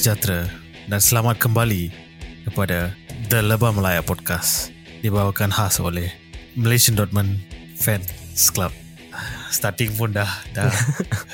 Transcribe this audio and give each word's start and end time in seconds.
Sejahtera 0.00 0.48
dan 0.88 0.96
selamat 0.96 1.36
kembali 1.36 1.92
kepada 2.48 2.96
The 3.28 3.44
Lebah 3.44 3.68
Melaya 3.76 4.00
Podcast 4.00 4.72
dibawakan 5.04 5.52
khas 5.52 5.76
oleh 5.76 6.08
Malaysian 6.56 6.96
Dortmund 6.96 7.36
Fans 7.76 8.48
Club. 8.48 8.72
Starting 9.52 9.92
pun 10.00 10.16
dah 10.16 10.40
dah 10.56 10.72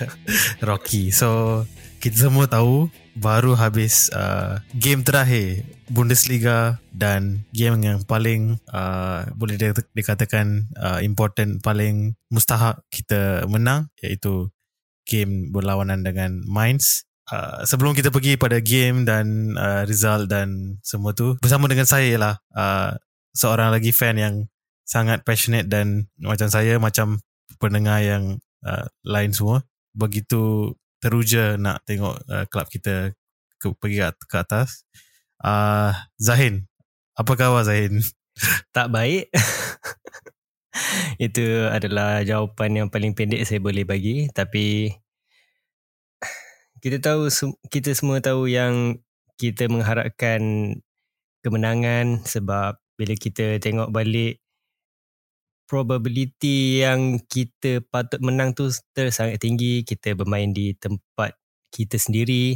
rocky. 0.67 1.15
So 1.15 1.63
kita 2.03 2.27
semua 2.27 2.51
tahu 2.51 2.91
baru 3.15 3.55
habis 3.55 4.11
uh, 4.11 4.59
game 4.75 5.07
terakhir 5.07 5.63
Bundesliga 5.87 6.83
dan 6.91 7.47
game 7.55 7.79
yang 7.87 8.03
paling 8.03 8.59
uh, 8.75 9.31
boleh 9.39 9.63
dikatakan 9.95 10.75
uh, 10.75 10.99
important 11.07 11.63
paling 11.63 12.19
mustahak 12.35 12.83
kita 12.91 13.47
menang 13.47 13.95
iaitu 14.03 14.51
game 15.07 15.55
berlawanan 15.55 16.03
dengan 16.03 16.43
Mainz 16.51 17.07
Uh, 17.27 17.67
sebelum 17.67 17.91
kita 17.91 18.15
pergi 18.15 18.39
pada 18.39 18.63
game 18.63 19.03
dan 19.03 19.59
uh, 19.59 19.83
result 19.83 20.31
dan 20.31 20.79
semua 20.87 21.11
tu 21.11 21.35
bersama 21.43 21.67
dengan 21.67 21.83
saya 21.83 22.15
lah 22.15 22.35
uh, 22.55 22.95
seorang 23.35 23.75
lagi 23.75 23.91
fan 23.91 24.15
yang 24.15 24.35
sangat 24.87 25.27
passionate 25.27 25.67
dan 25.67 26.07
macam 26.23 26.47
saya 26.47 26.79
macam 26.79 27.19
pendengar 27.59 27.99
yang 28.03 28.39
uh, 28.63 28.87
lain 29.03 29.35
semua. 29.35 29.67
Begitu 29.91 30.75
teruja 31.03 31.59
nak 31.59 31.83
tengok 31.83 32.15
uh, 32.31 32.47
klub 32.47 32.71
kita 32.71 33.11
ke, 33.59 33.75
pergi 33.75 34.07
ke 34.07 34.37
atas. 34.39 34.87
Uh, 35.43 35.91
Zahin 36.23 36.71
apa 37.17 37.33
khabar 37.33 37.65
Zahin? 37.65 38.05
Tak 38.77 38.93
baik. 38.93 39.33
Itu 41.27 41.73
adalah 41.73 42.21
jawapan 42.21 42.85
yang 42.85 42.89
paling 42.93 43.17
pendek 43.17 43.49
saya 43.49 43.57
boleh 43.57 43.89
bagi. 43.89 44.29
Tapi 44.29 44.93
kita 46.87 47.03
tahu 47.03 47.27
kita 47.67 47.99
semua 47.99 48.23
tahu 48.23 48.47
yang 48.47 49.03
kita 49.43 49.67
mengharapkan 49.67 50.39
kemenangan 51.43 52.23
sebab 52.23 52.79
bila 52.95 53.19
kita 53.19 53.59
tengok 53.59 53.91
balik 53.91 54.39
probability 55.67 56.87
yang 56.87 57.19
kita 57.27 57.83
patut 57.91 58.23
menang 58.23 58.55
tu 58.55 58.71
sangat 59.11 59.43
tinggi. 59.43 59.83
Kita 59.83 60.15
bermain 60.15 60.55
di 60.55 60.79
tempat 60.79 61.35
kita 61.75 61.99
sendiri. 61.99 62.55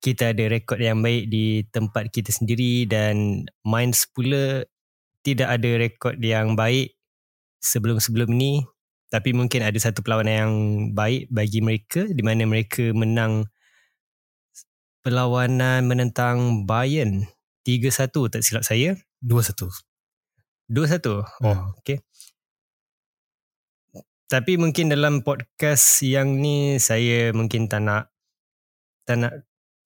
Kita 0.00 0.32
ada 0.32 0.48
rekod 0.48 0.80
yang 0.80 1.04
baik 1.04 1.28
di 1.28 1.60
tempat 1.68 2.08
kita 2.08 2.32
sendiri 2.32 2.88
dan 2.88 3.44
Mainz 3.68 4.08
pula 4.08 4.64
tidak 5.20 5.60
ada 5.60 5.70
rekod 5.76 6.16
yang 6.24 6.56
baik 6.56 6.96
sebelum-sebelum 7.60 8.32
ni. 8.32 8.64
Tapi 9.12 9.36
mungkin 9.36 9.60
ada 9.60 9.76
satu 9.76 10.00
perlawanan 10.00 10.32
yang 10.40 10.54
baik 10.96 11.28
bagi 11.28 11.60
mereka 11.60 12.08
di 12.08 12.24
mana 12.24 12.48
mereka 12.48 12.96
menang 12.96 13.44
perlawanan 15.02 15.86
menentang 15.86 16.68
Bayern 16.68 17.26
3-1 17.68 18.32
tak 18.32 18.40
silap 18.40 18.64
saya. 18.64 18.96
2-1. 19.20 19.68
2-1. 20.72 21.24
Oh, 21.44 21.60
okey. 21.80 22.00
Tapi 24.28 24.60
mungkin 24.60 24.92
dalam 24.92 25.24
podcast 25.24 26.04
yang 26.04 26.36
ni 26.36 26.76
saya 26.76 27.32
mungkin 27.32 27.64
tak 27.64 27.80
nak 27.80 28.12
tak 29.08 29.16
nak 29.24 29.32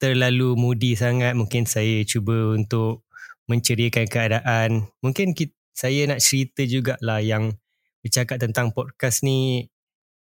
terlalu 0.02 0.58
moody 0.58 0.98
sangat. 0.98 1.38
Mungkin 1.38 1.62
saya 1.62 2.02
cuba 2.02 2.58
untuk 2.58 3.06
menceriakan 3.46 4.06
keadaan. 4.10 4.70
Mungkin 4.98 5.38
kita, 5.38 5.54
saya 5.70 6.10
nak 6.10 6.18
cerita 6.18 6.66
jugalah 6.66 7.22
yang 7.22 7.54
bercakap 8.02 8.42
tentang 8.42 8.74
podcast 8.74 9.22
ni. 9.22 9.70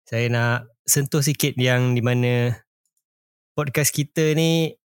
Saya 0.06 0.30
nak 0.30 0.70
sentuh 0.86 1.26
sikit 1.26 1.58
yang 1.58 1.98
di 1.98 2.06
mana 2.06 2.62
podcast 3.58 3.90
kita 3.90 4.38
ni 4.38 4.81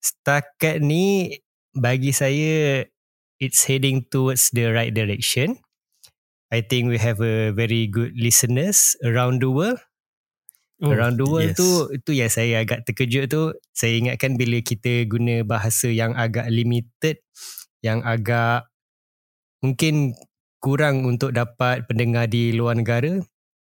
setakat 0.00 0.80
ni 0.80 1.36
bagi 1.76 2.10
saya 2.10 2.84
it's 3.40 3.64
heading 3.64 4.04
towards 4.08 4.52
the 4.52 4.68
right 4.72 4.92
direction. 4.92 5.60
I 6.50 6.66
think 6.66 6.90
we 6.90 6.98
have 6.98 7.22
a 7.22 7.54
very 7.54 7.86
good 7.86 8.18
listeners 8.18 8.98
around 9.06 9.40
the 9.40 9.52
world. 9.52 9.78
Oh, 10.80 10.96
around 10.96 11.20
the 11.20 11.28
world 11.28 11.52
yes. 11.52 11.60
tu 11.60 11.92
itu 11.92 12.10
yang 12.16 12.32
saya 12.32 12.64
agak 12.64 12.88
terkejut 12.88 13.28
tu 13.28 13.52
saya 13.76 14.00
ingatkan 14.00 14.40
bila 14.40 14.64
kita 14.64 15.04
guna 15.04 15.44
bahasa 15.44 15.92
yang 15.92 16.16
agak 16.16 16.48
limited 16.48 17.20
yang 17.84 18.00
agak 18.00 18.64
mungkin 19.60 20.16
kurang 20.56 21.04
untuk 21.04 21.36
dapat 21.36 21.84
pendengar 21.84 22.32
di 22.32 22.56
luar 22.56 22.80
negara 22.80 23.20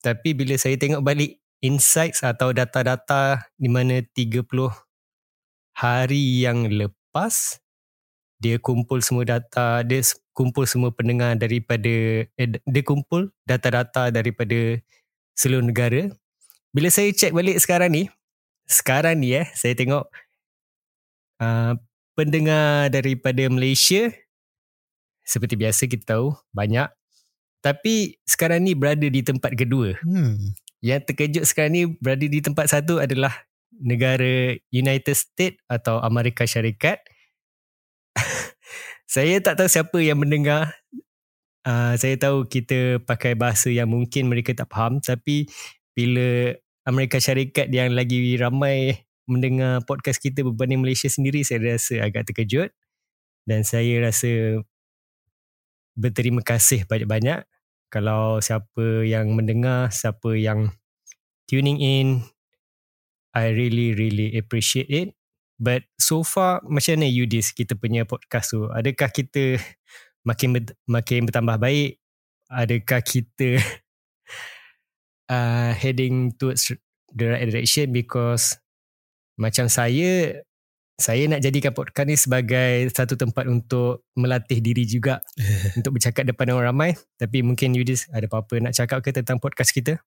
tapi 0.05 0.37
bila 0.37 0.60
saya 0.60 0.77
tengok 0.77 1.00
balik 1.00 1.41
insights 1.65 2.21
atau 2.21 2.53
data-data 2.53 3.41
di 3.56 3.72
mana 3.72 4.05
hari 5.78 6.43
yang 6.43 6.66
lepas 6.66 7.62
dia 8.43 8.59
kumpul 8.59 8.99
semua 8.99 9.22
data 9.22 9.87
dia 9.87 10.03
kumpul 10.34 10.66
semua 10.66 10.91
pendengar 10.91 11.39
daripada 11.39 12.27
eh, 12.27 12.49
dia 12.59 12.83
kumpul 12.83 13.31
data-data 13.47 14.11
daripada 14.11 14.78
seluruh 15.39 15.62
negara. 15.62 16.11
Bila 16.75 16.91
saya 16.91 17.15
cek 17.15 17.31
balik 17.31 17.62
sekarang 17.62 17.91
ni 17.94 18.03
sekarang 18.66 19.22
ni 19.22 19.39
eh 19.39 19.47
saya 19.55 19.78
tengok 19.78 20.11
uh, 21.43 21.72
pendengar 22.19 22.91
daripada 22.91 23.47
Malaysia 23.47 24.10
seperti 25.22 25.55
biasa 25.55 25.87
kita 25.87 26.19
tahu 26.19 26.34
banyak. 26.50 26.91
Tapi 27.62 28.19
sekarang 28.27 28.66
ni 28.66 28.75
berada 28.75 29.06
di 29.06 29.22
tempat 29.22 29.55
kedua. 29.55 29.95
Hmm. 30.03 30.55
yang 30.78 31.03
terkejut 31.03 31.43
sekarang 31.43 31.75
ni 31.75 31.83
berada 31.99 32.22
di 32.22 32.39
tempat 32.39 32.71
satu 32.71 33.03
adalah 33.03 33.34
negara 33.78 34.55
United 34.75 35.15
States 35.15 35.59
atau 35.71 36.03
Amerika 36.03 36.44
Syarikat. 36.44 37.00
saya 39.15 39.39
tak 39.41 39.62
tahu 39.62 39.69
siapa 39.71 39.99
yang 40.03 40.21
mendengar. 40.21 40.75
Uh, 41.66 41.94
saya 41.99 42.16
tahu 42.16 42.47
kita 42.49 43.03
pakai 43.05 43.34
bahasa 43.34 43.69
yang 43.69 43.91
mungkin 43.91 44.31
mereka 44.31 44.55
tak 44.56 44.72
faham 44.72 45.03
tapi 45.05 45.50
bila 45.93 46.55
Amerika 46.89 47.21
Syarikat 47.21 47.69
yang 47.69 47.93
lagi 47.93 48.39
ramai 48.41 49.05
mendengar 49.28 49.84
podcast 49.84 50.22
kita 50.22 50.41
berbanding 50.41 50.81
Malaysia 50.81 51.10
sendiri 51.12 51.45
saya 51.45 51.77
rasa 51.77 52.00
agak 52.00 52.33
terkejut 52.33 52.72
dan 53.45 53.69
saya 53.69 54.00
rasa 54.00 54.65
berterima 55.93 56.41
kasih 56.41 56.89
banyak-banyak 56.89 57.45
kalau 57.89 58.37
siapa 58.45 59.09
yang 59.09 59.33
mendengar, 59.33 59.89
siapa 59.89 60.37
yang 60.37 60.77
tuning 61.49 61.81
in 61.81 62.21
I 63.38 63.54
really 63.54 63.94
really 63.94 64.34
appreciate 64.34 64.91
it. 64.91 65.15
But 65.59 65.87
so 65.99 66.22
far 66.22 66.62
macam 66.66 66.99
mana 66.99 67.10
Yudis 67.10 67.50
kita 67.54 67.75
punya 67.75 68.06
podcast 68.06 68.54
tu? 68.54 68.66
Adakah 68.71 69.10
kita 69.10 69.59
makin 70.28 70.49
ber, 70.54 70.62
makin 70.87 71.26
bertambah 71.26 71.59
baik? 71.59 71.98
Adakah 72.50 73.00
kita 73.03 73.59
uh, 75.34 75.71
heading 75.75 76.34
towards 76.34 76.75
the 77.15 77.27
right 77.27 77.47
direction 77.47 77.91
because 77.91 78.59
macam 79.38 79.71
saya 79.71 80.43
saya 80.98 81.31
nak 81.31 81.38
jadikan 81.38 81.71
podcast 81.71 82.09
ni 82.10 82.19
sebagai 82.19 82.91
satu 82.91 83.15
tempat 83.15 83.47
untuk 83.47 84.03
melatih 84.19 84.59
diri 84.59 84.82
juga 84.82 85.22
untuk 85.78 85.94
bercakap 85.94 86.27
depan 86.27 86.59
orang 86.59 86.75
ramai 86.75 86.91
tapi 87.15 87.47
mungkin 87.47 87.71
Yudis 87.71 88.10
ada 88.10 88.27
apa-apa 88.27 88.59
nak 88.59 88.75
cakap 88.75 88.98
ke 89.03 89.15
tentang 89.15 89.38
podcast 89.38 89.71
kita? 89.71 90.03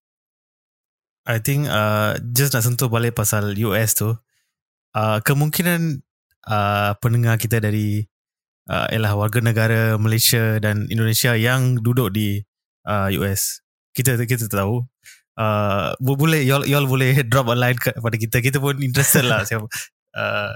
I 1.26 1.38
think 1.38 1.70
uh, 1.70 2.18
just 2.34 2.58
nak 2.58 2.66
sentuh 2.66 2.90
balik 2.90 3.14
pasal 3.14 3.53
US 3.70 3.94
tu. 3.94 4.18
Uh, 4.91 5.20
kemungkinan 5.22 6.02
uh, 6.50 6.91
pendengar 6.97 7.38
kita 7.38 7.62
dari 7.62 8.09
uh, 8.68 8.90
ialah 8.90 9.14
warga 9.14 9.40
negara 9.40 9.96
Malaysia 10.02 10.58
dan 10.58 10.90
Indonesia 10.90 11.38
yang 11.38 11.78
duduk 11.79 12.12
di 12.12 12.41
uh, 12.90 13.08
US. 13.22 13.62
Kita 13.94 14.18
kita 14.18 14.50
tahu. 14.50 14.82
Uh, 15.38 15.96
boleh 16.02 16.44
y'all, 16.44 16.66
y'all 16.68 16.90
boleh 16.90 17.22
drop 17.32 17.53
a 17.53 17.56
line 17.56 17.78
kepada 17.78 18.16
kita. 18.18 18.38
Kita 18.41 18.58
pun 18.58 18.82
interested 18.82 19.23
lah 19.26 19.46
siapa 19.46 19.70
uh, 20.18 20.53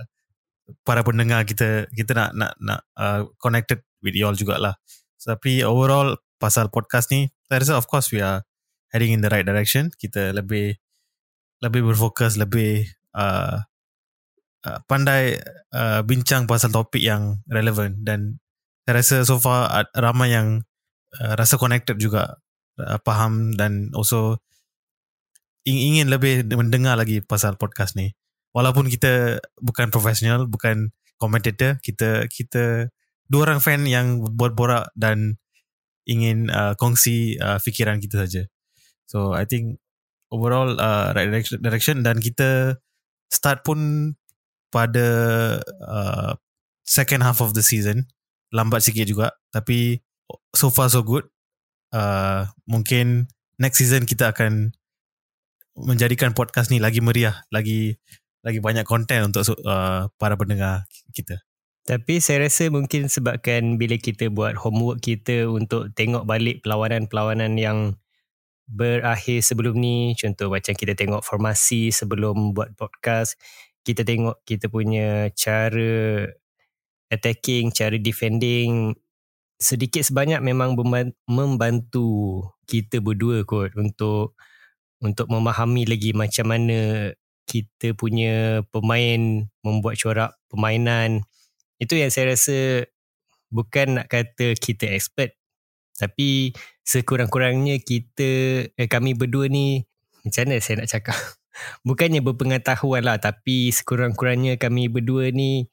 para 0.81 1.05
pendengar 1.05 1.45
kita 1.45 1.85
kita 1.93 2.11
nak 2.17 2.29
nak 2.33 2.51
nak 2.57 2.79
uh, 2.97 3.29
connected 3.37 3.85
with 4.01 4.17
y'all 4.17 4.35
jugalah. 4.35 4.77
Tapi 5.21 5.65
overall 5.65 6.17
pasal 6.37 6.69
podcast 6.69 7.09
ni, 7.09 7.33
I 7.49 7.57
rasa 7.57 7.77
of 7.77 7.89
course 7.89 8.13
we 8.13 8.21
are 8.21 8.45
heading 8.95 9.11
in 9.11 9.19
the 9.19 9.27
right 9.27 9.43
direction 9.43 9.91
kita 9.99 10.31
lebih 10.31 10.79
lebih 11.59 11.83
berfokus 11.83 12.39
lebih 12.39 12.87
uh, 13.11 13.59
uh, 14.65 14.79
pandai 14.89 15.39
uh, 15.71 16.01
bincang 16.03 16.49
pasal 16.49 16.73
topik 16.73 17.01
yang 17.01 17.39
relevan. 17.47 17.95
Dan 18.01 18.41
saya 18.85 19.01
rasa 19.01 19.15
so 19.25 19.41
far 19.41 19.89
ramai 19.97 20.33
yang 20.33 20.61
uh, 21.17 21.33
rasa 21.37 21.57
connected 21.57 21.97
juga 22.01 22.37
uh, 22.81 22.97
faham 23.05 23.53
dan 23.55 23.93
also 23.97 24.41
ingin 25.65 26.13
lebih 26.13 26.45
mendengar 26.53 26.93
lagi 26.93 27.25
pasal 27.25 27.57
podcast 27.57 27.97
ni. 27.97 28.13
Walaupun 28.53 28.87
kita 28.87 29.41
bukan 29.59 29.91
profesional 29.91 30.47
bukan 30.47 30.95
commentator 31.19 31.75
kita 31.83 32.29
kita 32.31 32.87
dua 33.27 33.51
orang 33.51 33.59
fan 33.59 33.83
yang 33.83 34.21
berborak 34.21 34.93
dan 34.95 35.39
ingin 36.05 36.53
uh, 36.53 36.77
kongsi 36.77 37.35
uh, 37.41 37.57
fikiran 37.57 37.97
kita 37.97 38.21
saja 38.21 38.45
So 39.05 39.33
I 39.33 39.45
think 39.45 39.77
overall 40.33 40.77
uh, 40.77 41.13
right 41.13 41.29
direction, 41.29 41.61
direction 41.61 41.95
dan 42.01 42.19
kita 42.19 42.81
start 43.29 43.61
pun 43.65 44.13
pada 44.73 45.07
uh, 45.85 46.33
second 46.83 47.21
half 47.23 47.39
of 47.39 47.53
the 47.53 47.63
season. 47.65 48.09
Lambat 48.53 48.85
sikit 48.85 49.07
juga. 49.09 49.33
Tapi 49.53 49.99
so 50.53 50.69
far 50.69 50.89
so 50.89 51.01
good. 51.01 51.27
Uh, 51.95 52.49
mungkin 52.67 53.29
next 53.61 53.79
season 53.79 54.03
kita 54.03 54.35
akan 54.35 54.75
menjadikan 55.75 56.31
podcast 56.31 56.71
ni 56.71 56.79
lagi 56.79 57.03
meriah 57.03 57.43
lagi 57.51 57.99
lagi 58.45 58.63
banyak 58.63 58.87
konten 58.87 59.31
untuk 59.31 59.43
uh, 59.65 60.07
para 60.15 60.35
pendengar 60.39 60.87
kita. 61.11 61.41
Tapi 61.85 62.17
saya 62.17 62.49
rasa 62.49 62.73
mungkin 62.73 63.11
sebabkan 63.11 63.77
bila 63.77 63.97
kita 64.01 64.33
buat 64.33 64.57
homework 64.57 65.05
kita 65.05 65.45
untuk 65.45 65.93
tengok 65.93 66.25
balik 66.25 66.65
perlawanan-perlawanan 66.65 67.61
yang 67.61 67.93
berakhir 68.65 69.45
sebelum 69.45 69.77
ni. 69.77 70.13
Contoh 70.17 70.49
macam 70.49 70.73
kita 70.73 70.97
tengok 70.97 71.21
formasi 71.21 71.93
sebelum 71.93 72.53
buat 72.57 72.73
podcast. 72.73 73.37
Kita 73.85 74.01
tengok 74.01 74.41
kita 74.45 74.69
punya 74.69 75.29
cara 75.37 76.25
attacking 77.13 77.69
cara 77.71 77.95
defending. 78.01 78.97
Sedikit 79.55 80.03
sebanyak 80.03 80.43
memang 80.43 80.75
membantu 81.29 82.41
kita 82.67 82.99
berdua 82.99 83.45
kot 83.47 83.71
untuk 83.77 84.35
untuk 84.99 85.29
memahami 85.29 85.85
lagi 85.85 86.11
macam 86.11 86.49
mana 86.49 87.13
kita 87.45 87.93
punya 87.93 88.65
pemain 88.73 89.45
membuat 89.61 89.95
corak 90.01 90.31
permainan. 90.49 91.23
Itu 91.77 91.93
yang 91.95 92.09
saya 92.09 92.33
rasa 92.33 92.89
bukan 93.53 94.01
nak 94.01 94.09
kata 94.09 94.57
kita 94.57 94.89
expert 94.91 95.37
tapi 95.95 96.51
sekurang-kurangnya 96.83 97.79
kita 97.79 98.29
eh, 98.69 98.89
kami 98.91 99.15
berdua 99.15 99.47
ni 99.47 99.83
macam 100.25 100.49
mana 100.49 100.59
saya 100.59 100.83
nak 100.83 100.89
cakap? 100.91 101.15
Bukannya 101.87 102.19
berpengetahuan 102.19 103.07
lah 103.07 103.17
tapi 103.17 103.71
sekurang-kurangnya 103.71 104.59
kami 104.59 104.91
berdua 104.91 105.31
ni 105.31 105.71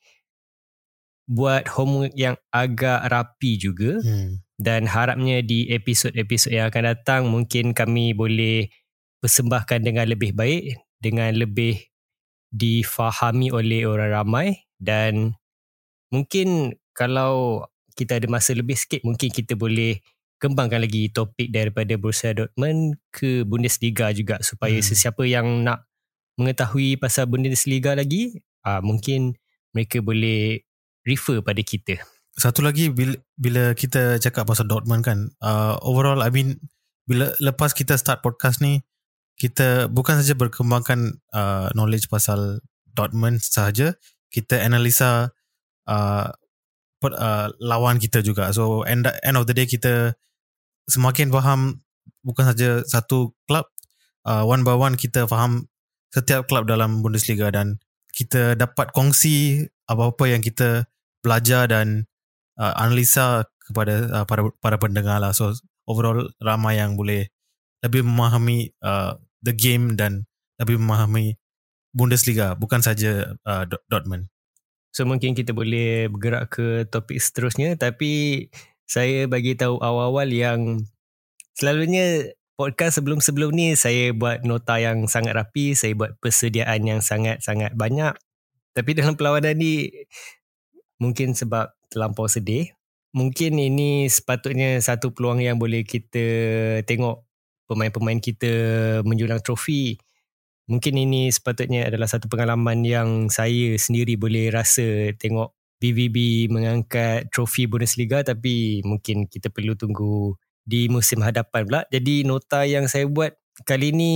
buat 1.27 1.67
homework 1.75 2.15
yang 2.15 2.39
agak 2.51 3.07
rapi 3.11 3.59
juga. 3.59 3.99
Hmm. 4.03 4.43
dan 4.63 4.87
harapnya 4.87 5.43
di 5.43 5.67
episod-episod 5.75 6.55
yang 6.55 6.71
akan 6.71 6.95
datang 6.95 7.27
mungkin 7.27 7.75
kami 7.75 8.15
boleh 8.15 8.71
persembahkan 9.19 9.83
dengan 9.83 10.07
lebih 10.07 10.39
baik 10.39 10.79
dengan 11.03 11.35
lebih 11.35 11.83
difahami 12.55 13.51
oleh 13.51 13.83
orang 13.91 14.23
ramai. 14.23 14.49
Dan 14.79 15.35
mungkin 16.15 16.79
kalau 16.95 17.67
kita 17.99 18.23
ada 18.23 18.29
masa 18.31 18.55
lebih 18.55 18.79
sikit 18.79 19.03
mungkin 19.03 19.29
kita 19.35 19.59
boleh 19.59 20.01
kembangkan 20.43 20.83
lagi 20.83 21.07
topik 21.15 21.55
daripada 21.55 21.95
Borussia 21.95 22.35
Dortmund 22.35 22.99
ke 23.15 23.47
Bundesliga 23.47 24.11
juga 24.11 24.43
supaya 24.43 24.83
hmm. 24.83 24.87
sesiapa 24.91 25.23
yang 25.23 25.63
nak 25.63 25.87
mengetahui 26.35 26.99
pasal 26.99 27.31
Bundesliga 27.31 27.95
lagi 27.95 28.43
uh, 28.67 28.83
mungkin 28.83 29.39
mereka 29.71 30.03
boleh 30.03 30.67
refer 31.07 31.39
pada 31.47 31.63
kita. 31.63 32.03
Satu 32.35 32.67
lagi 32.67 32.91
bila, 32.91 33.15
bila 33.39 33.71
kita 33.79 34.19
cakap 34.19 34.51
pasal 34.51 34.67
Dortmund 34.67 35.07
kan 35.07 35.31
uh, 35.39 35.79
overall 35.87 36.19
I 36.19 36.35
mean 36.35 36.59
bila 37.07 37.31
lepas 37.39 37.71
kita 37.71 37.95
start 37.95 38.27
podcast 38.27 38.59
ni 38.59 38.83
kita 39.39 39.87
bukan 39.87 40.19
saja 40.19 40.35
berkembangkan 40.35 41.23
uh, 41.31 41.71
knowledge 41.71 42.11
pasal 42.11 42.59
Dortmund 42.91 43.47
sahaja 43.47 43.95
kita 44.33 44.59
analisa 44.59 45.31
uh, 45.87 46.27
per, 46.99 47.13
uh, 47.15 47.47
lawan 47.63 48.03
kita 48.03 48.27
juga. 48.27 48.51
So 48.51 48.83
end 48.83 49.07
end 49.23 49.37
of 49.39 49.47
the 49.47 49.55
day 49.55 49.71
kita 49.71 50.19
semakin 50.89 51.31
faham 51.31 51.83
bukan 52.23 52.45
saja 52.51 52.83
satu 52.87 53.35
klub 53.47 53.67
uh, 54.27 54.43
one 54.47 54.63
by 54.67 54.75
one 54.75 54.99
kita 54.99 55.27
faham 55.27 55.67
setiap 56.13 56.47
klub 56.47 56.69
dalam 56.69 57.01
Bundesliga 57.01 57.49
dan 57.49 57.81
kita 58.13 58.55
dapat 58.55 58.93
kongsi 58.93 59.65
apa-apa 59.89 60.29
yang 60.29 60.45
kita 60.45 60.85
belajar 61.25 61.65
dan 61.67 62.05
uh, 62.61 62.77
analisa 62.77 63.49
kepada 63.65 64.11
uh, 64.13 64.25
para 64.29 64.53
para 64.61 64.77
pendengar 64.77 65.19
lah. 65.23 65.33
So 65.33 65.57
overall 65.89 66.29
ramai 66.39 66.77
yang 66.77 67.01
boleh 67.01 67.33
lebih 67.81 68.05
memahami 68.05 68.77
uh, 68.85 69.17
the 69.41 69.57
game 69.57 69.97
dan 69.97 70.29
lebih 70.61 70.77
memahami 70.79 71.41
Bundesliga 71.93 72.57
bukan 72.57 72.81
saja 72.81 73.37
uh, 73.45 73.65
Dortmund. 73.89 74.29
So 74.93 75.09
mungkin 75.09 75.33
kita 75.33 75.57
boleh 75.57 76.13
bergerak 76.13 76.53
ke 76.53 76.85
topik 76.89 77.17
seterusnya 77.17 77.81
tapi 77.81 78.49
saya 78.93 79.25
bagi 79.25 79.57
tahu 79.57 79.81
awal-awal 79.81 80.29
yang 80.29 80.85
selalunya 81.57 82.37
podcast 82.61 83.01
sebelum-sebelum 83.01 83.49
ni 83.57 83.73
saya 83.73 84.13
buat 84.13 84.45
nota 84.45 84.77
yang 84.77 85.09
sangat 85.09 85.33
rapi, 85.33 85.73
saya 85.73 85.97
buat 85.97 86.21
persediaan 86.21 86.85
yang 86.85 87.01
sangat-sangat 87.01 87.73
banyak. 87.73 88.13
Tapi 88.77 88.91
dalam 88.93 89.17
perlawanan 89.17 89.57
ni 89.57 89.89
mungkin 91.01 91.33
sebab 91.33 91.73
terlampau 91.89 92.29
sedih, 92.29 92.69
mungkin 93.17 93.57
ini 93.57 94.13
sepatutnya 94.13 94.77
satu 94.85 95.17
peluang 95.17 95.41
yang 95.41 95.57
boleh 95.57 95.89
kita 95.89 96.25
tengok 96.85 97.25
pemain-pemain 97.65 98.21
kita 98.21 98.53
menjulang 99.09 99.41
trofi 99.41 99.97
mungkin 100.71 100.95
ini 100.95 101.33
sepatutnya 101.33 101.89
adalah 101.91 102.07
satu 102.07 102.31
pengalaman 102.31 102.87
yang 102.87 103.09
saya 103.33 103.75
sendiri 103.77 104.15
boleh 104.15 104.53
rasa 104.53 105.11
tengok 105.19 105.53
BVB 105.83 106.47
mengangkat 106.47 107.27
trofi 107.35 107.67
Bundesliga 107.67 108.23
tapi 108.23 108.87
mungkin 108.87 109.27
kita 109.27 109.51
perlu 109.51 109.75
tunggu 109.75 110.39
di 110.63 110.87
musim 110.87 111.19
hadapan 111.27 111.67
pula. 111.67 111.83
Jadi 111.91 112.23
nota 112.23 112.63
yang 112.63 112.87
saya 112.87 113.11
buat 113.11 113.35
kali 113.67 113.91
ini 113.91 114.13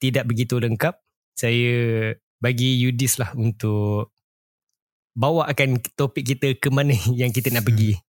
tidak 0.00 0.24
begitu 0.24 0.56
lengkap. 0.56 0.96
Saya 1.36 2.16
bagi 2.40 2.80
Yudis 2.80 3.20
lah 3.20 3.36
untuk 3.36 4.16
bawa 5.12 5.52
akan 5.52 5.76
topik 5.92 6.24
kita 6.24 6.56
ke 6.56 6.72
mana 6.72 6.96
yang 7.20 7.28
kita 7.28 7.52
nak 7.52 7.68
pergi. 7.68 8.00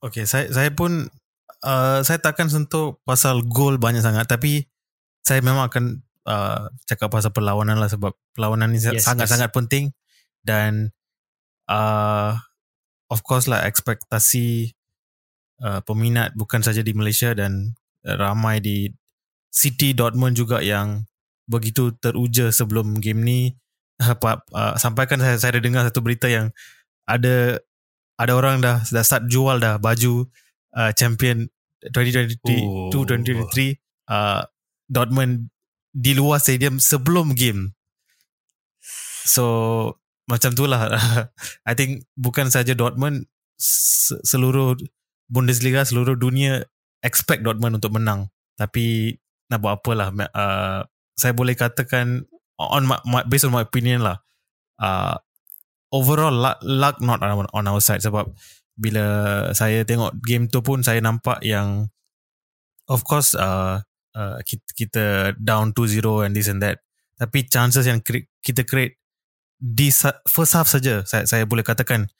Okay, 0.00 0.24
saya 0.24 0.48
saya 0.48 0.72
pun 0.72 1.12
uh, 1.60 2.00
saya 2.00 2.18
takkan 2.18 2.48
sentuh 2.48 2.96
pasal 3.04 3.44
gol 3.44 3.76
banyak 3.76 4.00
sangat 4.00 4.24
tapi 4.26 4.64
saya 5.22 5.44
memang 5.44 5.68
akan 5.68 5.84
uh, 6.26 6.72
cakap 6.88 7.12
pasal 7.12 7.30
perlawanan 7.30 7.78
lah 7.78 7.90
sebab 7.90 8.16
perlawanan 8.34 8.74
ni 8.74 8.80
yes, 8.80 9.04
sangat-sangat 9.04 9.50
yes. 9.52 9.54
penting 9.54 9.84
dan 10.42 10.90
uh, 11.68 12.38
of 13.12 13.20
course 13.26 13.46
lah 13.46 13.66
ekspektasi 13.68 14.72
uh, 15.62 15.80
peminat 15.84 16.34
bukan 16.34 16.64
saja 16.64 16.80
di 16.80 16.96
Malaysia 16.96 17.36
dan 17.36 17.76
ramai 18.02 18.58
di 18.58 18.90
City 19.52 19.92
Dortmund 19.92 20.34
juga 20.34 20.64
yang 20.64 21.06
begitu 21.46 21.92
teruja 22.00 22.48
sebelum 22.48 22.98
game 22.98 23.20
ni 23.22 23.40
uh, 24.02 24.16
uh, 24.54 24.74
sampaikan 24.80 25.20
saya 25.20 25.36
saya 25.38 25.58
ada 25.58 25.62
dengar 25.62 25.82
satu 25.86 26.00
berita 26.00 26.26
yang 26.26 26.50
ada 27.06 27.60
ada 28.16 28.32
orang 28.32 28.62
dah 28.62 28.80
dah 28.86 29.04
start 29.04 29.26
jual 29.28 29.58
dah 29.58 29.76
baju 29.76 30.26
uh, 30.78 30.90
champion 30.94 31.50
2023 31.90 32.62
oh. 32.62 32.94
2023 32.94 33.74
uh, 34.06 34.42
Dortmund 34.86 35.50
di 35.92 36.12
luar 36.16 36.40
stadium 36.40 36.78
sebelum 36.78 37.36
game. 37.36 37.76
So 39.26 39.44
macam 40.26 40.50
tu 40.54 40.64
lah. 40.66 40.88
I 41.68 41.72
think 41.74 42.06
bukan 42.14 42.48
saja 42.52 42.74
Dortmund 42.76 43.26
seluruh 44.22 44.78
Bundesliga 45.32 45.86
seluruh 45.86 46.18
dunia 46.18 46.66
expect 47.00 47.42
Dortmund 47.42 47.80
untuk 47.80 47.96
menang. 47.96 48.28
Tapi 48.56 49.16
nak 49.48 49.58
buat 49.60 49.80
apalah. 49.80 50.12
Uh, 50.12 50.80
saya 51.16 51.32
boleh 51.32 51.56
katakan 51.56 52.24
on 52.56 52.84
my, 52.86 52.98
my, 53.08 53.22
based 53.26 53.48
on 53.48 53.52
my 53.52 53.64
opinion 53.64 54.04
lah. 54.04 54.20
Uh, 54.76 55.16
overall 55.92 56.32
luck, 56.32 56.58
luck 56.64 56.96
not 57.04 57.20
on, 57.20 57.48
on 57.52 57.64
our 57.68 57.82
side 57.82 58.00
sebab 58.00 58.28
bila 58.72 59.04
saya 59.52 59.84
tengok 59.84 60.16
game 60.24 60.48
tu 60.48 60.64
pun 60.64 60.80
saya 60.80 60.98
nampak 61.04 61.44
yang 61.44 61.92
of 62.88 63.04
course 63.04 63.36
uh, 63.36 63.84
uh, 64.16 64.38
kita, 64.42 64.68
kita 64.72 65.04
down 65.36 65.76
2-0 65.76 66.24
and 66.24 66.32
this 66.32 66.48
and 66.48 66.64
that. 66.64 66.80
Tapi 67.20 67.46
chances 67.46 67.86
yang 67.86 68.00
kita 68.40 68.64
create 68.64 69.01
di 69.62 69.94
first 70.26 70.58
half 70.58 70.66
saja 70.66 71.06
saya 71.06 71.22
saya 71.22 71.46
boleh 71.46 71.62
katakan 71.62 72.10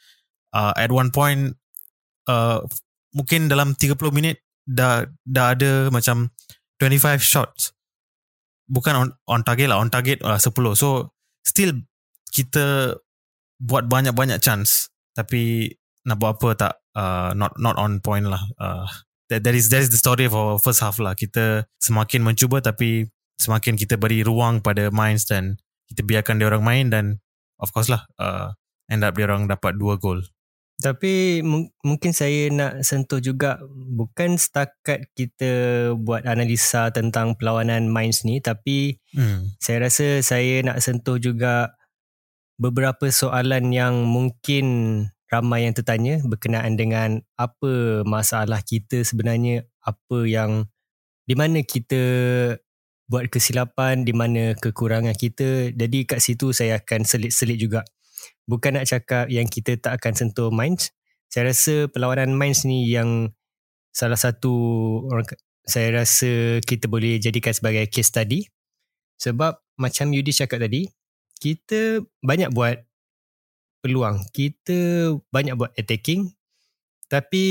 uh, 0.54 0.70
at 0.78 0.94
one 0.94 1.10
point 1.10 1.58
uh, 2.30 2.62
mungkin 3.10 3.50
dalam 3.50 3.74
30 3.74 3.98
minit 4.14 4.38
dah 4.62 5.10
dah 5.26 5.58
ada 5.58 5.90
macam 5.90 6.30
25 6.78 7.18
shots. 7.18 7.74
Bukan 8.70 8.94
on, 8.94 9.08
on 9.26 9.42
target 9.42 9.66
lah 9.66 9.82
on 9.82 9.90
target 9.90 10.22
uh, 10.22 10.38
10 10.38 10.54
so 10.78 11.10
still 11.42 11.74
kita 12.30 12.96
buat 13.58 13.90
banyak-banyak 13.90 14.38
chance. 14.38 14.88
Tapi 15.12 15.74
nak 16.06 16.16
buat 16.22 16.38
apa 16.38 16.48
tak 16.54 16.74
uh, 16.94 17.34
not 17.34 17.58
not 17.58 17.74
on 17.74 17.98
point 17.98 18.30
lah. 18.30 18.40
Uh, 18.56 18.86
that, 19.28 19.42
that 19.42 19.54
is 19.58 19.66
that 19.68 19.82
is 19.82 19.90
the 19.90 20.00
story 20.00 20.30
of 20.30 20.34
our 20.38 20.62
first 20.62 20.78
half 20.78 21.02
lah. 21.02 21.18
Kita 21.18 21.66
semakin 21.82 22.22
mencuba 22.22 22.62
tapi 22.62 23.10
semakin 23.36 23.74
kita 23.74 23.98
beri 23.98 24.22
ruang 24.22 24.62
pada 24.62 24.94
Mainz 24.94 25.26
dan 25.26 25.58
kita 25.92 26.06
biarkan 26.06 26.40
dia 26.40 26.48
orang 26.48 26.64
main 26.64 26.86
dan 26.88 27.04
of 27.62 27.70
course 27.70 27.86
lah 27.86 28.02
uh, 28.18 28.50
end 28.90 29.06
up 29.06 29.14
dia 29.14 29.30
orang 29.30 29.46
dapat 29.46 29.78
dua 29.78 29.96
gol. 29.96 30.20
Tapi 30.82 31.46
mungkin 31.86 32.10
saya 32.10 32.50
nak 32.50 32.82
sentuh 32.82 33.22
juga 33.22 33.62
bukan 33.70 34.34
setakat 34.34 35.06
kita 35.14 35.94
buat 35.94 36.26
analisa 36.26 36.90
tentang 36.90 37.38
perlawanan 37.38 37.86
Mainz 37.86 38.26
ni 38.26 38.42
tapi 38.42 38.98
hmm. 39.14 39.62
saya 39.62 39.86
rasa 39.86 40.18
saya 40.26 40.58
nak 40.66 40.82
sentuh 40.82 41.22
juga 41.22 41.78
beberapa 42.58 43.06
soalan 43.14 43.70
yang 43.70 44.10
mungkin 44.10 44.66
ramai 45.32 45.64
yang 45.64 45.72
tertanya 45.72 46.20
berkenaan 46.20 46.76
dengan 46.76 47.24
apa 47.40 48.04
masalah 48.04 48.60
kita 48.60 49.00
sebenarnya, 49.00 49.64
apa 49.80 50.28
yang 50.28 50.68
di 51.24 51.32
mana 51.32 51.64
kita 51.64 52.02
buat 53.12 53.28
kesilapan, 53.28 54.08
di 54.08 54.16
mana 54.16 54.56
kekurangan 54.56 55.12
kita. 55.12 55.76
Jadi 55.76 56.08
kat 56.08 56.24
situ 56.24 56.56
saya 56.56 56.80
akan 56.80 57.04
selit-selit 57.04 57.60
juga. 57.60 57.84
Bukan 58.48 58.80
nak 58.80 58.88
cakap 58.88 59.28
yang 59.28 59.44
kita 59.44 59.76
tak 59.76 60.00
akan 60.00 60.16
sentuh 60.16 60.48
minds. 60.48 60.96
Saya 61.28 61.52
rasa 61.52 61.92
perlawanan 61.92 62.32
minds 62.32 62.64
ni 62.64 62.88
yang 62.88 63.36
salah 63.92 64.16
satu 64.16 64.52
orang 65.12 65.28
saya 65.68 66.02
rasa 66.02 66.58
kita 66.64 66.88
boleh 66.88 67.20
jadikan 67.20 67.52
sebagai 67.52 67.84
case 67.92 68.08
study. 68.08 68.48
Sebab 69.20 69.60
macam 69.76 70.10
Yudi 70.10 70.32
cakap 70.32 70.64
tadi, 70.64 70.88
kita 71.36 72.02
banyak 72.24 72.50
buat 72.50 72.80
peluang. 73.84 74.26
Kita 74.32 75.12
banyak 75.30 75.54
buat 75.54 75.70
attacking. 75.76 76.32
Tapi 77.06 77.44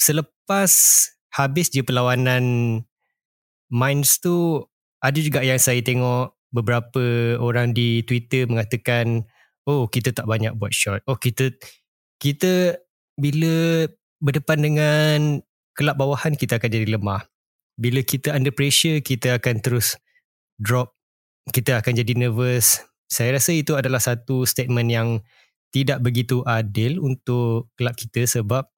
selepas 0.00 0.72
habis 1.36 1.68
je 1.70 1.84
perlawanan 1.84 2.80
Minds 3.68 4.24
tu, 4.24 4.64
ada 4.98 5.18
juga 5.18 5.40
yang 5.44 5.60
saya 5.60 5.82
tengok 5.82 6.34
beberapa 6.50 7.36
orang 7.38 7.76
di 7.76 8.02
Twitter 8.02 8.48
mengatakan, 8.48 9.26
oh 9.68 9.86
kita 9.86 10.10
tak 10.16 10.26
banyak 10.26 10.56
buat 10.56 10.72
shot. 10.72 11.04
Oh 11.04 11.18
kita 11.18 11.52
kita 12.18 12.80
bila 13.14 13.86
berdepan 14.18 14.58
dengan 14.58 15.18
kelab 15.78 15.98
bawahan 16.00 16.34
kita 16.34 16.58
akan 16.58 16.70
jadi 16.70 16.86
lemah. 16.98 17.22
Bila 17.78 18.02
kita 18.02 18.34
under 18.34 18.50
pressure 18.50 18.98
kita 18.98 19.38
akan 19.38 19.62
terus 19.62 19.94
drop. 20.58 20.94
Kita 21.48 21.80
akan 21.80 22.02
jadi 22.02 22.12
nervous. 22.18 22.82
Saya 23.08 23.38
rasa 23.38 23.56
itu 23.56 23.72
adalah 23.78 24.02
satu 24.02 24.44
statement 24.44 24.90
yang 24.90 25.08
tidak 25.72 26.02
begitu 26.04 26.44
adil 26.44 27.00
untuk 27.00 27.72
kelab 27.78 27.96
kita 27.96 28.24
sebab 28.28 28.68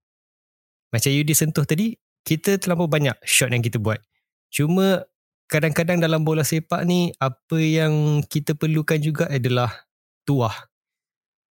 macam 0.90 1.10
Yudi 1.10 1.34
sentuh 1.38 1.62
tadi, 1.62 1.94
kita 2.26 2.58
terlalu 2.58 2.90
banyak 2.90 3.16
shot 3.22 3.50
yang 3.54 3.62
kita 3.62 3.78
buat. 3.78 4.02
Cuma 4.50 5.06
kadang-kadang 5.50 5.98
dalam 5.98 6.22
bola 6.22 6.46
sepak 6.46 6.86
ni, 6.86 7.10
apa 7.18 7.58
yang 7.58 8.22
kita 8.22 8.54
perlukan 8.54 9.02
juga 9.02 9.26
adalah 9.26 9.74
tuah. 10.22 10.54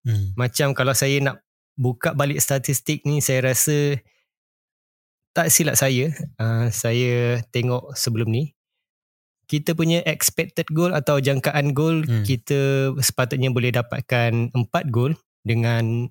Hmm. 0.08 0.32
Macam 0.40 0.72
kalau 0.72 0.96
saya 0.96 1.20
nak 1.20 1.44
buka 1.76 2.16
balik 2.16 2.40
statistik 2.40 3.04
ni, 3.04 3.20
saya 3.20 3.52
rasa 3.52 4.00
tak 5.36 5.52
silap 5.52 5.76
saya, 5.76 6.16
uh, 6.40 6.72
saya 6.72 7.44
tengok 7.52 7.92
sebelum 7.94 8.32
ni, 8.32 8.56
kita 9.52 9.76
punya 9.76 10.00
expected 10.08 10.72
goal 10.72 10.96
atau 10.96 11.20
jangkaan 11.20 11.76
goal, 11.76 12.08
hmm. 12.08 12.24
kita 12.24 12.92
sepatutnya 13.04 13.52
boleh 13.52 13.76
dapatkan 13.76 14.56
4 14.56 14.96
gol 14.96 15.20
dengan 15.44 16.08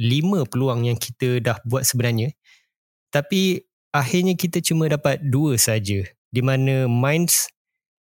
5 0.00 0.48
peluang 0.48 0.88
yang 0.88 0.96
kita 0.96 1.44
dah 1.44 1.60
buat 1.68 1.84
sebenarnya. 1.84 2.32
Tapi 3.12 3.60
akhirnya 3.92 4.32
kita 4.40 4.64
cuma 4.64 4.88
dapat 4.88 5.20
2 5.20 5.60
saja 5.60 6.15
di 6.36 6.44
mana 6.44 6.84
Minds 6.84 7.48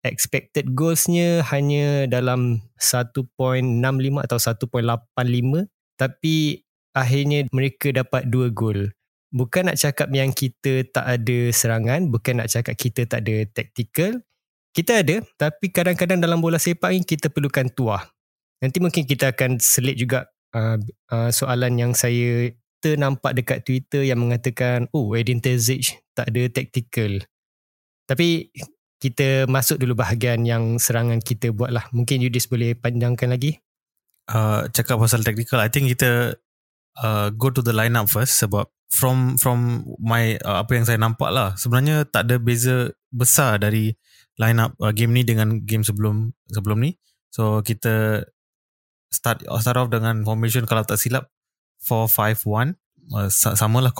expected 0.02 0.74
goalsnya 0.74 1.46
hanya 1.54 2.10
dalam 2.10 2.66
1.65 2.82 3.22
atau 4.26 4.38
1.85 4.42 5.70
tapi 5.96 6.66
akhirnya 6.98 7.46
mereka 7.54 7.94
dapat 7.94 8.30
2 8.30 8.50
gol. 8.54 8.94
Bukan 9.34 9.66
nak 9.66 9.82
cakap 9.82 10.14
yang 10.14 10.30
kita 10.30 10.86
tak 10.94 11.06
ada 11.10 11.50
serangan, 11.50 12.06
bukan 12.10 12.42
nak 12.42 12.54
cakap 12.54 12.78
kita 12.78 13.10
tak 13.10 13.26
ada 13.26 13.46
tactical. 13.50 14.22
Kita 14.74 15.02
ada, 15.06 15.22
tapi 15.38 15.70
kadang-kadang 15.70 16.22
dalam 16.22 16.42
bola 16.42 16.58
sepak 16.58 16.94
ni 16.94 17.02
kita 17.06 17.30
perlukan 17.30 17.70
tuah. 17.74 18.10
Nanti 18.62 18.78
mungkin 18.82 19.06
kita 19.06 19.34
akan 19.34 19.58
selit 19.62 19.98
juga 19.98 20.30
uh, 20.54 20.78
uh, 21.10 21.30
soalan 21.34 21.78
yang 21.82 21.94
saya 21.98 22.54
ternampak 22.82 23.34
dekat 23.38 23.66
Twitter 23.66 24.06
yang 24.06 24.22
mengatakan, 24.22 24.86
oh 24.94 25.18
Edin 25.18 25.42
Terzic 25.42 26.04
tak 26.14 26.30
ada 26.30 26.46
tactical. 26.50 27.26
Tapi 28.14 28.54
kita 29.02 29.50
masuk 29.50 29.82
dulu 29.82 29.98
bahagian 29.98 30.46
yang 30.46 30.78
serangan 30.78 31.18
kita 31.18 31.50
buat 31.50 31.74
lah. 31.74 31.90
Mungkin 31.90 32.22
Yudis 32.22 32.46
boleh 32.46 32.78
panjangkan 32.78 33.34
lagi. 33.34 33.58
Uh, 34.30 34.70
cakap 34.70 35.02
pasal 35.02 35.26
tactical, 35.26 35.58
I 35.58 35.74
think 35.74 35.90
kita 35.90 36.38
uh, 37.02 37.34
go 37.34 37.50
to 37.50 37.66
the 37.66 37.74
lineup 37.74 38.06
first 38.06 38.38
sebab 38.38 38.70
from 38.94 39.42
from 39.42 39.90
my 39.98 40.38
uh, 40.46 40.62
apa 40.62 40.78
yang 40.78 40.86
saya 40.86 41.02
nampak 41.02 41.34
lah 41.34 41.58
sebenarnya 41.58 42.06
tak 42.06 42.30
ada 42.30 42.38
beza 42.38 42.94
besar 43.10 43.58
dari 43.58 43.98
lineup 44.38 44.78
uh, 44.78 44.94
game 44.94 45.18
ni 45.18 45.26
dengan 45.26 45.66
game 45.66 45.82
sebelum 45.82 46.30
sebelum 46.54 46.78
ni. 46.86 46.96
So 47.34 47.66
kita 47.66 48.30
start 49.10 49.42
start 49.42 49.78
off 49.82 49.90
dengan 49.90 50.22
formation 50.22 50.70
kalau 50.70 50.86
tak 50.86 51.02
silap 51.02 51.34
4-5-1 51.82 52.78
uh, 53.18 53.30
sama 53.34 53.82
lah 53.82 53.92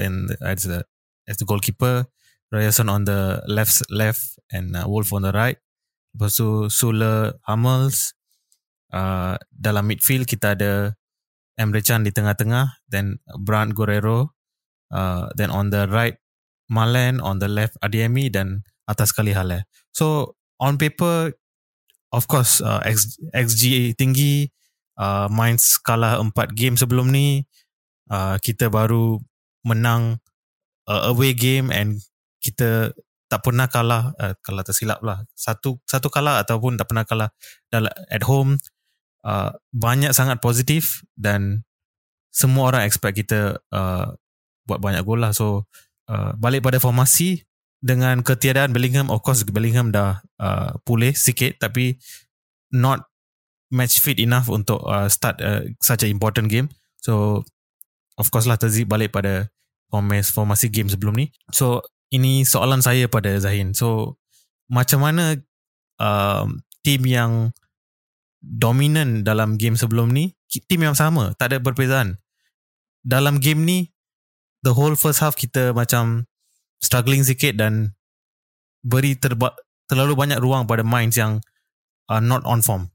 and 0.00 0.32
as 0.40 0.64
the 0.64 0.82
as 1.28 1.36
the 1.36 1.46
goalkeeper 1.46 2.08
Ryerson 2.50 2.90
on 2.90 3.06
the 3.06 3.38
left 3.46 3.86
left 3.94 4.38
and 4.50 4.74
uh, 4.74 4.84
Wolf 4.90 5.14
on 5.14 5.22
the 5.22 5.30
right. 5.30 5.56
Lepas 6.10 6.34
tu 6.34 6.66
Sula 6.66 7.38
Hummels. 7.46 8.18
Uh, 8.90 9.38
dalam 9.54 9.86
midfield 9.86 10.26
kita 10.26 10.58
ada 10.58 10.98
Emre 11.54 11.78
Can 11.86 12.02
di 12.02 12.10
tengah-tengah. 12.10 12.82
Then 12.90 13.22
Brand 13.38 13.78
Guerrero. 13.78 14.34
Uh, 14.90 15.30
then 15.38 15.54
on 15.54 15.70
the 15.70 15.86
right 15.86 16.18
Malen. 16.66 17.22
On 17.22 17.38
the 17.38 17.46
left 17.46 17.78
Adiemi. 17.86 18.26
Dan 18.26 18.66
atas 18.90 19.14
kali 19.14 19.30
Hale. 19.30 19.70
So 19.94 20.34
on 20.58 20.74
paper, 20.74 21.30
of 22.10 22.26
course, 22.26 22.58
uh, 22.58 22.82
X, 22.82 23.14
XG 23.30 23.94
tinggi. 23.94 24.50
Uh, 24.98 25.30
Mainz 25.30 25.78
kalah 25.78 26.18
4 26.18 26.34
game 26.58 26.74
sebelum 26.74 27.14
ni. 27.14 27.46
Uh, 28.10 28.42
kita 28.42 28.66
baru 28.66 29.22
menang 29.62 30.18
uh, 30.90 31.14
away 31.14 31.30
game 31.30 31.70
and 31.70 32.02
kita 32.40 32.96
tak 33.30 33.46
pernah 33.46 33.70
kalah 33.70 34.10
uh, 34.18 34.34
kalau 34.42 34.66
tersilap 34.66 34.98
lah. 35.06 35.22
Satu 35.38 35.78
satu 35.86 36.10
kalah 36.10 36.42
ataupun 36.42 36.74
tak 36.74 36.90
pernah 36.90 37.06
kalah 37.06 37.30
dalam 37.70 37.92
at 38.10 38.26
home 38.26 38.58
uh, 39.22 39.54
banyak 39.70 40.10
sangat 40.10 40.42
positif 40.42 41.06
dan 41.14 41.62
semua 42.34 42.74
orang 42.74 42.82
expect 42.86 43.22
kita 43.22 43.62
uh, 43.70 44.10
buat 44.66 44.82
banyak 44.82 45.06
gol 45.06 45.22
lah. 45.22 45.30
So 45.30 45.70
uh, 46.10 46.34
balik 46.34 46.66
pada 46.66 46.82
formasi 46.82 47.46
dengan 47.80 48.20
ketiadaan 48.26 48.74
Bellingham 48.74 49.08
of 49.08 49.22
course 49.22 49.46
Bellingham 49.46 49.94
dah 49.94 50.20
uh, 50.42 50.76
pulih 50.82 51.14
sikit 51.14 51.56
tapi 51.62 51.96
not 52.74 53.08
match 53.70 54.02
fit 54.02 54.18
enough 54.18 54.50
untuk 54.50 54.82
uh, 54.84 55.06
start 55.06 55.38
uh, 55.38 55.62
such 55.78 56.02
a 56.02 56.10
important 56.10 56.50
game. 56.50 56.66
So 56.98 57.46
of 58.18 58.26
course 58.34 58.50
lah 58.50 58.58
terzik 58.58 58.90
balik 58.90 59.14
pada 59.14 59.48
formasi 59.90 60.66
game 60.70 60.90
sebelum 60.90 61.14
ni. 61.14 61.30
So 61.54 61.82
ini 62.10 62.42
soalan 62.42 62.82
saya 62.82 63.06
pada 63.06 63.38
Zahin. 63.38 63.72
So 63.74 64.18
macam 64.70 65.02
mana 65.06 65.38
uh, 65.98 66.44
tim 66.82 67.02
yang 67.06 67.54
dominan 68.40 69.22
dalam 69.22 69.60
game 69.60 69.76
sebelum 69.76 70.10
ni, 70.10 70.34
tim 70.66 70.80
yang 70.80 70.96
sama, 70.96 71.36
tak 71.36 71.54
ada 71.54 71.58
perbezaan. 71.60 72.18
Dalam 73.04 73.38
game 73.40 73.64
ni, 73.64 73.78
the 74.64 74.72
whole 74.72 74.96
first 74.96 75.20
half 75.20 75.36
kita 75.36 75.72
macam 75.72 76.28
struggling 76.80 77.24
sikit 77.24 77.56
dan 77.56 77.96
beri 78.80 79.16
terba- 79.16 79.56
terlalu 79.88 80.16
banyak 80.16 80.40
ruang 80.40 80.64
pada 80.64 80.80
minds 80.80 81.20
yang 81.20 81.44
uh, 82.08 82.20
not 82.20 82.40
on 82.48 82.64
form. 82.64 82.88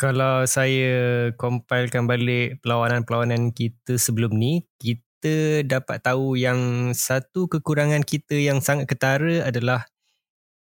Kalau 0.00 0.48
saya 0.48 1.28
compilekan 1.36 2.08
balik 2.08 2.64
perlawanan-perlawanan 2.64 3.52
kita 3.52 4.00
sebelum 4.00 4.32
ni, 4.32 4.64
kita 4.80 5.04
kita 5.20 5.68
dapat 5.68 6.00
tahu 6.00 6.32
yang 6.40 6.90
satu 6.96 7.44
kekurangan 7.44 8.00
kita 8.00 8.40
yang 8.40 8.64
sangat 8.64 8.88
ketara 8.88 9.44
adalah 9.44 9.84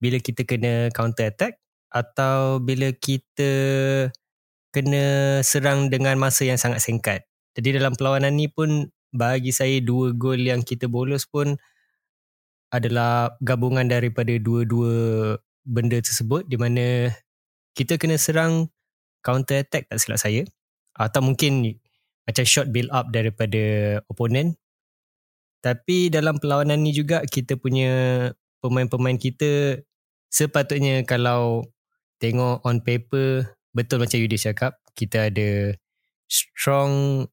bila 0.01 0.17
kita 0.17 0.49
kena 0.49 0.89
counter 0.97 1.29
attack 1.29 1.61
atau 1.93 2.57
bila 2.57 2.89
kita 2.97 3.53
kena 4.73 5.05
serang 5.45 5.93
dengan 5.93 6.17
masa 6.17 6.49
yang 6.49 6.57
sangat 6.57 6.81
singkat. 6.81 7.29
Jadi 7.53 7.77
dalam 7.77 7.93
perlawanan 8.01 8.33
ni 8.33 8.49
pun 8.49 8.89
bagi 9.13 9.53
saya 9.53 9.77
dua 9.85 10.17
gol 10.17 10.41
yang 10.41 10.65
kita 10.65 10.89
bolos 10.89 11.29
pun 11.29 11.61
adalah 12.73 13.37
gabungan 13.45 13.85
daripada 13.85 14.41
dua-dua 14.41 15.37
benda 15.69 16.01
tersebut 16.01 16.49
di 16.49 16.57
mana 16.57 17.13
kita 17.77 18.01
kena 18.01 18.17
serang 18.17 18.73
counter 19.21 19.61
attack 19.61 19.93
tak 19.93 20.01
silap 20.01 20.17
saya 20.17 20.49
atau 20.97 21.21
mungkin 21.21 21.77
macam 22.27 22.45
short 22.45 22.69
build 22.75 22.91
up 22.91 23.09
daripada 23.15 23.99
opponent. 24.11 24.59
Tapi 25.63 26.13
dalam 26.13 26.39
perlawanan 26.39 26.83
ni 26.83 26.95
juga 26.95 27.23
kita 27.27 27.59
punya 27.59 28.29
pemain-pemain 28.61 29.19
kita 29.19 29.83
sepatutnya 30.31 31.07
kalau 31.07 31.65
tengok 32.19 32.63
on 32.67 32.83
paper 32.83 33.57
betul 33.77 34.03
macam 34.03 34.19
Yudi 34.19 34.41
cakap 34.41 34.81
kita 34.97 35.29
ada 35.29 35.77
strong 36.27 37.25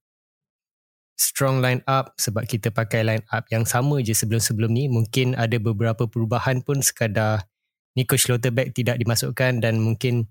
strong 1.15 1.63
line 1.63 1.79
up 1.87 2.13
sebab 2.19 2.43
kita 2.45 2.69
pakai 2.69 3.05
line 3.05 3.25
up 3.31 3.47
yang 3.49 3.63
sama 3.63 4.01
je 4.03 4.11
sebelum-sebelum 4.11 4.71
ni 4.73 4.91
mungkin 4.91 5.37
ada 5.39 5.55
beberapa 5.57 6.05
perubahan 6.09 6.59
pun 6.61 6.83
sekadar 6.83 7.47
Nico 7.93 8.17
Schlotterbeck 8.17 8.73
tidak 8.73 8.97
dimasukkan 8.99 9.61
dan 9.61 9.77
mungkin 9.79 10.27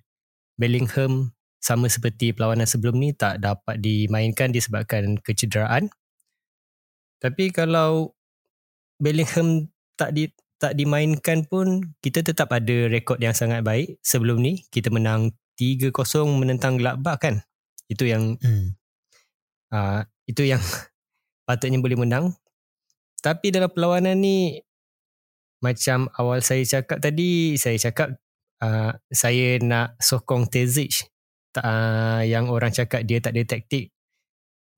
Bellingham 0.58 1.32
sama 1.62 1.86
seperti 1.86 2.34
perlawanan 2.34 2.66
sebelum 2.66 2.98
ni 2.98 3.14
tak 3.14 3.38
dapat 3.38 3.78
dimainkan 3.78 4.50
disebabkan 4.50 5.22
kecederaan. 5.22 5.94
Tapi 7.22 7.54
kalau 7.54 8.18
Bellingham 8.98 9.70
tak 9.94 10.10
di 10.18 10.26
tak 10.58 10.74
dimainkan 10.74 11.46
pun 11.46 11.94
kita 12.02 12.26
tetap 12.26 12.50
ada 12.50 12.90
rekod 12.90 13.22
yang 13.22 13.34
sangat 13.34 13.62
baik 13.62 13.98
sebelum 14.02 14.42
ni 14.42 14.66
kita 14.74 14.90
menang 14.90 15.30
3-0 15.54 15.94
menentang 16.34 16.82
Gladbach 16.82 17.22
kan. 17.22 17.46
Itu 17.86 18.10
yang 18.10 18.42
Hmm. 18.42 18.74
uh, 19.70 20.02
itu 20.26 20.42
yang 20.42 20.62
patutnya 21.46 21.78
boleh 21.78 21.98
menang. 21.98 22.34
Tapi 23.22 23.54
dalam 23.54 23.70
perlawanan 23.70 24.18
ni 24.18 24.58
macam 25.62 26.10
awal 26.18 26.42
saya 26.42 26.66
cakap 26.66 26.98
tadi, 26.98 27.54
saya 27.54 27.78
cakap 27.78 28.18
uh, 28.58 28.98
saya 29.14 29.62
nak 29.62 29.94
sokong 30.02 30.50
Tezic 30.50 31.11
uh, 31.60 32.22
yang 32.24 32.48
orang 32.48 32.72
cakap 32.72 33.04
dia 33.04 33.20
tak 33.20 33.36
ada 33.36 33.44
taktik. 33.44 33.92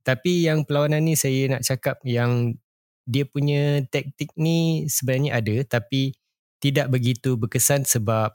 Tapi 0.05 0.45
yang 0.45 0.69
perlawanan 0.69 1.07
ni 1.07 1.15
saya 1.17 1.49
nak 1.49 1.65
cakap 1.65 2.03
yang 2.05 2.59
dia 3.05 3.25
punya 3.29 3.85
taktik 3.89 4.33
ni 4.37 4.89
sebenarnya 4.89 5.41
ada 5.41 5.57
tapi 5.65 6.17
tidak 6.61 6.89
begitu 6.89 7.37
berkesan 7.37 7.85
sebab 7.85 8.33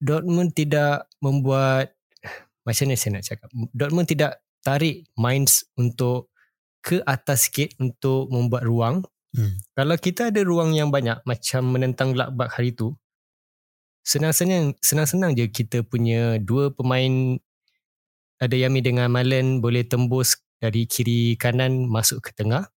Dortmund 0.00 0.56
tidak 0.56 1.10
membuat 1.20 1.92
macam 2.64 2.88
mana 2.88 2.96
saya 2.96 3.20
nak 3.20 3.26
cakap 3.28 3.48
Dortmund 3.76 4.08
tidak 4.08 4.40
tarik 4.64 5.04
minds 5.16 5.68
untuk 5.76 6.32
ke 6.80 7.04
atas 7.04 7.48
sikit 7.48 7.76
untuk 7.80 8.32
membuat 8.32 8.64
ruang 8.64 9.04
Hmm. 9.28 9.60
kalau 9.76 9.92
kita 10.00 10.32
ada 10.32 10.40
ruang 10.40 10.72
yang 10.72 10.88
banyak 10.88 11.20
macam 11.28 11.68
menentang 11.68 12.16
Gladbach 12.16 12.56
hari 12.56 12.72
tu 12.72 12.96
senang-senang 14.08 14.72
senang-senang 14.80 15.36
je 15.36 15.44
kita 15.52 15.84
punya 15.84 16.40
dua 16.40 16.72
pemain 16.72 17.36
ada 18.40 18.56
Yami 18.56 18.80
dengan 18.80 19.12
Malen 19.12 19.60
boleh 19.60 19.84
tembus 19.84 20.40
dari 20.56 20.88
kiri 20.88 21.36
kanan 21.36 21.84
masuk 21.84 22.24
ke 22.24 22.30
tengah. 22.32 22.70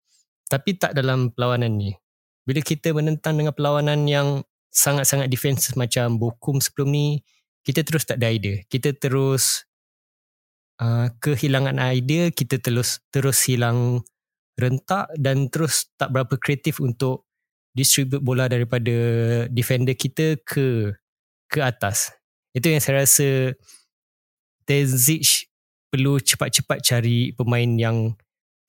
Tapi 0.52 0.76
tak 0.76 0.92
dalam 0.98 1.32
perlawanan 1.32 1.80
ni. 1.80 1.96
Bila 2.44 2.60
kita 2.60 2.92
menentang 2.92 3.40
dengan 3.40 3.56
perlawanan 3.56 4.04
yang 4.10 4.44
sangat-sangat 4.74 5.32
defense 5.32 5.72
macam 5.80 6.20
Bokum 6.20 6.60
sebelum 6.60 6.92
ni 6.92 7.08
kita 7.64 7.86
terus 7.88 8.04
tak 8.04 8.20
ada 8.20 8.34
idea. 8.34 8.60
Kita 8.68 8.92
terus 8.98 9.64
uh, 10.82 11.14
kehilangan 11.22 11.78
idea 11.80 12.34
kita 12.34 12.58
terus 12.58 13.00
terus 13.14 13.46
hilang 13.46 14.02
rentak 14.58 15.08
dan 15.16 15.48
terus 15.48 15.94
tak 15.96 16.12
berapa 16.12 16.36
kreatif 16.36 16.84
untuk 16.84 17.30
distribute 17.72 18.20
bola 18.20 18.52
daripada 18.52 18.92
defender 19.48 19.96
kita 19.96 20.36
ke 20.44 20.92
ke 21.52 21.60
atas. 21.60 22.16
Itu 22.56 22.72
yang 22.72 22.80
saya 22.80 23.04
rasa 23.04 23.52
Tezic 24.64 25.52
perlu 25.92 26.16
cepat-cepat 26.24 26.80
cari 26.80 27.36
pemain 27.36 27.68
yang 27.76 28.16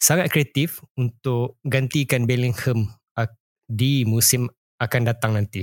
sangat 0.03 0.35
kreatif 0.35 0.83
untuk 0.99 1.63
gantikan 1.63 2.27
Bellingham 2.27 2.91
uh, 3.15 3.31
di 3.71 4.03
musim 4.03 4.51
akan 4.83 5.03
datang 5.07 5.39
nanti. 5.39 5.63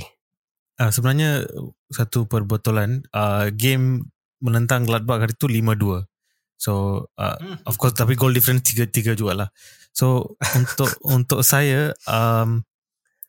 Uh, 0.80 0.88
sebenarnya 0.88 1.44
satu 1.92 2.24
perbetulan 2.24 3.04
uh, 3.12 3.52
game 3.52 4.08
menentang 4.40 4.88
Gladbach 4.88 5.20
hari 5.20 5.36
tu 5.36 5.52
5-2. 5.52 6.08
So 6.56 7.04
uh, 7.20 7.36
of 7.68 7.76
course 7.76 8.00
tapi 8.00 8.16
goal 8.16 8.32
difference 8.32 8.64
3-3 8.72 9.20
juga 9.20 9.34
lah. 9.36 9.50
So 9.92 10.40
untuk 10.56 10.88
untuk 11.20 11.44
saya 11.44 11.92
um, 12.08 12.64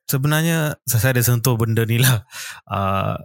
sebenarnya 0.06 0.78
saya 0.86 1.18
ada 1.18 1.22
sentuh 1.26 1.58
benda 1.58 1.82
ni 1.82 1.98
lah. 1.98 2.22
Uh, 2.70 3.18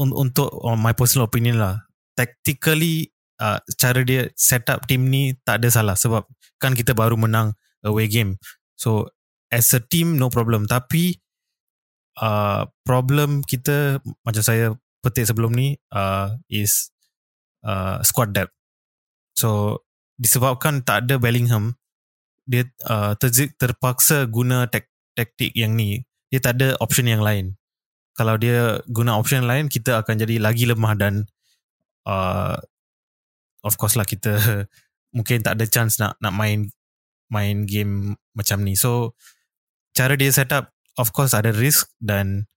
un- 0.00 0.16
untuk 0.16 0.48
on 0.64 0.80
my 0.80 0.96
personal 0.96 1.28
opinion 1.28 1.60
lah. 1.60 1.84
Tactically 2.16 3.12
uh, 3.36 3.60
cara 3.76 4.00
dia 4.00 4.32
set 4.34 4.64
up 4.72 4.88
team 4.88 5.12
ni 5.12 5.36
tak 5.44 5.60
ada 5.60 5.68
salah 5.68 5.96
sebab 5.96 6.24
kan 6.56 6.72
kita 6.72 6.96
baru 6.96 7.20
menang 7.20 7.52
away 7.84 8.08
game. 8.08 8.40
So 8.80 9.12
as 9.52 9.68
a 9.76 9.80
team 9.84 10.16
no 10.16 10.32
problem 10.32 10.64
tapi 10.64 11.20
uh, 12.16 12.64
problem 12.88 13.44
kita 13.44 14.00
macam 14.24 14.42
saya 14.44 14.72
petik 15.04 15.28
sebelum 15.28 15.52
ni 15.52 15.76
uh, 15.92 16.32
is 16.48 16.88
uh, 17.64 18.00
squad 18.00 18.32
depth. 18.32 18.52
So 19.36 19.80
disebabkan 20.20 20.84
tak 20.84 21.08
ada 21.08 21.16
Bellingham 21.16 21.76
dia 22.50 22.66
uh, 22.90 23.14
terpaksa 23.56 24.26
guna 24.26 24.66
tak, 24.66 24.90
taktik 25.14 25.54
yang 25.54 25.78
ni. 25.78 26.02
Dia 26.34 26.42
tak 26.42 26.58
ada 26.58 26.74
option 26.82 27.06
yang 27.06 27.22
lain. 27.22 27.59
Kalau 28.18 28.36
dia 28.36 28.82
guna 28.90 29.16
option 29.16 29.46
lain 29.46 29.70
kita 29.70 30.02
akan 30.02 30.14
jadi 30.20 30.42
lagi 30.42 30.66
lemah 30.66 30.94
dan 30.98 31.30
uh, 32.04 32.58
of 33.64 33.74
course 33.80 33.94
lah 33.96 34.04
kita 34.04 34.36
mungkin 35.16 35.42
tak 35.42 35.58
ada 35.58 35.66
chance 35.66 35.98
nak 35.98 36.18
nak 36.18 36.34
main 36.34 36.68
main 37.30 37.64
game 37.64 38.18
macam 38.34 38.62
ni. 38.66 38.74
So 38.74 39.14
cara 39.94 40.18
dia 40.18 40.30
set 40.30 40.50
up 40.50 40.74
of 40.98 41.14
course 41.14 41.32
ada 41.32 41.54
risk 41.54 41.90
dan 42.02 42.50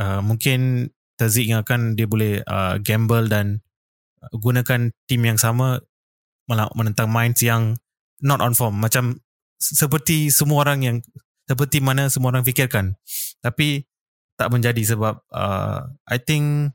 uh, 0.00 0.20
mungkin 0.20 0.92
Terzik 1.18 1.50
akan 1.50 1.98
dia 1.98 2.06
boleh 2.06 2.46
uh, 2.46 2.78
gamble 2.78 3.26
dan 3.26 3.58
gunakan 4.30 4.94
tim 5.10 5.22
yang 5.26 5.34
sama 5.34 5.82
menentang 6.78 7.10
minds 7.10 7.42
yang 7.42 7.74
not 8.22 8.38
on 8.38 8.54
form 8.54 8.78
macam 8.78 9.18
seperti 9.58 10.30
semua 10.30 10.62
orang 10.62 10.78
yang 10.86 10.96
seperti 11.50 11.82
mana 11.82 12.06
semua 12.06 12.30
orang 12.30 12.46
fikirkan 12.46 12.94
tapi 13.42 13.90
tak 14.38 14.54
menjadi 14.54 14.78
sebab 14.94 15.18
uh, 15.34 15.82
I 16.06 16.18
think 16.22 16.72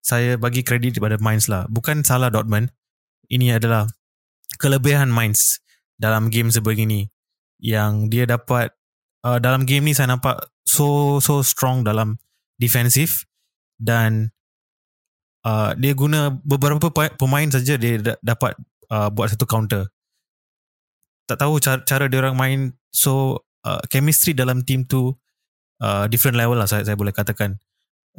saya 0.00 0.40
bagi 0.40 0.64
kredit 0.64 0.96
kepada 0.96 1.20
Mainz 1.20 1.46
lah. 1.52 1.68
Bukan 1.68 2.00
salah 2.02 2.32
Dortmund. 2.32 2.72
Ini 3.28 3.60
adalah 3.60 3.88
kelebihan 4.56 5.12
Mainz 5.12 5.60
dalam 6.00 6.32
game 6.32 6.48
sebegini 6.48 7.08
yang 7.60 8.08
dia 8.12 8.28
dapat 8.28 8.72
uh, 9.24 9.40
dalam 9.40 9.64
game 9.64 9.88
ni 9.88 9.96
saya 9.96 10.12
nampak 10.12 10.48
so 10.64 11.20
so 11.20 11.40
strong 11.40 11.84
dalam 11.84 12.20
defensif 12.60 13.24
dan 13.80 14.32
uh, 15.48 15.72
dia 15.76 15.96
guna 15.96 16.32
beberapa 16.44 16.92
pemain 17.16 17.48
saja 17.48 17.80
dia 17.80 18.00
dapat 18.20 18.56
uh, 18.92 19.08
buat 19.08 19.32
satu 19.32 19.48
counter. 19.48 19.88
Tak 21.24 21.40
tahu 21.40 21.56
cara, 21.56 21.80
cara 21.88 22.04
dia 22.08 22.20
orang 22.20 22.36
main. 22.36 22.60
So 22.92 23.44
uh, 23.64 23.80
chemistry 23.88 24.36
dalam 24.36 24.60
team 24.60 24.84
tu 24.84 25.16
uh, 25.82 26.04
different 26.10 26.36
level 26.38 26.58
lah 26.58 26.68
saya, 26.68 26.84
saya 26.86 26.98
boleh 26.98 27.14
katakan 27.14 27.58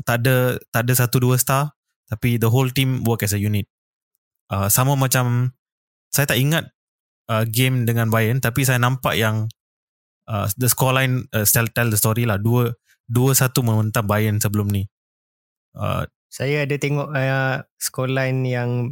tak 0.03 0.23
ada 0.23 0.59
tak 0.73 0.87
ada 0.87 0.93
satu 0.95 1.23
dua 1.23 1.39
star 1.39 1.71
tapi 2.11 2.35
the 2.35 2.49
whole 2.51 2.67
team 2.67 3.05
work 3.07 3.23
as 3.23 3.31
a 3.31 3.39
unit 3.39 3.69
uh, 4.51 4.67
sama 4.67 4.97
macam 4.99 5.55
saya 6.11 6.27
tak 6.27 6.39
ingat 6.39 6.71
uh, 7.31 7.47
game 7.47 7.87
dengan 7.87 8.11
Bayern 8.11 8.43
tapi 8.43 8.67
saya 8.67 8.79
nampak 8.79 9.15
yang 9.15 9.47
uh, 10.27 10.47
the 10.59 10.67
scoreline 10.67 11.27
uh, 11.31 11.47
tell, 11.47 11.67
tell 11.71 11.87
the 11.87 11.99
story 11.99 12.27
lah 12.27 12.35
dua 12.35 12.75
dua 13.07 13.31
satu 13.37 13.63
menentang 13.63 14.09
Bayern 14.09 14.41
sebelum 14.43 14.67
ni 14.67 14.83
uh, 15.79 16.03
saya 16.27 16.67
ada 16.67 16.75
tengok 16.75 17.15
uh, 17.15 17.63
scoreline 17.79 18.43
yang 18.43 18.91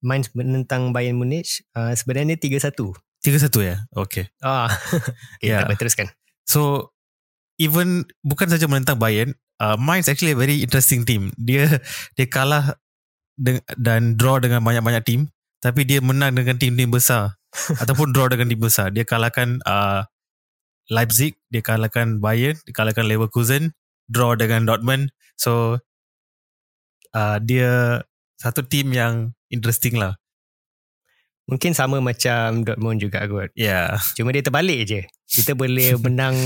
Mainz 0.00 0.32
menentang 0.32 0.96
Bayern 0.96 1.20
Munich 1.20 1.62
uh, 1.76 1.92
sebenarnya 1.92 2.40
3-1 2.40 2.96
3-1 3.20 3.68
ya? 3.68 3.76
Okay. 4.08 4.32
Ah, 4.40 4.72
okay, 5.36 5.52
yeah. 5.52 5.68
tak 5.68 5.76
teruskan. 5.76 6.08
So, 6.48 6.90
even 7.60 8.08
bukan 8.24 8.48
saja 8.48 8.64
menentang 8.64 8.96
Bayern, 8.96 9.36
uh, 9.60 9.76
Mainz 9.76 10.08
actually 10.08 10.32
a 10.32 10.40
very 10.40 10.64
interesting 10.64 11.04
team. 11.04 11.28
Dia 11.36 11.68
dia 12.16 12.26
kalah 12.26 12.80
de- 13.36 13.60
dan 13.76 14.16
draw 14.16 14.40
dengan 14.40 14.64
banyak-banyak 14.64 15.04
team, 15.04 15.28
tapi 15.60 15.84
dia 15.84 16.00
menang 16.00 16.32
dengan 16.32 16.56
tim-tim 16.56 16.88
besar 16.88 17.36
ataupun 17.84 18.16
draw 18.16 18.32
dengan 18.32 18.48
tim 18.48 18.58
besar. 18.58 18.88
Dia 18.88 19.04
kalahkan 19.04 19.60
uh, 19.68 20.08
Leipzig, 20.88 21.36
dia 21.52 21.60
kalahkan 21.60 22.18
Bayern, 22.18 22.56
dia 22.64 22.72
kalahkan 22.72 23.04
Leverkusen, 23.04 23.76
draw 24.08 24.32
dengan 24.34 24.64
Dortmund. 24.64 25.12
So, 25.36 25.84
uh, 27.12 27.38
dia 27.44 28.02
satu 28.40 28.64
team 28.64 28.96
yang 28.96 29.36
interesting 29.52 30.00
lah. 30.00 30.16
Mungkin 31.44 31.76
sama 31.76 32.00
macam 32.00 32.64
Dortmund 32.64 33.04
juga 33.04 33.26
kot. 33.28 33.52
Ya. 33.52 33.94
Yeah. 33.94 34.16
Cuma 34.16 34.32
dia 34.32 34.40
terbalik 34.40 34.80
je. 34.88 35.02
Kita 35.28 35.52
boleh 35.52 35.98
menang 36.08 36.36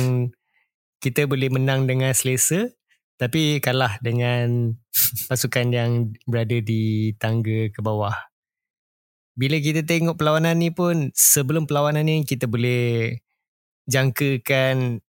kita 1.04 1.28
boleh 1.28 1.52
menang 1.52 1.84
dengan 1.84 2.16
selesa 2.16 2.72
tapi 3.20 3.60
kalah 3.60 4.00
dengan 4.00 4.72
pasukan 5.28 5.68
yang 5.68 6.16
berada 6.24 6.56
di 6.64 7.12
tangga 7.20 7.68
ke 7.68 7.80
bawah. 7.84 8.16
Bila 9.36 9.60
kita 9.60 9.84
tengok 9.84 10.16
perlawanan 10.16 10.56
ni 10.56 10.72
pun 10.72 11.12
sebelum 11.12 11.68
perlawanan 11.68 12.08
ni 12.08 12.24
kita 12.24 12.48
boleh 12.48 13.18
jangkakan 13.84 15.04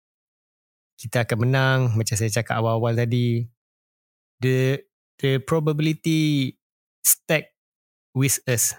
kita 0.96 1.26
akan 1.26 1.38
menang 1.42 1.78
macam 1.98 2.14
saya 2.14 2.30
cakap 2.30 2.62
awal-awal 2.62 2.96
tadi. 2.96 3.44
The 4.40 4.80
the 5.20 5.42
probability 5.42 6.56
stack 7.04 7.52
with 8.14 8.38
us 8.46 8.74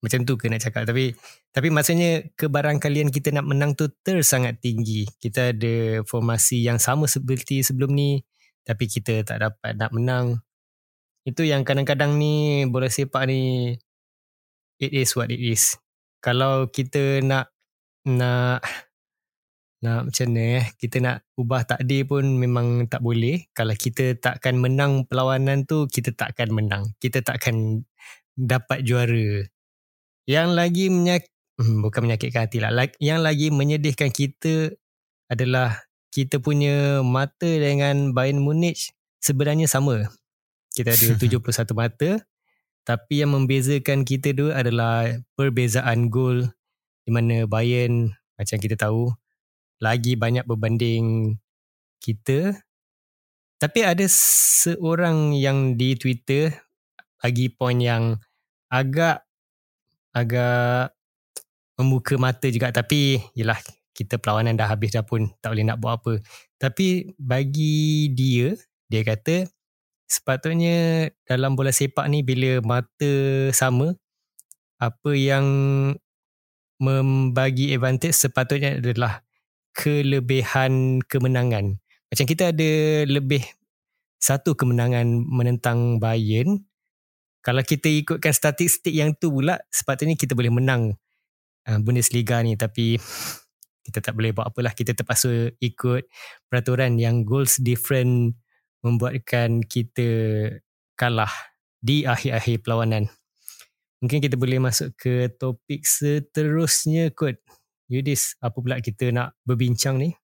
macam 0.00 0.24
tu 0.24 0.34
ke 0.40 0.48
nak 0.48 0.64
cakap. 0.64 0.88
Tapi 0.88 1.12
tapi 1.52 1.68
maksudnya 1.68 2.24
kebarangkalian 2.34 3.12
kita 3.12 3.32
nak 3.36 3.46
menang 3.48 3.76
tu 3.76 3.88
tersangat 4.00 4.58
tinggi. 4.60 5.04
Kita 5.20 5.52
ada 5.52 6.00
formasi 6.08 6.64
yang 6.64 6.80
sama 6.80 7.04
seperti 7.04 7.60
sebelum 7.60 7.92
ni 7.92 8.24
tapi 8.64 8.88
kita 8.88 9.24
tak 9.24 9.44
dapat 9.44 9.76
nak 9.76 9.92
menang. 9.92 10.40
Itu 11.24 11.44
yang 11.44 11.68
kadang-kadang 11.68 12.16
ni 12.16 12.64
bola 12.64 12.88
sepak 12.88 13.28
ni 13.28 13.76
it 14.80 14.90
is 14.96 15.12
what 15.12 15.28
it 15.28 15.40
is. 15.40 15.76
Kalau 16.24 16.68
kita 16.72 17.20
nak 17.20 17.52
nak 18.08 18.64
nak 19.80 20.12
macam 20.12 20.26
mana 20.28 20.60
eh 20.60 20.66
kita 20.76 20.96
nak 21.00 21.16
ubah 21.40 21.64
takdir 21.64 22.08
pun 22.08 22.24
memang 22.40 22.88
tak 22.88 23.04
boleh. 23.04 23.48
Kalau 23.52 23.76
kita 23.76 24.16
takkan 24.16 24.56
menang 24.56 25.04
perlawanan 25.04 25.68
tu 25.68 25.84
kita 25.88 26.16
takkan 26.16 26.48
menang. 26.52 26.96
Kita 27.00 27.20
takkan 27.20 27.84
dapat 28.36 28.80
juara 28.84 29.44
yang 30.30 30.54
lagi 30.54 30.86
menyak 30.86 31.26
hmm, 31.58 31.82
bukan 31.82 32.06
menyakitkan 32.06 32.46
hati 32.46 32.62
lah. 32.62 32.70
Yang 33.02 33.20
lagi 33.26 33.46
menyedihkan 33.50 34.14
kita 34.14 34.78
adalah 35.26 35.82
kita 36.14 36.38
punya 36.38 37.02
mata 37.02 37.50
dengan 37.50 38.14
Bayern 38.14 38.38
Munich 38.38 38.94
sebenarnya 39.18 39.66
sama. 39.66 40.06
Kita 40.70 40.94
ada 40.94 41.18
71 41.18 41.42
mata. 41.74 42.22
Tapi 42.86 43.26
yang 43.26 43.34
membezakan 43.34 44.06
kita 44.06 44.32
dua 44.32 44.62
adalah 44.62 45.10
perbezaan 45.34 46.08
gol 46.08 46.48
di 47.04 47.10
mana 47.10 47.44
Bayern 47.44 48.14
macam 48.38 48.56
kita 48.56 48.78
tahu 48.78 49.10
lagi 49.82 50.14
banyak 50.14 50.46
berbanding 50.46 51.36
kita. 51.98 52.54
Tapi 53.60 53.84
ada 53.84 54.06
seorang 54.08 55.36
yang 55.36 55.76
di 55.76 55.92
Twitter 55.98 56.54
bagi 57.20 57.52
poin 57.52 57.76
yang 57.76 58.16
agak 58.72 59.28
agak 60.10 60.94
membuka 61.80 62.20
mata 62.20 62.46
juga 62.52 62.68
tapi 62.74 63.22
yalah 63.32 63.56
kita 63.96 64.16
perlawanan 64.16 64.56
dah 64.56 64.68
habis 64.68 64.94
dah 64.96 65.04
pun 65.04 65.28
tak 65.44 65.52
boleh 65.52 65.64
nak 65.66 65.80
buat 65.80 66.00
apa. 66.00 66.12
Tapi 66.56 67.16
bagi 67.20 68.08
dia 68.12 68.56
dia 68.90 69.02
kata 69.04 69.46
sepatutnya 70.10 71.08
dalam 71.28 71.54
bola 71.54 71.70
sepak 71.70 72.08
ni 72.10 72.26
bila 72.26 72.58
mata 72.64 73.12
sama 73.54 73.94
apa 74.80 75.12
yang 75.12 75.46
membagi 76.80 77.76
advantage 77.76 78.16
sepatutnya 78.16 78.80
adalah 78.80 79.20
kelebihan 79.76 81.04
kemenangan. 81.04 81.76
Macam 82.10 82.26
kita 82.26 82.50
ada 82.50 82.70
lebih 83.06 83.44
satu 84.18 84.56
kemenangan 84.56 85.06
menentang 85.28 86.00
Bayern. 86.00 86.64
Kalau 87.40 87.64
kita 87.64 87.88
ikutkan 87.88 88.36
statistik 88.36 88.92
yang 88.92 89.16
tu 89.16 89.32
pula, 89.32 89.56
sepatutnya 89.72 90.12
kita 90.16 90.36
boleh 90.36 90.52
menang 90.52 90.92
uh, 91.64 91.78
Bundesliga 91.80 92.44
ni. 92.44 92.56
Tapi 92.56 93.00
kita 93.84 93.98
tak 94.04 94.14
boleh 94.16 94.36
buat 94.36 94.52
apalah. 94.52 94.76
Kita 94.76 94.92
terpaksa 94.92 95.48
ikut 95.56 96.04
peraturan 96.52 97.00
yang 97.00 97.24
goals 97.24 97.56
different 97.56 98.36
membuatkan 98.84 99.64
kita 99.64 100.08
kalah 100.96 101.32
di 101.80 102.04
akhir-akhir 102.04 102.60
perlawanan. 102.60 103.08
Mungkin 104.00 104.20
kita 104.24 104.36
boleh 104.36 104.60
masuk 104.60 104.96
ke 104.96 105.28
topik 105.36 105.84
seterusnya 105.84 107.12
kot. 107.12 107.36
Yudis, 107.90 108.36
apa 108.40 108.56
pula 108.60 108.80
kita 108.80 109.12
nak 109.12 109.36
berbincang 109.44 110.00
ni? 110.00 110.16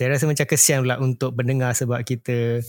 Saya 0.00 0.16
rasa 0.16 0.24
macam 0.24 0.48
kesian 0.48 0.80
pula 0.80 0.96
untuk 0.96 1.36
pendengar 1.36 1.76
sebab 1.76 2.00
kita 2.08 2.64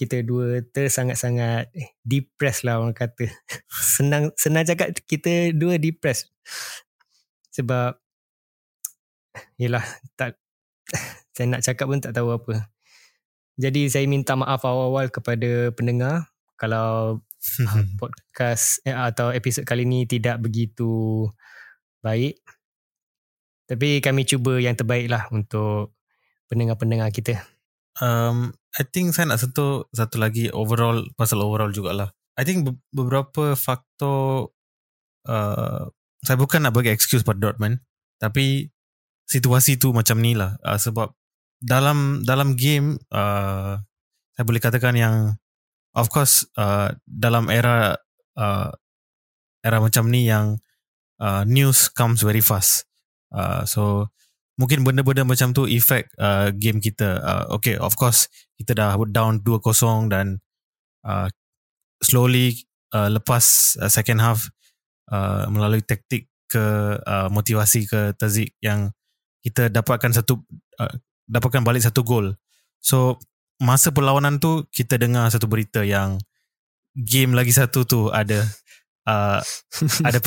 kita 0.00 0.24
dua 0.24 0.64
tersangat-sangat 0.72 1.68
depressed 2.00 2.64
lah 2.64 2.80
orang 2.80 2.96
kata. 2.96 3.28
Senang 4.00 4.32
senang 4.40 4.64
cakap 4.64 4.96
kita 5.04 5.52
dua 5.52 5.76
depressed. 5.76 6.32
Sebab 7.52 7.92
yelah 9.60 9.84
tak 10.16 10.40
saya 11.36 11.52
nak 11.52 11.60
cakap 11.60 11.92
pun 11.92 12.00
tak 12.00 12.16
tahu 12.16 12.32
apa. 12.32 12.72
Jadi 13.60 13.92
saya 13.92 14.08
minta 14.08 14.32
maaf 14.32 14.64
awal-awal 14.64 15.12
kepada 15.12 15.76
pendengar 15.76 16.32
kalau 16.56 17.20
podcast 18.00 18.80
eh, 18.88 18.96
atau 18.96 19.28
episod 19.28 19.68
kali 19.68 19.84
ni 19.84 20.08
tidak 20.08 20.40
begitu 20.40 21.28
baik. 22.00 22.40
Tapi 23.68 24.00
kami 24.00 24.24
cuba 24.24 24.56
yang 24.56 24.72
terbaik 24.72 25.12
lah 25.12 25.28
untuk 25.28 25.92
pendengar-pendengar 26.52 27.08
kita. 27.08 27.40
Um, 27.96 28.52
I 28.76 28.84
think 28.84 29.16
saya 29.16 29.32
nak 29.32 29.40
sentuh 29.40 29.88
satu 29.96 30.20
lagi 30.20 30.52
overall, 30.52 31.00
pasal 31.16 31.40
overall 31.40 31.72
jugalah. 31.72 32.12
I 32.36 32.44
think 32.44 32.68
beberapa 32.92 33.56
faktor, 33.56 34.52
uh, 35.24 35.88
saya 36.20 36.36
bukan 36.36 36.68
nak 36.68 36.76
bagi 36.76 36.92
excuse 36.92 37.24
pada 37.24 37.40
Dortmund, 37.40 37.80
tapi 38.20 38.68
situasi 39.24 39.80
tu 39.80 39.96
macam 39.96 40.20
ni 40.20 40.36
lah. 40.36 40.60
Uh, 40.60 40.76
sebab 40.76 41.16
dalam 41.60 42.20
dalam 42.24 42.52
game, 42.52 43.00
uh, 43.12 43.80
saya 44.36 44.44
boleh 44.44 44.60
katakan 44.60 44.96
yang, 44.96 45.16
of 45.96 46.12
course, 46.12 46.44
uh, 46.60 46.92
dalam 47.04 47.48
era 47.48 47.96
uh, 48.36 48.70
era 49.62 49.78
macam 49.80 50.08
ni 50.08 50.28
yang 50.28 50.60
uh, 51.20 51.44
news 51.44 51.92
comes 51.92 52.24
very 52.24 52.40
fast. 52.40 52.88
Uh, 53.32 53.64
so 53.64 54.12
mungkin 54.60 54.84
benda-benda 54.84 55.24
macam 55.24 55.56
tu 55.56 55.64
effect 55.68 56.12
uh, 56.20 56.52
game 56.52 56.78
kita. 56.78 57.20
Uh, 57.20 57.44
okay, 57.56 57.76
of 57.80 57.96
course 57.96 58.28
kita 58.60 58.76
dah 58.76 58.96
down 59.08 59.40
2-0 59.40 60.12
dan 60.12 60.40
uh, 61.06 61.28
slowly 62.02 62.58
uh, 62.92 63.08
lepas 63.08 63.76
uh, 63.80 63.90
second 63.90 64.20
half 64.20 64.50
uh, 65.08 65.48
melalui 65.48 65.80
taktik 65.80 66.28
ke 66.52 66.64
uh, 67.00 67.32
motivasi 67.32 67.88
ke 67.88 68.12
Tazik 68.20 68.52
yang 68.60 68.92
kita 69.40 69.72
dapatkan 69.72 70.12
satu 70.12 70.44
uh, 70.78 70.92
dapatkan 71.26 71.64
balik 71.64 71.80
satu 71.80 72.04
gol. 72.04 72.36
So 72.84 73.16
masa 73.62 73.94
perlawanan 73.94 74.42
tu 74.42 74.68
kita 74.68 75.00
dengar 75.00 75.30
satu 75.32 75.48
berita 75.48 75.80
yang 75.86 76.20
game 76.92 77.32
lagi 77.32 77.54
satu 77.54 77.88
tu 77.88 78.00
ada 78.12 78.44
uh, 79.08 79.40
ada 80.08 80.18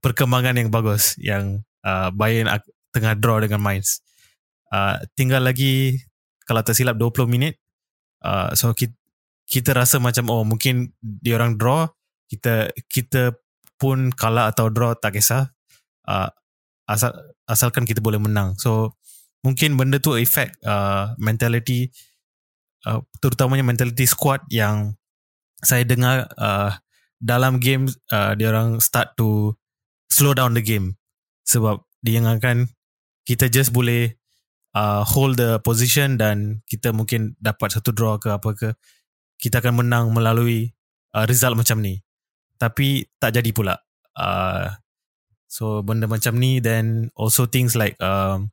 perkembangan 0.00 0.56
yang 0.56 0.72
bagus 0.72 1.18
yang 1.20 1.60
uh, 1.84 2.08
Bayern 2.14 2.48
tengah 2.98 3.14
draw 3.14 3.38
dengan 3.38 3.62
Mainz. 3.62 4.02
Uh, 4.68 4.98
tinggal 5.14 5.40
lagi 5.40 6.02
kalau 6.44 6.60
tak 6.66 6.74
silap 6.74 6.98
20 6.98 7.30
minit. 7.30 7.56
Uh, 8.18 8.50
so 8.58 8.74
kita, 8.74 8.92
kita 9.46 9.70
rasa 9.72 10.02
macam 10.02 10.26
oh 10.28 10.42
mungkin 10.42 10.90
dia 11.00 11.38
orang 11.38 11.54
draw 11.54 11.86
kita 12.28 12.74
kita 12.90 13.38
pun 13.78 14.10
kalah 14.12 14.50
atau 14.50 14.68
draw 14.68 14.92
tak 14.98 15.16
kisah. 15.16 15.54
Uh, 16.04 16.28
asal 16.84 17.14
asalkan 17.48 17.86
kita 17.86 18.02
boleh 18.02 18.20
menang. 18.20 18.58
So 18.60 18.98
mungkin 19.40 19.78
benda 19.78 20.02
tu 20.02 20.18
effect 20.18 20.58
uh, 20.66 21.14
mentality 21.16 21.88
uh, 22.84 23.00
terutamanya 23.22 23.64
mentality 23.64 24.04
squad 24.04 24.44
yang 24.52 24.98
saya 25.64 25.82
dengar 25.82 26.28
uh, 26.38 26.74
dalam 27.18 27.58
game 27.58 27.90
uh, 28.14 28.34
dia 28.38 28.50
orang 28.50 28.78
start 28.78 29.14
to 29.18 29.54
slow 30.06 30.34
down 30.34 30.54
the 30.54 30.62
game 30.62 30.94
sebab 31.48 31.82
diingatkan 32.02 32.70
kita 33.28 33.52
just 33.52 33.76
boleh 33.76 34.16
uh, 34.72 35.04
hold 35.04 35.36
the 35.36 35.60
position 35.60 36.16
dan 36.16 36.64
kita 36.64 36.96
mungkin 36.96 37.36
dapat 37.36 37.76
satu 37.76 37.92
draw 37.92 38.16
ke 38.16 38.32
apa 38.32 38.56
ke 38.56 38.68
kita 39.36 39.60
akan 39.60 39.84
menang 39.84 40.08
melalui 40.16 40.72
uh, 41.12 41.28
result 41.28 41.60
macam 41.60 41.84
ni. 41.84 42.00
Tapi 42.56 43.04
tak 43.20 43.36
jadi 43.36 43.52
pula. 43.52 43.76
Uh, 44.16 44.72
so 45.44 45.84
benda 45.84 46.08
macam 46.08 46.40
ni 46.40 46.58
then 46.58 47.12
also 47.14 47.44
things 47.44 47.76
like 47.76 47.94
um, 48.00 48.50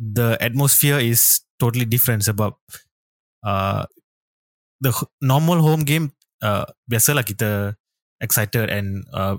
the 0.00 0.40
atmosphere 0.40 0.98
is 0.98 1.44
totally 1.60 1.86
different 1.86 2.24
sebab 2.24 2.56
uh, 3.44 3.84
the 4.82 4.90
normal 5.22 5.62
home 5.62 5.86
game 5.86 6.10
uh, 6.42 6.66
biasalah 6.90 7.22
kita 7.22 7.78
excited 8.18 8.72
and 8.72 9.06
uh, 9.14 9.38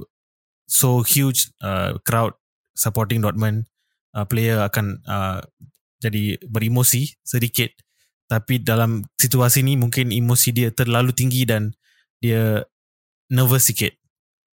so 0.69 1.03
huge 1.03 1.51
uh, 1.59 1.99
crowd 2.07 2.31
supporting 2.71 3.19
Dortmund 3.19 3.67
uh, 4.15 4.25
player 4.25 4.63
akan 4.63 5.03
uh, 5.05 5.43
jadi 5.99 6.39
beremosi 6.47 7.19
sedikit. 7.21 7.69
Tapi 8.25 8.63
dalam 8.63 9.05
situasi 9.21 9.61
ni 9.61 9.77
mungkin 9.77 10.09
emosi 10.09 10.49
dia 10.49 10.69
terlalu 10.73 11.13
tinggi 11.13 11.45
dan 11.45 11.75
dia 12.23 12.65
nervous 13.29 13.69
sikit. 13.69 13.93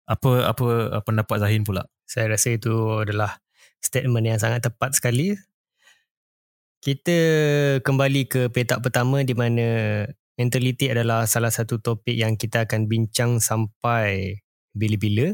Apa 0.05 0.51
apa 0.53 1.01
pendapat 1.07 1.41
Zahin 1.41 1.65
pula? 1.65 1.89
Saya 2.05 2.37
rasa 2.37 2.53
itu 2.53 3.01
adalah 3.01 3.41
statement 3.81 4.29
yang 4.29 4.41
sangat 4.43 4.69
tepat 4.69 4.93
sekali. 4.93 5.33
Kita 6.83 7.19
kembali 7.81 8.29
ke 8.29 8.51
petak 8.51 8.83
pertama 8.83 9.23
di 9.23 9.33
mana 9.33 10.03
mentality 10.37 10.91
adalah 10.91 11.25
salah 11.31 11.55
satu 11.55 11.79
topik 11.79 12.13
yang 12.13 12.35
kita 12.37 12.67
akan 12.67 12.91
bincang 12.91 13.39
sampai 13.39 14.43
bila-bila. 14.75 15.33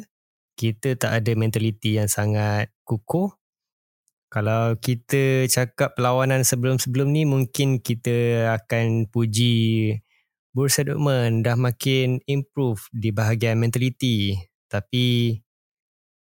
Kita 0.58 0.94
tak 0.98 1.22
ada 1.22 1.32
mentaliti 1.34 1.96
yang 1.96 2.10
sangat 2.10 2.70
kukuh. 2.84 3.32
Kalau 4.28 4.76
kita 4.76 5.48
cakap 5.48 5.96
perlawanan 5.96 6.44
sebelum-sebelum 6.44 7.08
ni 7.08 7.24
mungkin 7.24 7.80
kita 7.80 8.44
akan 8.60 9.08
puji 9.08 9.56
Borussia 10.52 10.84
Dortmund 10.84 11.48
dah 11.48 11.56
makin 11.56 12.20
improve 12.28 12.92
di 12.92 13.08
bahagian 13.08 13.56
mentaliti. 13.56 14.36
Tapi 14.68 15.32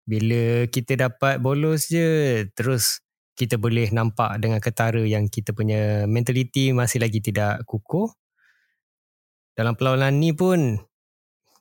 bila 0.04 0.66
kita 0.66 0.98
dapat 0.98 1.38
bolos 1.38 1.86
je 1.86 2.42
terus 2.58 3.00
kita 3.38 3.62
boleh 3.62 3.90
nampak 3.94 4.42
dengan 4.42 4.58
ketara 4.58 5.02
yang 5.06 5.26
kita 5.30 5.54
punya 5.54 6.06
mentaliti 6.10 6.70
masih 6.74 6.98
lagi 7.02 7.18
tidak 7.22 7.62
kukuh. 7.66 8.10
dalam 9.54 9.78
perlawanan 9.78 10.18
ni 10.18 10.34
pun 10.34 10.82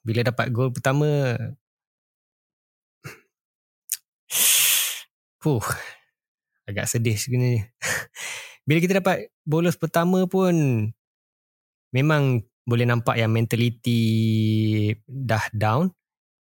bila 0.01 0.25
dapat 0.25 0.49
gol 0.49 0.73
pertama 0.73 1.37
Fuh, 5.43 5.61
agak 6.67 6.87
sedih 6.87 7.15
sebenarnya. 7.17 7.69
Bila 8.67 8.79
kita 8.79 9.03
dapat 9.03 9.31
bonus 9.43 9.75
pertama 9.75 10.23
pun 10.23 10.87
memang 11.91 12.41
boleh 12.63 12.87
nampak 12.87 13.19
yang 13.19 13.31
mentality 13.31 14.01
dah 15.03 15.43
down. 15.51 15.91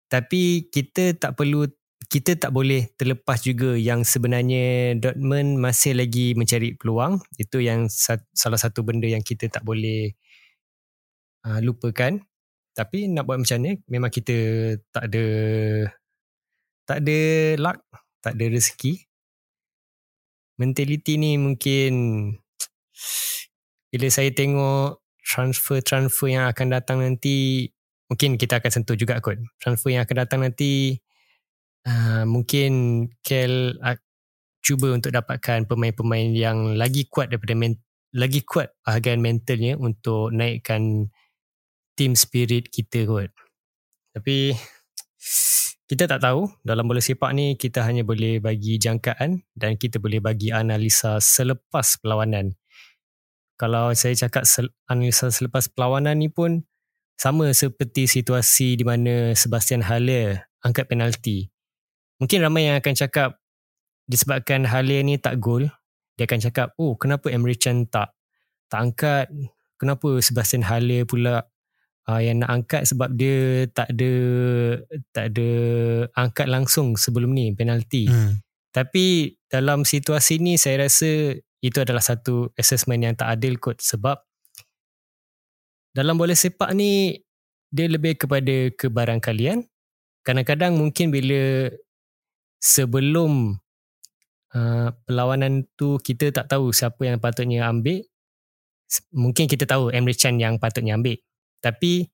Tapi 0.05 0.69
kita 0.69 1.17
tak 1.17 1.33
perlu 1.33 1.65
kita 2.05 2.37
tak 2.37 2.53
boleh 2.53 2.93
terlepas 2.93 3.41
juga 3.41 3.73
yang 3.73 4.05
sebenarnya 4.05 4.93
Dortmund 5.01 5.57
masih 5.57 5.97
lagi 5.97 6.37
mencari 6.37 6.77
peluang. 6.77 7.17
Itu 7.41 7.57
yang 7.57 7.89
salah 7.89 8.61
satu 8.61 8.85
benda 8.85 9.09
yang 9.09 9.25
kita 9.25 9.49
tak 9.49 9.65
boleh 9.65 10.13
uh, 11.49 11.59
lupakan. 11.65 12.21
Tapi 12.75 13.09
nak 13.09 13.25
buat 13.25 13.41
macam 13.41 13.57
ni 13.63 13.81
memang 13.89 14.11
kita 14.13 14.35
tak 14.93 15.09
ada 15.09 15.25
tak 16.85 17.01
ada 17.01 17.19
luck, 17.57 17.81
tak 18.21 18.37
ada 18.37 18.45
rezeki. 18.45 19.04
Mentality 20.55 21.19
ni 21.19 21.35
mungkin 21.35 21.93
bila 23.91 24.07
saya 24.11 24.31
tengok 24.31 25.03
transfer-transfer 25.25 26.29
yang 26.31 26.45
akan 26.47 26.67
datang 26.69 27.01
nanti 27.01 27.67
mungkin 28.07 28.37
kita 28.37 28.61
akan 28.61 28.71
sentuh 28.71 28.95
juga 28.95 29.17
kot. 29.19 29.41
Transfer 29.57 29.97
yang 29.97 30.05
akan 30.05 30.17
datang 30.21 30.39
nanti 30.45 31.01
uh, 31.89 32.23
mungkin 32.29 33.05
Kel 33.25 33.75
uh, 33.81 33.97
cuba 34.61 34.93
untuk 34.93 35.13
dapatkan 35.13 35.69
pemain-pemain 35.69 36.33
yang 36.33 36.77
lagi 36.77 37.05
kuat 37.09 37.33
daripada 37.33 37.53
men- 37.57 37.81
lagi 38.15 38.41
kuat 38.47 38.73
bahagian 38.85 39.19
mentalnya 39.19 39.75
untuk 39.75 40.31
naikkan 40.31 41.11
team 41.97 42.13
spirit 42.15 42.69
kita 42.69 43.03
kot. 43.09 43.33
Tapi 44.13 44.55
kita 45.85 46.09
tak 46.09 46.25
tahu 46.25 46.49
dalam 46.65 46.89
bola 46.89 46.97
sepak 46.97 47.29
ni 47.37 47.53
kita 47.53 47.85
hanya 47.85 48.01
boleh 48.01 48.41
bagi 48.41 48.81
jangkaan 48.81 49.45
dan 49.53 49.77
kita 49.77 50.01
boleh 50.01 50.17
bagi 50.17 50.49
analisa 50.49 51.21
selepas 51.21 52.01
perlawanan. 52.01 52.57
Kalau 53.55 53.93
saya 53.93 54.17
cakap 54.17 54.49
sel- 54.49 54.73
analisa 54.89 55.29
selepas 55.29 55.69
perlawanan 55.69 56.17
ni 56.17 56.27
pun 56.33 56.65
sama 57.15 57.53
seperti 57.53 58.09
situasi 58.09 58.75
di 58.75 58.83
mana 58.83 59.37
Sebastian 59.37 59.85
Haller 59.85 60.49
angkat 60.65 60.89
penalti. 60.89 61.53
Mungkin 62.17 62.41
ramai 62.41 62.67
yang 62.67 62.81
akan 62.81 62.93
cakap 62.97 63.37
disebabkan 64.09 64.65
Haller 64.65 65.05
ni 65.05 65.21
tak 65.21 65.37
gol, 65.37 65.69
dia 66.17 66.25
akan 66.25 66.39
cakap, 66.49 66.67
"Oh, 66.81 66.97
kenapa 66.97 67.29
Emre 67.29 67.55
Can 67.55 67.85
tak 67.85 68.11
tak 68.73 68.79
angkat? 68.91 69.29
Kenapa 69.77 70.17
Sebastian 70.17 70.65
Haller 70.65 71.05
pula 71.05 71.45
uh, 72.09 72.21
yang 72.21 72.41
nak 72.41 72.49
angkat 72.49 72.83
sebab 72.89 73.13
dia 73.13 73.65
tak 73.73 73.93
ada 73.93 74.13
tak 75.11 75.25
ada 75.33 75.49
angkat 76.13 76.47
langsung 76.49 76.95
sebelum 76.95 77.33
ni 77.33 77.51
penalti. 77.53 78.09
Hmm. 78.09 78.41
Tapi 78.71 79.35
dalam 79.47 79.87
situasi 79.87 80.41
ni 80.43 80.59
saya 80.59 80.85
rasa 80.85 81.37
itu 81.63 81.77
adalah 81.81 82.03
satu 82.03 82.51
assessment 82.59 83.01
yang 83.01 83.15
tak 83.17 83.39
adil 83.39 83.57
kot 83.57 83.81
sebab 83.81 84.21
dalam 85.95 86.19
bola 86.19 86.35
sepak 86.35 86.75
ni 86.75 87.23
dia 87.71 87.87
lebih 87.87 88.19
kepada 88.19 88.71
kebarangkalian. 88.75 89.63
Kadang-kadang 90.25 90.75
mungkin 90.75 91.13
bila 91.13 91.69
sebelum 92.59 93.61
uh, 94.57 94.89
perlawanan 95.05 95.69
tu 95.77 96.01
kita 96.01 96.33
tak 96.33 96.49
tahu 96.49 96.73
siapa 96.73 96.99
yang 97.05 97.21
patutnya 97.21 97.69
ambil 97.69 98.01
mungkin 99.13 99.45
kita 99.49 99.65
tahu 99.65 99.89
Emre 99.93 100.13
Can 100.17 100.37
yang 100.41 100.57
patutnya 100.57 100.97
ambil 100.97 101.17
tapi 101.59 102.09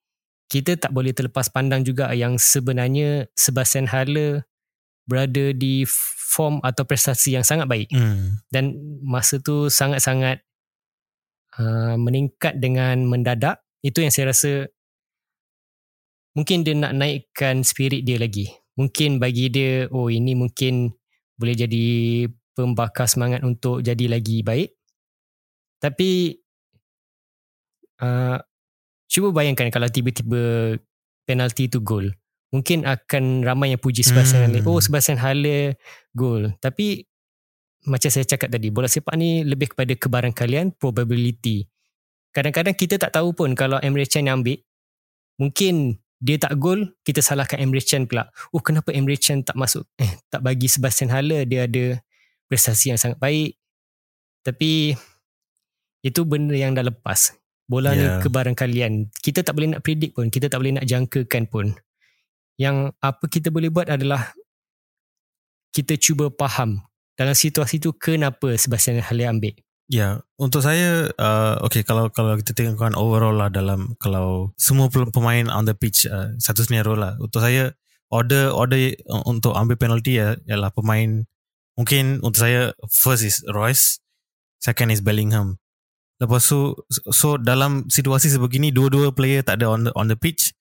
kita 0.52 0.76
tak 0.76 0.92
boleh 0.92 1.16
terlepas 1.16 1.48
pandang 1.48 1.88
juga 1.88 2.12
yang 2.12 2.36
sebenarnya 2.36 3.32
Sebastian 3.40 3.88
Haller 3.88 4.44
berada 5.08 5.56
di 5.56 5.88
form 6.32 6.60
atau 6.60 6.84
prestasi 6.84 7.40
yang 7.40 7.48
sangat 7.48 7.72
baik. 7.72 7.88
Hmm. 7.96 8.40
Dan 8.52 8.76
masa 9.00 9.40
tu 9.40 9.72
sangat-sangat 9.72 10.44
uh, 11.56 11.96
meningkat 11.96 12.60
dengan 12.60 13.08
mendadak. 13.08 13.64
Itu 13.80 14.04
yang 14.04 14.12
saya 14.12 14.36
rasa 14.36 14.68
mungkin 16.36 16.68
dia 16.68 16.76
nak 16.76 17.00
naikkan 17.00 17.64
spirit 17.64 18.04
dia 18.04 18.20
lagi. 18.20 18.52
Mungkin 18.76 19.24
bagi 19.24 19.52
dia, 19.52 19.88
oh 19.92 20.08
ini 20.08 20.36
mungkin 20.36 20.92
boleh 21.36 21.56
jadi 21.56 21.88
pembakar 22.56 23.08
semangat 23.08 23.44
untuk 23.44 23.84
jadi 23.84 24.08
lagi 24.08 24.44
baik. 24.44 24.76
Tapi 25.82 26.38
uh, 28.04 28.38
Cuba 29.12 29.36
bayangkan 29.36 29.68
kalau 29.68 29.92
tiba-tiba 29.92 30.80
penalti 31.28 31.68
tu 31.68 31.84
gol. 31.84 32.16
Mungkin 32.56 32.88
akan 32.88 33.44
ramai 33.44 33.76
yang 33.76 33.82
puji 33.84 34.08
Sebastian 34.08 34.48
hmm. 34.48 34.64
Haller. 34.64 34.72
Oh 34.72 34.80
Sebastian 34.80 35.20
Haller 35.20 35.76
gol. 36.16 36.56
Tapi 36.64 37.04
macam 37.92 38.08
saya 38.08 38.24
cakap 38.24 38.48
tadi, 38.54 38.72
bola 38.72 38.88
sepak 38.88 39.18
ni 39.20 39.44
lebih 39.44 39.76
kepada 39.76 39.92
kebarangkalian, 39.98 40.78
probability. 40.80 41.68
Kadang-kadang 42.32 42.78
kita 42.78 42.96
tak 42.96 43.12
tahu 43.12 43.36
pun 43.36 43.52
kalau 43.58 43.82
Emre 43.84 44.08
Can 44.08 44.32
yang 44.32 44.40
ambil, 44.40 44.62
mungkin 45.36 46.00
dia 46.22 46.38
tak 46.38 46.62
gol, 46.62 46.94
kita 47.02 47.20
salahkan 47.20 47.58
Emre 47.58 47.82
Can 47.82 48.06
pula. 48.06 48.30
Oh 48.54 48.62
kenapa 48.62 48.94
Emre 48.94 49.18
Can 49.18 49.42
tak 49.42 49.58
masuk, 49.58 49.90
eh 49.98 50.22
tak 50.30 50.46
bagi 50.46 50.70
Sebastian 50.70 51.10
Haller, 51.10 51.44
dia 51.50 51.66
ada 51.66 52.00
prestasi 52.46 52.94
yang 52.94 53.02
sangat 53.02 53.18
baik. 53.18 53.58
Tapi 54.46 54.94
itu 56.06 56.22
benda 56.24 56.54
yang 56.54 56.78
dah 56.78 56.86
lepas 56.86 57.41
bola 57.72 57.96
yeah. 57.96 58.20
ni 58.20 58.28
kebarang 58.28 58.58
kalian. 58.60 59.08
Kita 59.24 59.48
tak 59.48 59.56
boleh 59.56 59.72
nak 59.72 59.82
predict 59.88 60.20
pun, 60.20 60.28
kita 60.28 60.52
tak 60.52 60.60
boleh 60.60 60.76
nak 60.76 60.84
jangkakan 60.84 61.48
pun. 61.48 61.72
Yang 62.60 62.92
apa 63.00 63.24
kita 63.32 63.48
boleh 63.48 63.72
buat 63.72 63.88
adalah 63.88 64.36
kita 65.72 65.96
cuba 65.96 66.28
faham 66.36 66.84
dalam 67.16 67.32
situasi 67.32 67.80
tu 67.80 67.96
kenapa 67.96 68.60
Sebastian 68.60 69.00
Haller 69.00 69.32
ambil. 69.32 69.56
Ya, 69.92 70.00
yeah. 70.00 70.14
untuk 70.40 70.64
saya 70.64 71.12
uh, 71.20 71.60
okay 71.64 71.84
kalau 71.84 72.08
kalau 72.12 72.36
kita 72.40 72.56
tengokkan 72.56 72.96
overall 72.96 73.36
lah 73.36 73.52
dalam 73.52 73.96
kalau 74.00 74.56
semua 74.56 74.88
pemain 74.88 75.48
on 75.52 75.68
the 75.68 75.76
pitch 75.76 76.08
uh, 76.08 76.32
satu 76.40 76.64
scenario 76.68 76.96
lah. 76.96 77.16
Untuk 77.20 77.44
saya 77.44 77.76
order 78.12 78.52
order 78.52 78.96
untuk 79.28 79.56
ambil 79.56 79.80
penalty 79.80 80.20
ya 80.20 80.36
ialah 80.48 80.72
pemain 80.72 81.24
mungkin 81.76 82.20
untuk 82.24 82.40
saya 82.40 82.76
first 82.88 83.24
is 83.24 83.44
Royce, 83.52 84.00
second 84.60 84.92
is 84.92 85.04
Bellingham. 85.04 85.60
Lepas 86.22 86.46
tu 86.46 86.78
so 87.10 87.42
dalam 87.42 87.90
situasi 87.90 88.30
sebegini 88.30 88.70
dua-dua 88.70 89.10
player 89.10 89.42
tak 89.42 89.58
ada 89.58 89.74
on 89.74 89.90
the 89.90 89.92
on 89.98 90.06
the 90.06 90.14
pitch. 90.14 90.54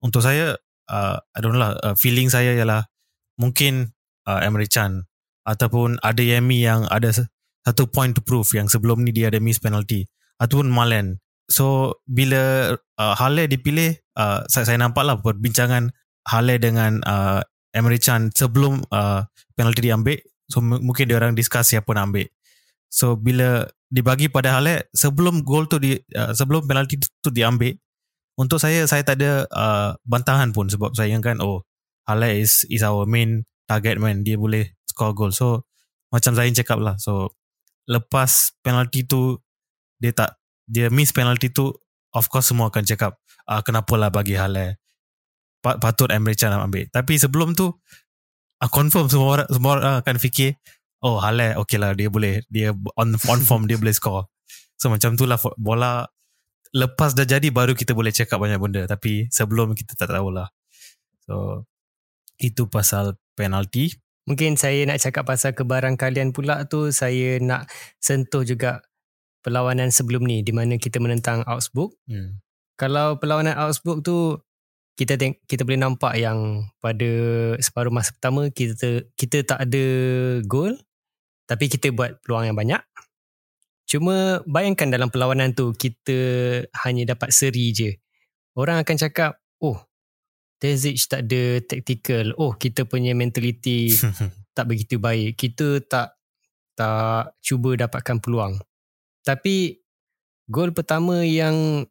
Untuk 0.00 0.24
saya 0.24 0.56
uh, 0.88 1.16
I 1.20 1.38
don't 1.44 1.52
know 1.52 1.60
lah 1.60 1.76
uh, 1.84 1.92
feeling 1.92 2.32
saya 2.32 2.56
ialah 2.56 2.88
mungkin 3.36 3.92
uh, 4.24 4.40
Emre 4.40 4.64
Can 4.64 5.04
ataupun 5.44 6.00
ada 6.00 6.24
Yemi 6.24 6.64
yang 6.64 6.88
ada 6.88 7.12
satu 7.64 7.84
point 7.84 8.16
to 8.16 8.24
prove 8.24 8.48
yang 8.56 8.64
sebelum 8.64 9.04
ni 9.04 9.12
dia 9.12 9.28
ada 9.28 9.36
miss 9.44 9.60
penalty 9.60 10.08
ataupun 10.40 10.72
Malen. 10.72 11.20
So 11.52 12.00
bila 12.08 12.72
uh, 12.72 13.14
Halle 13.20 13.44
dipilih 13.44 14.00
uh, 14.16 14.48
saya, 14.48 14.64
saya 14.64 14.80
nampak 14.80 15.04
lah 15.04 15.20
perbincangan 15.20 15.92
Halle 16.24 16.56
dengan 16.56 17.04
uh, 17.04 17.44
Emre 17.76 18.00
Can 18.00 18.32
sebelum 18.32 18.80
uh, 18.88 19.28
penalty 19.52 19.92
diambil. 19.92 20.16
So 20.48 20.64
m- 20.64 20.80
mungkin 20.80 21.12
dia 21.12 21.20
orang 21.20 21.36
discuss 21.36 21.76
siapa 21.76 21.92
nak 21.92 22.08
ambil. 22.08 22.28
So 22.88 23.20
bila 23.20 23.68
dibagi 23.94 24.26
pada 24.26 24.58
Halek 24.58 24.90
sebelum 24.90 25.46
gol 25.46 25.70
tu 25.70 25.78
di 25.78 25.94
uh, 25.94 26.34
sebelum 26.34 26.66
penalti 26.66 26.98
tu 26.98 27.30
diambil 27.30 27.78
untuk 28.34 28.58
saya 28.58 28.82
saya 28.90 29.06
tak 29.06 29.22
ada 29.22 29.46
uh, 29.54 29.94
bantahan 30.02 30.50
pun 30.50 30.66
sebab 30.66 30.90
saya 30.98 31.14
ingatkan 31.14 31.38
oh 31.38 31.62
Halek 32.10 32.42
is 32.42 32.66
is 32.66 32.82
our 32.82 33.06
main 33.06 33.46
target 33.70 34.02
man 34.02 34.26
dia 34.26 34.34
boleh 34.34 34.74
score 34.90 35.14
goal 35.14 35.30
so 35.30 35.62
macam 36.10 36.34
Zain 36.34 36.50
cakap 36.50 36.82
lah 36.82 36.98
so 36.98 37.30
lepas 37.86 38.58
penalti 38.66 39.06
tu 39.06 39.38
dia 40.02 40.10
tak 40.10 40.42
dia 40.66 40.90
miss 40.90 41.14
penalti 41.14 41.54
tu 41.54 41.70
of 42.10 42.26
course 42.26 42.50
semua 42.50 42.74
akan 42.74 42.82
cakap 42.82 43.14
uh, 43.46 43.62
kenapa 43.62 43.94
lah 43.94 44.10
bagi 44.10 44.34
Halek 44.34 44.82
patut 45.64 46.12
Emre 46.12 46.36
Can 46.36 46.52
ambil. 46.52 46.84
Tapi 46.92 47.16
sebelum 47.16 47.56
tu 47.56 47.72
uh, 47.72 48.70
confirm 48.70 49.08
semua 49.08 49.40
orang 49.40 49.48
semua 49.48 49.70
orang 49.80 49.94
akan 50.04 50.16
fikir 50.20 50.60
oh 51.04 51.20
Halal. 51.20 51.60
Okay 51.62 51.76
lah 51.76 51.92
dia 51.92 52.08
boleh. 52.08 52.40
Dia 52.48 52.72
on 52.96 53.14
on 53.28 53.40
form 53.44 53.68
dia 53.68 53.76
boleh 53.76 53.92
score. 53.92 54.26
So 54.80 54.88
macam 54.88 55.14
tu 55.14 55.28
lah 55.28 55.38
bola 55.54 56.08
lepas 56.74 57.14
dah 57.14 57.22
jadi 57.22 57.52
baru 57.54 57.76
kita 57.76 57.94
boleh 57.94 58.10
cakap 58.10 58.40
banyak 58.40 58.58
benda. 58.58 58.82
Tapi 58.88 59.28
sebelum 59.28 59.76
kita 59.76 59.94
tak 59.94 60.10
tahu 60.10 60.32
lah. 60.32 60.48
So 61.28 61.64
itu 62.40 62.66
pasal 62.66 63.14
penalti. 63.38 63.94
Mungkin 64.24 64.56
saya 64.56 64.88
nak 64.88 65.04
cakap 65.04 65.28
pasal 65.28 65.52
kebarang 65.52 66.00
kalian 66.00 66.32
pula 66.32 66.64
tu 66.64 66.88
saya 66.88 67.36
nak 67.44 67.68
sentuh 68.00 68.40
juga 68.40 68.80
perlawanan 69.44 69.92
sebelum 69.92 70.24
ni 70.24 70.40
di 70.40 70.56
mana 70.56 70.80
kita 70.80 70.96
menentang 70.96 71.44
Augsburg. 71.44 71.92
Hmm. 72.08 72.40
kalau 72.74 73.20
perlawanan 73.20 73.54
Augsburg 73.54 74.00
tu 74.00 74.40
kita 74.96 75.20
teng- 75.20 75.38
kita 75.44 75.62
boleh 75.66 75.78
nampak 75.78 76.16
yang 76.16 76.64
pada 76.80 77.06
separuh 77.60 77.92
masa 77.92 78.16
pertama 78.16 78.48
kita 78.48 79.04
kita 79.14 79.44
tak 79.44 79.68
ada 79.68 79.84
gol 80.48 80.74
tapi 81.44 81.68
kita 81.68 81.92
buat 81.92 82.20
peluang 82.24 82.52
yang 82.52 82.58
banyak. 82.58 82.82
Cuma 83.84 84.40
bayangkan 84.48 84.88
dalam 84.88 85.12
perlawanan 85.12 85.52
tu 85.52 85.76
kita 85.76 86.16
hanya 86.84 87.14
dapat 87.14 87.30
seri 87.30 87.70
je. 87.70 87.90
Orang 88.56 88.80
akan 88.80 88.96
cakap, 88.96 89.38
oh 89.60 89.78
Terzic 90.56 90.96
tak 91.04 91.28
ada 91.28 91.60
tactical. 91.60 92.32
Oh 92.40 92.56
kita 92.56 92.88
punya 92.88 93.12
mentality 93.12 93.92
tak 94.56 94.64
begitu 94.64 94.96
baik. 94.96 95.36
Kita 95.36 95.84
tak 95.84 96.16
tak 96.74 97.36
cuba 97.44 97.76
dapatkan 97.76 98.18
peluang. 98.18 98.58
Tapi 99.22 99.78
gol 100.48 100.72
pertama 100.72 101.22
yang 101.22 101.86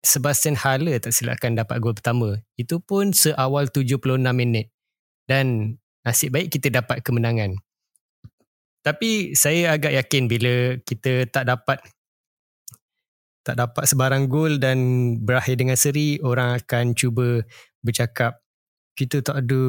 Sebastian 0.00 0.56
Haller 0.56 0.96
tak 0.96 1.12
silapkan 1.12 1.52
dapat 1.52 1.76
gol 1.82 1.92
pertama. 1.92 2.40
Itu 2.56 2.80
pun 2.80 3.12
seawal 3.12 3.68
76 3.68 4.00
minit. 4.32 4.72
Dan 5.28 5.76
nasib 6.00 6.32
baik 6.32 6.48
kita 6.48 6.72
dapat 6.72 7.04
kemenangan. 7.04 7.60
Tapi 8.80 9.36
saya 9.36 9.76
agak 9.76 9.92
yakin 9.92 10.24
bila 10.24 10.80
kita 10.84 11.28
tak 11.28 11.44
dapat 11.48 11.78
tak 13.44 13.56
dapat 13.56 13.84
sebarang 13.88 14.28
gol 14.28 14.60
dan 14.60 14.78
berakhir 15.20 15.56
dengan 15.56 15.76
seri, 15.76 16.20
orang 16.20 16.60
akan 16.60 16.92
cuba 16.92 17.44
bercakap 17.80 18.40
kita 18.96 19.24
tak 19.24 19.48
ada 19.48 19.62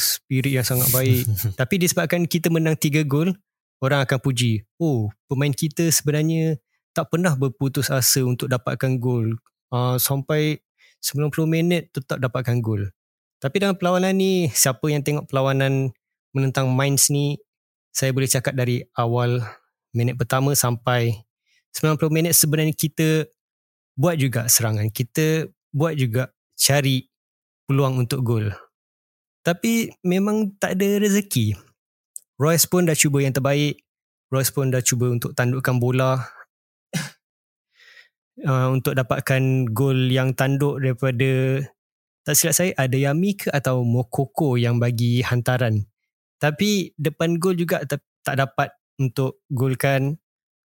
spirit 0.00 0.52
yang 0.60 0.64
sangat 0.64 0.88
baik. 0.88 1.28
Tapi 1.60 1.74
disebabkan 1.76 2.24
kita 2.24 2.48
menang 2.48 2.76
3 2.80 3.04
gol, 3.04 3.36
orang 3.84 4.00
akan 4.08 4.18
puji, 4.20 4.64
oh 4.80 5.12
pemain 5.28 5.52
kita 5.52 5.92
sebenarnya 5.92 6.56
tak 6.96 7.12
pernah 7.12 7.36
berputus 7.36 7.92
asa 7.92 8.24
untuk 8.24 8.48
dapatkan 8.48 8.96
gol. 8.96 9.36
Uh, 9.68 10.00
sampai 10.00 10.56
90 11.04 11.30
minit 11.44 11.92
tetap 11.92 12.16
dapatkan 12.16 12.64
gol. 12.64 12.88
Tapi 13.38 13.56
dalam 13.60 13.76
perlawanan 13.76 14.16
ni, 14.16 14.50
siapa 14.50 14.82
yang 14.90 15.04
tengok 15.04 15.30
perlawanan 15.30 15.94
menentang 16.34 16.72
Mainz 16.72 17.12
ni, 17.12 17.38
saya 17.98 18.14
boleh 18.14 18.30
cakap 18.30 18.54
dari 18.54 18.86
awal 18.94 19.42
minit 19.90 20.14
pertama 20.14 20.54
sampai 20.54 21.18
90 21.74 21.98
minit 22.14 22.30
sebenarnya 22.30 22.70
kita 22.70 23.26
buat 23.98 24.14
juga 24.14 24.46
serangan. 24.46 24.86
Kita 24.94 25.50
buat 25.74 25.98
juga 25.98 26.30
cari 26.54 27.10
peluang 27.66 28.06
untuk 28.06 28.22
gol. 28.22 28.54
Tapi 29.42 29.90
memang 30.06 30.54
tak 30.62 30.78
ada 30.78 31.02
rezeki. 31.02 31.58
Royce 32.38 32.70
pun 32.70 32.86
dah 32.86 32.94
cuba 32.94 33.18
yang 33.18 33.34
terbaik. 33.34 33.82
Royce 34.30 34.54
pun 34.54 34.70
dah 34.70 34.78
cuba 34.78 35.10
untuk 35.10 35.34
tandukkan 35.34 35.82
bola. 35.82 36.22
uh, 38.46 38.70
untuk 38.70 38.94
dapatkan 38.94 39.74
gol 39.74 40.06
yang 40.06 40.38
tanduk 40.38 40.78
daripada 40.78 41.66
tak 42.22 42.34
silap 42.38 42.54
saya 42.54 42.70
ada 42.78 42.94
Yami 42.94 43.42
ke 43.42 43.50
atau 43.50 43.82
Mokoko 43.82 44.54
yang 44.54 44.78
bagi 44.78 45.26
hantaran 45.26 45.82
tapi 46.38 46.94
depan 46.94 47.38
gol 47.38 47.58
juga 47.58 47.82
tak, 47.82 48.02
tak 48.22 48.38
dapat 48.38 48.70
untuk 48.98 49.42
golkan. 49.50 50.18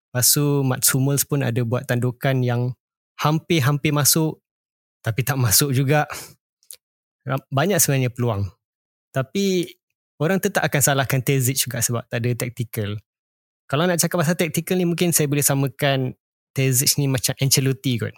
Lepas 0.09 0.29
tu 0.29 0.61
Mats 0.61 0.89
Hummels 0.93 1.25
pun 1.25 1.41
ada 1.41 1.61
buat 1.65 1.89
tandukan 1.89 2.45
yang 2.45 2.77
hampir-hampir 3.17 3.89
masuk 3.89 4.41
tapi 5.01 5.25
tak 5.25 5.41
masuk 5.41 5.73
juga. 5.73 6.05
Banyak 7.49 7.81
sebenarnya 7.81 8.13
peluang. 8.13 8.45
Tapi 9.09 9.65
orang 10.21 10.37
tetap 10.37 10.61
akan 10.65 10.81
salahkan 10.81 11.21
Terzic 11.25 11.65
juga 11.65 11.81
sebab 11.81 12.05
tak 12.07 12.21
ada 12.21 12.29
tactical. 12.37 12.97
Kalau 13.65 13.89
nak 13.89 13.97
cakap 13.97 14.21
pasal 14.21 14.37
tactical 14.37 14.77
ni 14.77 14.85
mungkin 14.85 15.09
saya 15.09 15.25
boleh 15.25 15.41
samakan 15.41 16.13
Terzic 16.53 17.01
ni 17.01 17.09
macam 17.09 17.33
Ancelotti 17.41 17.97
kot. 17.97 18.13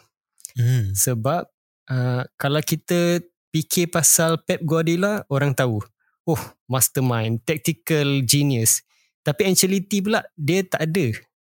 Hmm. 0.60 0.92
Sebab 0.92 1.48
uh, 1.92 2.24
kalau 2.36 2.60
kita 2.60 3.24
fikir 3.56 3.88
pasal 3.88 4.44
Pep 4.44 4.60
Guardiola, 4.68 5.24
orang 5.32 5.56
tahu 5.56 5.80
oh 6.26 6.42
mastermind, 6.70 7.42
tactical 7.46 8.22
genius. 8.26 8.82
Tapi 9.26 9.50
Ancelotti 9.50 10.02
pula 10.06 10.22
dia 10.38 10.62
tak 10.66 10.86
ada. 10.90 11.06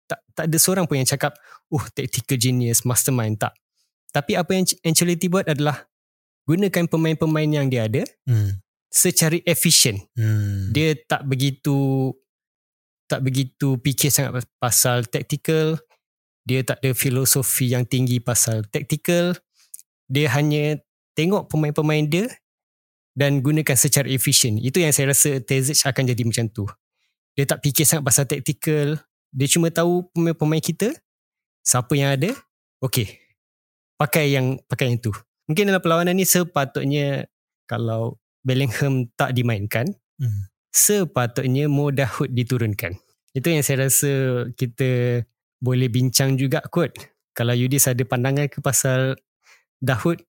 Tak 0.08 0.20
tak 0.34 0.44
ada 0.50 0.56
seorang 0.56 0.86
pun 0.88 0.98
yang 0.98 1.10
cakap, 1.10 1.36
oh 1.70 1.84
tactical 1.92 2.38
genius, 2.38 2.82
mastermind 2.82 3.38
tak. 3.38 3.54
Tapi 4.10 4.34
apa 4.34 4.50
yang 4.56 4.64
Ancelotti 4.82 5.26
buat 5.28 5.46
adalah 5.46 5.86
gunakan 6.48 6.88
pemain-pemain 6.88 7.50
yang 7.50 7.68
dia 7.68 7.84
ada 7.84 8.02
hmm. 8.24 8.56
secara 8.88 9.36
efisien. 9.44 10.00
Hmm. 10.16 10.72
Dia 10.72 10.96
tak 11.04 11.28
begitu 11.28 12.10
tak 13.08 13.24
begitu 13.24 13.76
fikir 13.80 14.08
sangat 14.12 14.48
pasal 14.56 15.04
tactical. 15.08 15.76
Dia 16.48 16.64
tak 16.64 16.80
ada 16.80 16.96
filosofi 16.96 17.76
yang 17.76 17.84
tinggi 17.84 18.20
pasal 18.24 18.64
tactical. 18.72 19.36
Dia 20.08 20.32
hanya 20.32 20.80
tengok 21.12 21.52
pemain-pemain 21.52 22.08
dia 22.08 22.32
dan 23.18 23.42
gunakan 23.42 23.74
secara 23.74 24.06
efisien. 24.06 24.62
Itu 24.62 24.78
yang 24.78 24.94
saya 24.94 25.10
rasa 25.10 25.42
Terzic 25.42 25.82
akan 25.82 26.14
jadi 26.14 26.22
macam 26.22 26.46
tu. 26.54 26.70
Dia 27.34 27.50
tak 27.50 27.66
fikir 27.66 27.82
sangat 27.82 28.06
pasal 28.06 28.30
tactical. 28.30 28.94
Dia 29.34 29.46
cuma 29.50 29.74
tahu 29.74 30.06
pemain-pemain 30.14 30.62
kita, 30.62 30.94
siapa 31.66 31.98
yang 31.98 32.14
ada, 32.14 32.30
okey. 32.78 33.18
Pakai 33.98 34.38
yang 34.38 34.62
pakai 34.70 34.94
yang 34.94 35.02
tu. 35.02 35.10
Mungkin 35.50 35.66
dalam 35.66 35.82
perlawanan 35.82 36.14
ni 36.14 36.22
sepatutnya 36.22 37.26
kalau 37.66 38.22
Bellingham 38.46 39.10
tak 39.18 39.34
dimainkan, 39.34 39.90
hmm. 40.22 40.46
sepatutnya 40.70 41.66
Mo 41.66 41.90
Dahoud 41.90 42.30
diturunkan. 42.30 42.94
Itu 43.34 43.50
yang 43.50 43.66
saya 43.66 43.90
rasa 43.90 44.46
kita 44.54 45.20
boleh 45.58 45.90
bincang 45.90 46.38
juga 46.38 46.62
kot. 46.70 46.94
Kalau 47.34 47.52
Yudis 47.52 47.90
ada 47.90 48.00
pandangan 48.06 48.46
ke 48.46 48.62
pasal 48.62 49.18
Dahoud, 49.82 50.22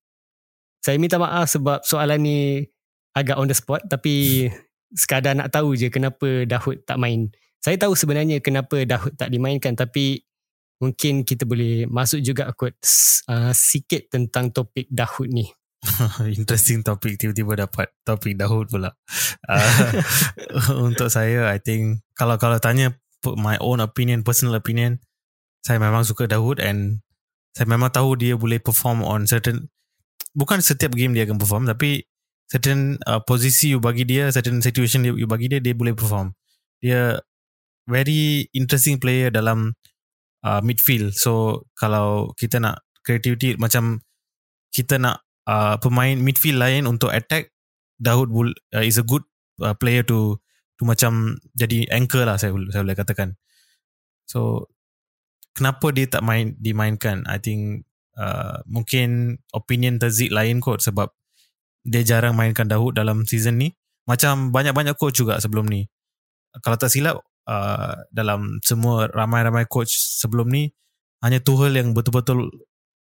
saya 0.82 0.98
minta 0.98 1.22
maaf 1.22 1.54
sebab 1.54 1.86
soalan 1.86 2.20
ni 2.26 2.40
agak 3.14 3.38
on 3.38 3.50
the 3.50 3.58
spot 3.58 3.86
tapi 3.90 4.48
sekadar 4.94 5.38
nak 5.38 5.54
tahu 5.54 5.78
je 5.78 5.90
kenapa 5.94 6.46
Dahoud 6.46 6.86
tak 6.86 6.98
main. 6.98 7.30
Saya 7.60 7.76
tahu 7.76 7.94
sebenarnya 7.94 8.40
kenapa 8.40 8.82
Dahoud 8.88 9.20
tak 9.20 9.30
dimainkan 9.30 9.76
tapi 9.76 10.24
mungkin 10.80 11.28
kita 11.28 11.44
boleh 11.44 11.86
masuk 11.86 12.24
juga 12.24 12.50
kot 12.56 12.74
uh, 13.28 13.52
sikit 13.52 14.10
tentang 14.10 14.50
topik 14.50 14.88
Dahoud 14.90 15.30
ni. 15.30 15.46
Interesting 16.40 16.84
topik 16.84 17.16
tiba-tiba 17.16 17.68
dapat 17.68 17.92
topik 18.04 18.36
Dahoud 18.36 18.72
pula. 18.72 18.96
Uh, 19.46 19.92
untuk 20.90 21.12
saya 21.12 21.52
I 21.52 21.60
think 21.60 22.04
kalau 22.16 22.40
kalau 22.40 22.58
tanya 22.60 22.96
my 23.26 23.60
own 23.60 23.84
opinion, 23.84 24.24
personal 24.24 24.56
opinion, 24.56 25.04
saya 25.64 25.78
memang 25.78 26.08
suka 26.08 26.26
Dahoud 26.26 26.64
and 26.64 27.04
saya 27.52 27.68
memang 27.68 27.92
tahu 27.92 28.16
dia 28.16 28.40
boleh 28.40 28.64
perform 28.64 29.04
on 29.04 29.28
certain 29.28 29.68
bukan 30.38 30.64
setiap 30.64 30.96
game 30.96 31.12
dia 31.12 31.28
akan 31.28 31.42
perform 31.42 31.68
tapi 31.68 32.08
certain 32.50 32.98
uh, 33.06 33.22
posisi 33.22 33.78
you 33.78 33.80
bagi 33.80 34.04
dia, 34.04 34.34
certain 34.34 34.60
situation 34.60 35.06
you 35.06 35.30
bagi 35.30 35.48
dia, 35.48 35.62
dia 35.62 35.78
boleh 35.78 35.94
perform. 35.94 36.34
Dia 36.82 37.22
very 37.86 38.50
interesting 38.58 38.98
player 38.98 39.30
dalam 39.30 39.78
uh, 40.42 40.62
midfield. 40.66 41.14
So 41.14 41.64
kalau 41.78 42.34
kita 42.34 42.58
nak 42.58 42.82
creativity 43.06 43.54
macam 43.62 44.02
kita 44.74 44.98
nak 44.98 45.22
uh, 45.46 45.78
pemain 45.78 46.18
midfield 46.18 46.58
lain 46.58 46.90
untuk 46.90 47.14
attack, 47.14 47.54
Dahoud 48.02 48.32
uh, 48.74 48.84
is 48.86 48.98
a 48.98 49.06
good 49.06 49.26
uh, 49.62 49.76
player 49.78 50.02
to 50.08 50.40
to 50.80 50.88
macam 50.88 51.36
jadi 51.52 51.92
anchor 51.92 52.24
lah 52.24 52.40
saya 52.40 52.56
saya 52.72 52.82
boleh 52.82 52.98
katakan. 52.98 53.36
So 54.24 54.72
kenapa 55.52 55.92
dia 55.92 56.08
tak 56.08 56.24
main 56.24 56.56
dimainkan? 56.56 57.28
I 57.28 57.38
think 57.44 57.84
uh, 58.16 58.64
mungkin 58.64 59.42
opinion 59.52 60.00
Terzik 60.00 60.32
lain 60.32 60.64
kot 60.64 60.80
sebab 60.80 61.12
dia 61.90 62.06
jarang 62.06 62.38
mainkan 62.38 62.70
Dahoud 62.70 62.94
dalam 62.94 63.26
season 63.26 63.58
ni. 63.58 63.74
Macam 64.06 64.54
banyak-banyak 64.54 64.94
coach 64.98 65.18
juga 65.18 65.42
sebelum 65.42 65.66
ni. 65.66 65.90
Kalau 66.62 66.78
tak 66.78 66.94
silap, 66.94 67.26
uh, 67.50 68.06
dalam 68.14 68.62
semua 68.62 69.10
ramai-ramai 69.10 69.66
coach 69.66 69.94
sebelum 69.98 70.50
ni, 70.50 70.70
hanya 71.26 71.42
Tuchel 71.42 71.78
yang 71.78 71.98
betul-betul 71.98 72.50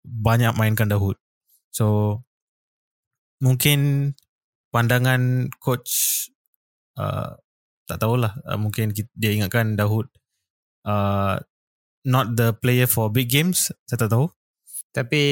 banyak 0.05 0.57
mainkan 0.57 0.89
Dahoud. 0.89 1.21
So, 1.73 2.19
mungkin 3.45 4.13
pandangan 4.73 5.53
coach 5.61 6.27
uh, 6.97 7.37
tak 7.89 7.99
tahulah. 8.01 8.37
Uh, 8.45 8.59
mungkin 8.61 8.93
dia 8.93 9.31
ingatkan 9.33 9.77
Dahoud 9.77 10.09
uh, 10.85 11.41
not 12.05 12.37
the 12.37 12.57
player 12.57 12.89
for 12.89 13.13
big 13.13 13.29
games. 13.29 13.73
Saya 13.89 14.09
tak 14.09 14.11
tahu. 14.13 14.27
Tapi 14.93 15.23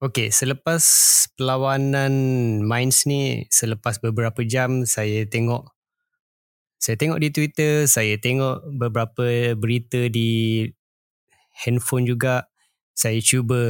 Okay, 0.00 0.32
selepas 0.32 0.80
perlawanan 1.36 2.08
Mainz 2.64 3.04
ni, 3.04 3.44
selepas 3.52 4.00
beberapa 4.00 4.40
jam 4.48 4.88
saya 4.88 5.28
tengok 5.28 5.76
saya 6.80 6.96
tengok 6.96 7.20
di 7.20 7.28
Twitter, 7.28 7.84
saya 7.84 8.16
tengok 8.16 8.64
beberapa 8.80 9.52
berita 9.52 10.08
di 10.08 10.64
handphone 11.52 12.08
juga. 12.08 12.48
Saya 12.96 13.20
cuba 13.20 13.60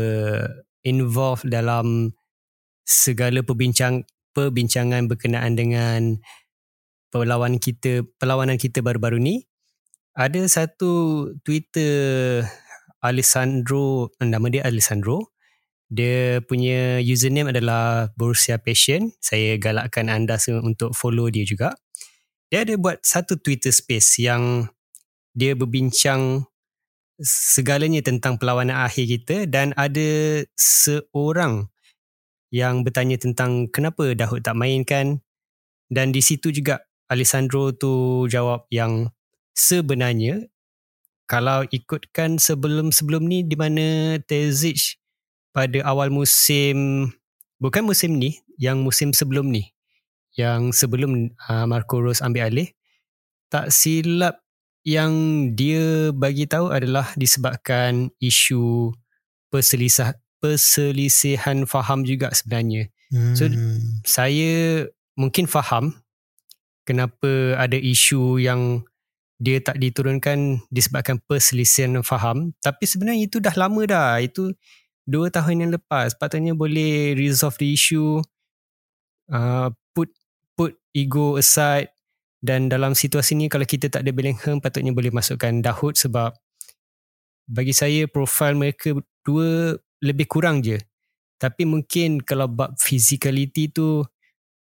involve 0.86 1.42
dalam 1.50 2.14
segala 2.86 3.42
perbincang 3.42 4.06
perbincangan 4.30 5.10
berkenaan 5.10 5.58
dengan 5.58 6.22
perlawanan 7.10 7.58
kita 7.58 8.06
perlawanan 8.22 8.54
kita 8.54 8.86
baru-baru 8.86 9.18
ni. 9.18 9.50
Ada 10.14 10.46
satu 10.46 11.26
Twitter 11.42 12.46
Alessandro, 13.02 14.14
nama 14.22 14.46
dia 14.46 14.62
Alessandro. 14.62 15.34
Dia 15.90 16.38
punya 16.46 17.02
username 17.02 17.50
adalah 17.50 18.14
Borussia 18.14 18.62
Passion. 18.62 19.10
Saya 19.18 19.58
galakkan 19.58 20.06
anda 20.06 20.38
semua 20.38 20.62
untuk 20.62 20.94
follow 20.94 21.26
dia 21.26 21.42
juga. 21.42 21.74
Dia 22.46 22.62
ada 22.62 22.78
buat 22.78 23.02
satu 23.02 23.34
Twitter 23.42 23.74
space 23.74 24.22
yang 24.22 24.70
dia 25.34 25.58
berbincang 25.58 26.46
segalanya 27.20 28.00
tentang 28.06 28.38
perlawanan 28.38 28.86
akhir 28.86 29.06
kita 29.18 29.36
dan 29.50 29.74
ada 29.74 30.42
seorang 30.54 31.68
yang 32.50 32.82
bertanya 32.82 33.18
tentang 33.18 33.70
kenapa 33.70 34.14
Dahoud 34.14 34.42
tak 34.42 34.58
mainkan 34.58 35.22
dan 35.90 36.10
di 36.10 36.22
situ 36.22 36.50
juga 36.50 36.82
Alessandro 37.10 37.74
tu 37.74 38.24
jawab 38.26 38.66
yang 38.70 39.10
sebenarnya 39.54 40.50
kalau 41.30 41.62
ikutkan 41.70 42.42
sebelum-sebelum 42.42 43.22
ni 43.26 43.46
di 43.46 43.54
mana 43.54 44.18
Terzic 44.26 44.99
pada 45.50 45.82
awal 45.86 46.10
musim 46.10 47.10
bukan 47.58 47.84
musim 47.84 48.16
ni 48.16 48.38
yang 48.56 48.80
musim 48.80 49.10
sebelum 49.10 49.50
ni 49.50 49.74
yang 50.38 50.70
sebelum 50.70 51.34
uh, 51.50 51.66
Marco 51.66 51.98
Rose 51.98 52.22
ambil 52.22 52.48
alih 52.48 52.68
tak 53.50 53.74
silap 53.74 54.40
yang 54.86 55.12
dia 55.52 56.14
bagi 56.14 56.48
tahu 56.48 56.72
adalah 56.72 57.12
disebabkan 57.18 58.08
isu 58.22 58.94
perselisih 59.52 60.16
perselisihan 60.40 61.68
faham 61.68 62.00
juga 62.00 62.32
sebenarnya. 62.32 62.88
Hmm. 63.12 63.36
So 63.36 63.44
saya 64.08 64.86
mungkin 65.18 65.44
faham 65.44 66.00
kenapa 66.88 67.60
ada 67.60 67.76
isu 67.76 68.40
yang 68.40 68.88
dia 69.36 69.60
tak 69.60 69.80
diturunkan 69.80 70.64
disebabkan 70.72 71.20
perselisihan 71.28 72.00
faham 72.00 72.56
tapi 72.64 72.88
sebenarnya 72.88 73.28
itu 73.28 73.36
dah 73.42 73.52
lama 73.52 73.82
dah. 73.84 74.16
Itu 74.22 74.56
dua 75.08 75.32
tahun 75.32 75.66
yang 75.66 75.72
lepas 75.76 76.16
patutnya 76.16 76.52
boleh 76.52 77.16
resolve 77.16 77.56
the 77.56 77.68
issue 77.72 78.20
uh, 79.32 79.68
put 79.92 80.10
put 80.58 80.76
ego 80.92 81.40
aside 81.40 81.92
dan 82.40 82.72
dalam 82.72 82.96
situasi 82.96 83.36
ni 83.36 83.52
kalau 83.52 83.68
kita 83.68 83.92
tak 83.92 84.00
ada 84.00 84.16
Bellingham 84.16 84.64
patutnya 84.64 84.96
boleh 84.96 85.12
masukkan 85.12 85.52
Dahoud 85.60 86.00
sebab 86.00 86.32
bagi 87.44 87.76
saya 87.76 88.08
profil 88.08 88.56
mereka 88.56 88.96
dua 89.20 89.76
lebih 90.00 90.24
kurang 90.24 90.64
je. 90.64 90.80
Tapi 91.36 91.68
mungkin 91.68 92.24
kalau 92.24 92.48
bab 92.48 92.76
physicality 92.80 93.68
tu 93.68 94.00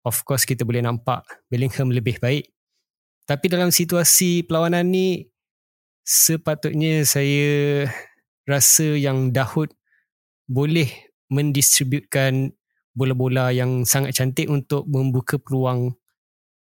of 0.08 0.18
course 0.24 0.48
kita 0.48 0.64
boleh 0.64 0.80
nampak 0.80 1.28
Bellingham 1.52 1.92
lebih 1.92 2.16
baik. 2.24 2.48
Tapi 3.28 3.46
dalam 3.52 3.76
situasi 3.76 4.48
perlawanan 4.48 4.88
ni 4.88 5.28
sepatutnya 6.08 7.04
saya 7.04 7.84
rasa 8.48 8.96
yang 8.96 9.36
Dahoud 9.36 9.74
boleh 10.46 10.90
mendistributkan 11.30 12.54
bola-bola 12.96 13.52
yang 13.52 13.84
sangat 13.84 14.16
cantik 14.16 14.48
untuk 14.48 14.88
membuka 14.88 15.36
peluang 15.36 15.98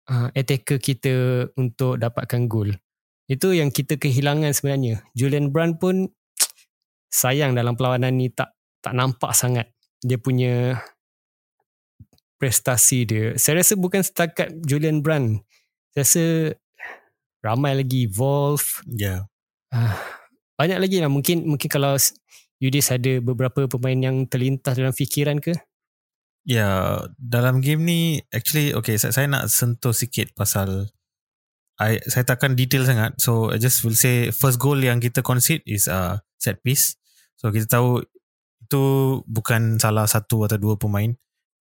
uh, 0.07 0.30
attacker 0.32 0.80
kita 0.80 1.47
untuk 1.59 1.99
dapatkan 1.99 2.47
gol. 2.47 2.71
Itu 3.28 3.51
yang 3.51 3.74
kita 3.74 3.99
kehilangan 3.99 4.55
sebenarnya. 4.55 5.03
Julian 5.17 5.51
Brand 5.51 5.80
pun 5.80 6.07
sayang 7.11 7.53
dalam 7.57 7.76
perlawanan 7.76 8.15
ni 8.15 8.32
tak 8.32 8.55
tak 8.84 8.95
nampak 8.95 9.32
sangat 9.32 9.71
dia 10.03 10.19
punya 10.19 10.80
prestasi 12.36 13.07
dia. 13.07 13.26
Saya 13.39 13.63
rasa 13.63 13.80
bukan 13.80 14.03
setakat 14.03 14.51
Julian 14.67 14.99
Brand. 14.99 15.39
Saya 15.95 16.03
rasa 16.03 16.26
ramai 17.39 17.80
lagi 17.80 18.11
Wolf. 18.11 18.84
Ya. 18.91 18.99
Yeah. 18.99 19.19
Uh, 19.71 19.95
banyak 20.59 20.80
lagi 20.84 20.97
lah. 20.99 21.07
Mungkin 21.07 21.47
mungkin 21.47 21.69
kalau 21.71 21.95
Yudis 22.64 22.95
ada 22.95 23.20
beberapa 23.20 23.68
pemain 23.68 23.99
yang 23.99 24.24
terlintas 24.24 24.80
dalam 24.80 24.95
fikiran 24.95 25.43
ke? 25.43 25.51
Ya, 26.47 26.64
yeah, 26.64 26.80
dalam 27.20 27.59
game 27.59 27.84
ni 27.84 27.99
actually 28.32 28.72
okay 28.72 28.95
saya, 28.95 29.11
saya 29.11 29.28
nak 29.28 29.51
sentuh 29.51 29.91
sikit 29.91 30.32
pasal 30.32 30.88
I, 31.76 31.99
saya 32.05 32.24
takkan 32.24 32.55
detail 32.55 32.86
sangat. 32.88 33.20
So 33.20 33.51
I 33.51 33.59
just 33.59 33.84
will 33.84 33.97
say 33.97 34.32
first 34.32 34.61
goal 34.61 34.80
yang 34.80 35.03
kita 35.03 35.26
concede 35.26 35.66
is 35.68 35.91
a 35.91 35.91
uh, 35.91 36.14
set 36.39 36.64
piece. 36.64 36.95
So 37.36 37.51
kita 37.51 37.68
tahu 37.68 38.05
itu 38.64 38.84
bukan 39.28 39.82
salah 39.82 40.07
satu 40.07 40.47
atau 40.47 40.55
dua 40.55 40.80
pemain. 40.80 41.11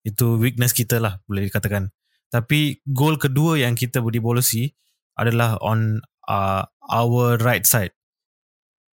Itu 0.07 0.39
weakness 0.39 0.77
kita 0.77 1.03
lah 1.03 1.19
boleh 1.27 1.51
dikatakan. 1.51 1.91
Tapi 2.31 2.81
goal 2.87 3.19
kedua 3.19 3.61
yang 3.61 3.75
kita 3.75 4.05
dibolosi 4.05 4.71
adalah 5.19 5.59
on 5.61 6.01
uh, 6.29 6.63
our 6.87 7.41
right 7.41 7.65
side. 7.65 7.97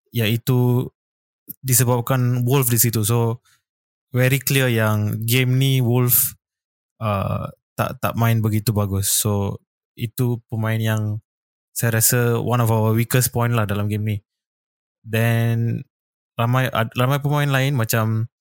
Iaitu 0.10 0.89
disebabkan 1.61 2.45
Wolf 2.45 2.69
di 2.69 2.79
situ. 2.79 3.01
So 3.05 3.41
very 4.13 4.41
clear 4.41 4.69
yang 4.69 5.25
game 5.25 5.57
ni 5.57 5.81
Wolf 5.81 6.33
uh, 7.01 7.49
tak 7.77 8.01
tak 8.01 8.13
main 8.17 8.43
begitu 8.43 8.73
bagus. 8.75 9.09
So 9.09 9.63
itu 9.99 10.39
pemain 10.47 10.79
yang 10.79 11.23
saya 11.75 11.99
rasa 11.99 12.39
one 12.39 12.59
of 12.59 12.71
our 12.71 12.91
weakest 12.91 13.31
point 13.31 13.55
lah 13.55 13.63
dalam 13.63 13.87
game 13.87 14.05
ni. 14.05 14.17
Then 15.03 15.87
ramai 16.39 16.71
ramai 16.71 17.19
pemain 17.19 17.49
lain 17.51 17.75
macam 17.75 18.31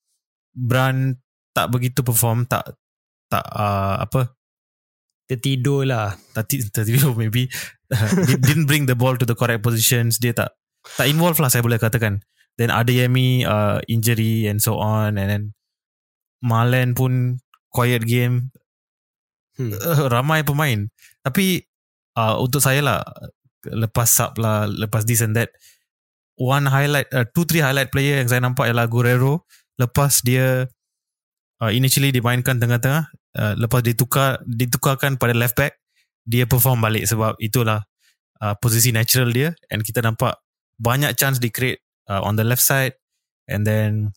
Brand 0.58 1.18
tak 1.54 1.70
begitu 1.70 2.02
perform 2.02 2.46
tak 2.46 2.78
tak 3.30 3.44
uh, 3.50 3.98
apa 4.02 4.34
tertidur 5.28 5.84
lah 5.84 6.16
tak 6.32 6.48
tertidur 6.48 7.12
maybe 7.12 7.46
didn't 8.46 8.64
bring 8.66 8.88
the 8.88 8.96
ball 8.96 9.14
to 9.14 9.28
the 9.28 9.36
correct 9.36 9.60
positions 9.60 10.16
dia 10.16 10.32
tak 10.32 10.56
tak 10.96 11.06
involve 11.10 11.36
lah 11.38 11.52
saya 11.52 11.60
boleh 11.60 11.76
katakan 11.76 12.24
then 12.58 12.74
ada 12.74 12.90
Yemi 12.90 13.46
uh, 13.46 13.78
injury 13.86 14.50
and 14.50 14.58
so 14.58 14.76
on. 14.82 15.16
And 15.16 15.28
then 15.30 15.44
Malen 16.42 16.98
pun 16.98 17.38
quiet 17.70 18.04
game. 18.04 18.50
Hmm. 19.58 19.74
uh, 19.74 20.06
ramai 20.10 20.42
pemain. 20.42 20.90
Tapi 21.22 21.62
uh, 22.18 22.38
untuk 22.38 22.62
saya 22.62 22.82
lah 22.82 23.00
lepas 23.66 24.06
sub 24.06 24.38
lah 24.38 24.70
lepas 24.70 25.02
this 25.02 25.22
and 25.22 25.34
that 25.34 25.50
one 26.38 26.66
highlight 26.70 27.10
uh, 27.10 27.26
two 27.34 27.42
three 27.42 27.62
highlight 27.62 27.90
player 27.90 28.22
yang 28.22 28.30
saya 28.30 28.38
nampak 28.38 28.70
ialah 28.70 28.86
Guerrero 28.86 29.42
lepas 29.82 30.22
dia 30.22 30.70
uh, 31.58 31.70
initially 31.74 32.14
dimainkan 32.14 32.62
tengah-tengah 32.62 33.10
uh, 33.34 33.54
lepas 33.58 33.82
ditukar 33.82 34.38
ditukarkan 34.46 35.18
pada 35.18 35.34
left 35.34 35.58
back 35.58 35.74
dia 36.28 36.44
perform 36.44 36.84
balik 36.84 37.08
sebab 37.08 37.40
itulah 37.40 37.88
uh, 38.44 38.54
posisi 38.60 38.92
natural 38.92 39.32
dia. 39.32 39.50
And 39.72 39.80
kita 39.80 40.04
nampak 40.04 40.36
banyak 40.76 41.16
chance 41.16 41.40
di 41.40 41.48
create 41.48 41.80
uh, 42.08 42.24
on 42.24 42.34
the 42.34 42.44
left 42.44 42.64
side. 42.64 42.96
And 43.48 43.64
then 43.64 44.16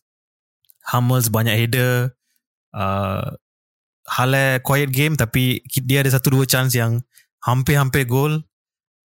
Hummels 0.88 1.28
banyak 1.28 1.54
header. 1.54 2.16
Uh, 2.72 3.36
Hale 4.02 4.58
quiet 4.66 4.90
game 4.90 5.14
tapi 5.14 5.62
dia 5.70 6.02
ada 6.02 6.10
satu 6.10 6.34
dua 6.34 6.44
chance 6.44 6.74
yang 6.74 7.06
hampir-hampir 7.46 8.08
goal. 8.08 8.42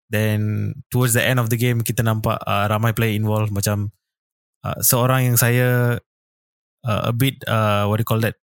Then 0.09 0.73
towards 0.89 1.19
the 1.19 1.23
end 1.23 1.43
of 1.43 1.53
the 1.53 1.59
game 1.59 1.83
kita 1.83 2.01
nampak 2.01 2.41
uh, 2.47 2.67
ramai 2.71 2.97
player 2.97 3.13
involved. 3.13 3.53
Macam 3.53 3.93
uh, 4.65 4.79
seorang 4.81 5.29
yang 5.29 5.37
saya 5.37 6.01
uh, 6.87 7.03
a 7.11 7.13
bit 7.13 7.43
uh, 7.45 7.85
what 7.91 8.01
do 8.01 8.07
you 8.07 8.09
call 8.09 8.23
that? 8.25 8.41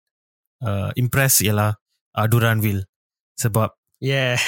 Uh, 0.62 0.94
impress 0.94 1.42
ialah 1.42 1.82
uh, 2.14 2.28
Duranville 2.30 2.86
sebab 3.40 3.74
yes. 3.98 4.46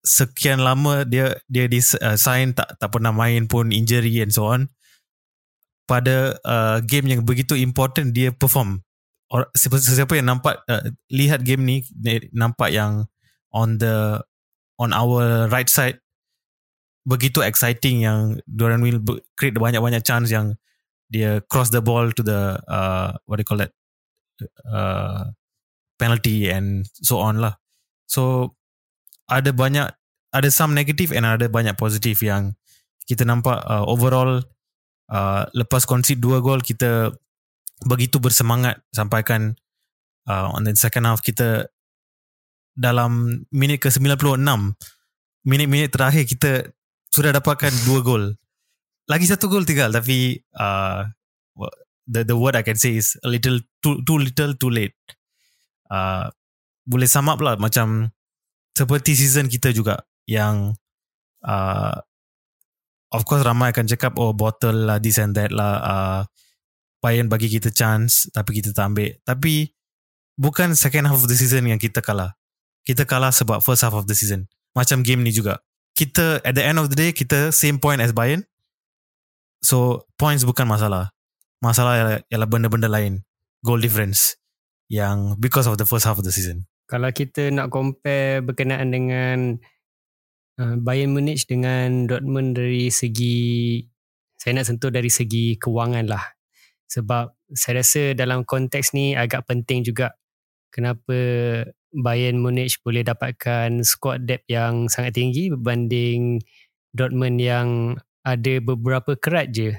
sekian 0.00 0.64
lama 0.64 1.04
dia 1.04 1.36
dia 1.44 1.68
di 1.68 1.76
uh, 1.76 2.16
sign 2.16 2.56
tak 2.56 2.72
tak 2.80 2.88
pernah 2.88 3.12
main 3.12 3.44
pun 3.44 3.68
injury 3.68 4.24
and 4.24 4.32
so 4.32 4.48
on 4.48 4.72
pada 5.90 6.38
uh, 6.46 6.78
game 6.86 7.10
yang 7.10 7.26
begitu 7.26 7.58
important 7.58 8.14
dia 8.14 8.30
perform. 8.30 8.86
Or, 9.30 9.50
siapa 9.58 10.14
yang 10.14 10.30
nampak 10.30 10.62
uh, 10.70 10.94
lihat 11.10 11.42
game 11.42 11.66
ni 11.66 11.82
nampak 12.30 12.70
yang 12.70 13.10
on 13.50 13.82
the 13.82 14.22
on 14.78 14.94
our 14.94 15.50
right 15.50 15.66
side 15.66 15.98
begitu 17.02 17.42
exciting 17.42 18.06
yang 18.06 18.38
Doran 18.46 18.82
will 18.86 19.02
create 19.34 19.58
banyak-banyak 19.58 20.06
chance 20.06 20.30
yang 20.30 20.54
dia 21.10 21.42
cross 21.50 21.74
the 21.74 21.82
ball 21.82 22.14
to 22.14 22.22
the 22.22 22.54
uh, 22.70 23.18
what 23.26 23.38
do 23.38 23.42
you 23.42 23.48
call 23.48 23.58
that? 23.58 23.74
Uh, 24.62 25.34
penalty 25.98 26.46
and 26.48 26.86
so 27.02 27.18
on 27.18 27.42
lah. 27.42 27.58
So 28.06 28.54
ada 29.26 29.50
banyak 29.50 29.90
ada 30.30 30.48
some 30.54 30.72
negative 30.72 31.10
and 31.10 31.26
ada 31.26 31.50
banyak 31.50 31.74
positif 31.74 32.22
yang 32.22 32.54
kita 33.10 33.26
nampak 33.26 33.58
uh, 33.66 33.82
overall 33.90 34.38
uh, 35.10 35.44
lepas 35.52 35.84
concede 35.84 36.22
dua 36.22 36.40
gol 36.40 36.62
kita 36.62 37.10
begitu 37.84 38.22
bersemangat 38.22 38.80
sampaikan 38.94 39.58
uh, 40.30 40.54
on 40.54 40.64
the 40.64 40.72
second 40.76 41.04
half 41.04 41.20
kita 41.20 41.68
dalam 42.78 43.44
minit 43.50 43.82
ke 43.82 43.90
96 43.92 44.40
minit-minit 45.44 45.90
terakhir 45.92 46.24
kita 46.28 46.68
sudah 47.10 47.34
dapatkan 47.34 47.72
dua 47.88 48.00
gol. 48.04 48.24
Lagi 49.10 49.26
satu 49.26 49.50
gol 49.50 49.66
tinggal 49.66 49.90
tapi 49.90 50.38
uh, 50.54 51.02
the 52.06 52.22
the 52.22 52.36
word 52.36 52.54
I 52.54 52.62
can 52.62 52.78
say 52.78 52.94
is 52.94 53.18
a 53.26 53.28
little 53.28 53.58
too 53.82 54.04
too 54.06 54.18
little 54.20 54.54
too 54.54 54.70
late. 54.70 54.96
Uh, 55.90 56.30
boleh 56.86 57.10
sum 57.10 57.26
up 57.26 57.42
lah 57.42 57.58
macam 57.58 58.14
seperti 58.76 59.18
season 59.18 59.50
kita 59.50 59.74
juga 59.74 60.06
yang 60.30 60.78
uh, 61.42 61.96
of 63.10 63.22
course 63.26 63.42
ramai 63.42 63.74
akan 63.74 63.86
cakap 63.86 64.16
oh 64.18 64.34
bottle 64.34 64.86
lah 64.86 64.98
this 65.02 65.18
and 65.18 65.34
that 65.34 65.50
lah 65.50 65.74
uh, 65.82 66.20
Bayern 67.00 67.32
bagi 67.32 67.48
kita 67.48 67.72
chance 67.72 68.28
tapi 68.30 68.60
kita 68.60 68.76
tak 68.76 68.92
ambil 68.92 69.16
tapi 69.24 69.72
bukan 70.36 70.76
second 70.76 71.08
half 71.08 71.20
of 71.20 71.28
the 71.28 71.36
season 71.36 71.66
yang 71.68 71.80
kita 71.80 72.04
kalah 72.04 72.36
kita 72.84 73.04
kalah 73.04 73.32
sebab 73.32 73.60
first 73.64 73.82
half 73.84 73.96
of 73.96 74.04
the 74.04 74.16
season 74.16 74.48
macam 74.76 75.00
game 75.00 75.24
ni 75.24 75.32
juga 75.32 75.60
kita 75.96 76.40
at 76.44 76.54
the 76.54 76.64
end 76.64 76.78
of 76.80 76.92
the 76.92 76.96
day 76.96 77.10
kita 77.10 77.50
same 77.50 77.80
point 77.80 77.98
as 77.98 78.12
Bayern 78.14 78.44
So 79.60 80.08
points 80.16 80.48
bukan 80.48 80.64
masalah. 80.64 81.12
Masalah 81.60 81.92
ialah, 82.00 82.16
ialah 82.32 82.48
benda-benda 82.48 82.88
lain. 82.88 83.20
Goal 83.60 83.80
difference. 83.80 84.40
Yang 84.88 85.36
because 85.36 85.68
of 85.68 85.76
the 85.76 85.84
first 85.84 86.08
half 86.08 86.16
of 86.16 86.24
the 86.24 86.32
season. 86.32 86.64
Kalau 86.88 87.12
kita 87.12 87.52
nak 87.52 87.70
compare 87.70 88.42
berkenaan 88.42 88.90
dengan 88.90 89.60
uh, 90.60 90.76
Bayern 90.76 91.16
Munich 91.16 91.48
dengan 91.48 92.04
Dortmund 92.04 92.60
dari 92.60 92.92
segi 92.92 93.80
saya 94.36 94.56
nak 94.56 94.68
sentuh 94.68 94.92
dari 94.92 95.08
segi 95.08 95.56
kewangan 95.56 96.08
lah. 96.08 96.24
Sebab 96.88 97.32
saya 97.52 97.84
rasa 97.84 98.12
dalam 98.16 98.44
konteks 98.44 98.92
ni 98.96 99.16
agak 99.16 99.48
penting 99.48 99.84
juga 99.84 100.16
kenapa 100.72 101.12
Bayern 101.90 102.38
Munich 102.38 102.78
boleh 102.80 103.02
dapatkan 103.02 103.82
squad 103.82 104.24
depth 104.24 104.46
yang 104.46 104.86
sangat 104.86 105.18
tinggi 105.18 105.50
berbanding 105.50 106.40
Dortmund 106.94 107.38
yang 107.38 107.98
ada 108.22 108.54
beberapa 108.62 109.14
kerat 109.18 109.50
je. 109.54 109.74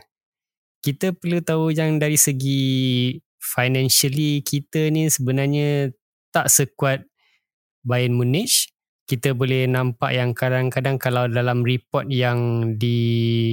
Kita 0.81 1.13
perlu 1.13 1.39
tahu 1.41 1.71
yang 1.71 2.01
dari 2.01 2.17
segi 2.17 3.15
financially 3.37 4.41
kita 4.41 4.89
ni 4.89 5.09
sebenarnya 5.09 5.93
tak 6.29 6.47
sekuat 6.47 7.05
Bayern 7.81 8.17
Munich. 8.17 8.69
Kita 9.11 9.35
boleh 9.35 9.67
nampak 9.67 10.15
yang 10.15 10.31
kadang-kadang 10.31 10.95
kalau 10.95 11.27
dalam 11.27 11.67
report 11.67 12.07
yang 12.07 12.71
di 12.79 13.51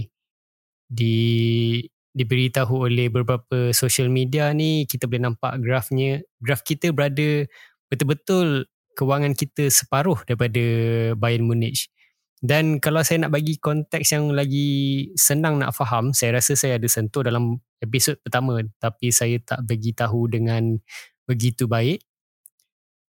di 0.87 1.19
diberitahu 2.15 2.87
oleh 2.87 3.11
beberapa 3.11 3.75
social 3.75 4.07
media 4.07 4.55
ni 4.55 4.87
kita 4.87 5.11
boleh 5.11 5.27
nampak 5.27 5.59
grafnya 5.59 6.23
graf 6.39 6.63
kita 6.63 6.95
berada 6.95 7.43
betul-betul 7.91 8.71
kewangan 8.95 9.35
kita 9.35 9.67
separuh 9.67 10.23
daripada 10.31 10.63
Bayern 11.19 11.51
Munich. 11.51 11.91
Dan 12.39 12.79
kalau 12.79 13.03
saya 13.03 13.27
nak 13.27 13.35
bagi 13.35 13.59
konteks 13.59 14.15
yang 14.15 14.31
lagi 14.31 15.11
senang 15.19 15.59
nak 15.59 15.75
faham 15.75 16.15
saya 16.15 16.39
rasa 16.39 16.55
saya 16.55 16.79
ada 16.79 16.87
sentuh 16.87 17.27
dalam 17.27 17.59
episod 17.83 18.15
pertama 18.23 18.63
tapi 18.79 19.11
saya 19.11 19.43
tak 19.43 19.67
bagi 19.67 19.91
tahu 19.91 20.31
dengan 20.31 20.79
begitu 21.27 21.67
baik 21.67 22.08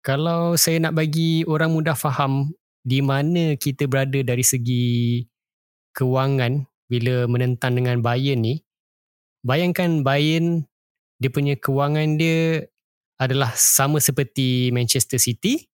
kalau 0.09 0.57
saya 0.57 0.81
nak 0.81 0.97
bagi 0.97 1.45
orang 1.45 1.69
mudah 1.69 1.93
faham 1.93 2.57
di 2.81 3.05
mana 3.05 3.61
kita 3.61 3.85
berada 3.85 4.17
dari 4.25 4.41
segi 4.41 5.21
kewangan 5.93 6.65
bila 6.89 7.29
menentang 7.29 7.77
dengan 7.77 8.01
Bayern 8.01 8.41
ni 8.41 8.65
bayangkan 9.45 10.01
Bayern 10.01 10.65
dia 11.21 11.29
punya 11.29 11.61
kewangan 11.61 12.17
dia 12.17 12.65
adalah 13.21 13.53
sama 13.53 14.01
seperti 14.01 14.73
Manchester 14.73 15.21
City 15.21 15.69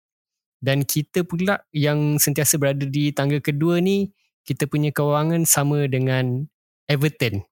dan 0.59 0.83
kita 0.83 1.23
pula 1.23 1.63
yang 1.71 2.19
sentiasa 2.19 2.59
berada 2.59 2.83
di 2.83 3.15
tangga 3.15 3.39
kedua 3.39 3.79
ni 3.79 4.11
kita 4.43 4.67
punya 4.67 4.91
kewangan 4.91 5.47
sama 5.47 5.87
dengan 5.87 6.51
Everton. 6.91 7.45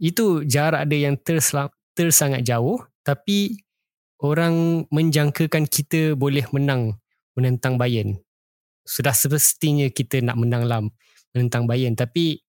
Itu 0.00 0.42
jarak 0.42 0.88
dia 0.88 1.06
yang 1.12 1.20
tersla- 1.20 1.72
tersangat 1.92 2.42
jauh 2.48 2.80
tapi 3.04 3.67
orang 4.22 4.86
menjangkakan 4.90 5.66
kita 5.70 6.18
boleh 6.18 6.46
menang 6.50 6.98
menentang 7.38 7.78
Bayern. 7.78 8.18
Sudah 8.82 9.14
semestinya 9.14 9.86
kita 9.92 10.18
nak 10.24 10.40
menang 10.40 10.66
lah 10.66 10.82
menentang 11.34 11.70
Bayern. 11.70 11.94
Tapi 11.94 12.42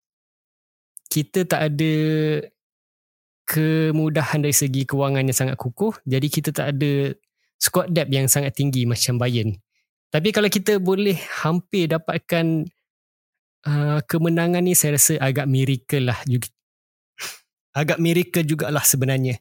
kita 1.11 1.43
tak 1.43 1.73
ada 1.73 1.93
kemudahan 3.47 4.43
dari 4.43 4.55
segi 4.55 4.87
kewangan 4.87 5.27
yang 5.27 5.35
sangat 5.35 5.55
kukuh. 5.59 5.95
Jadi 6.07 6.27
kita 6.27 6.49
tak 6.55 6.77
ada 6.77 7.11
squad 7.59 7.91
depth 7.91 8.11
yang 8.13 8.27
sangat 8.31 8.55
tinggi 8.55 8.87
macam 8.87 9.19
Bayern. 9.19 9.55
Tapi 10.07 10.31
kalau 10.31 10.47
kita 10.47 10.79
boleh 10.79 11.19
hampir 11.43 11.91
dapatkan 11.91 12.63
uh, 13.67 13.99
kemenangan 14.07 14.63
ni 14.63 14.71
saya 14.71 14.95
rasa 14.95 15.19
agak 15.19 15.51
miracle 15.51 16.07
lah. 16.07 16.19
Juga 16.23 16.47
agak 17.75 17.99
miracle 17.99 18.47
jugalah 18.47 18.83
sebenarnya. 18.87 19.35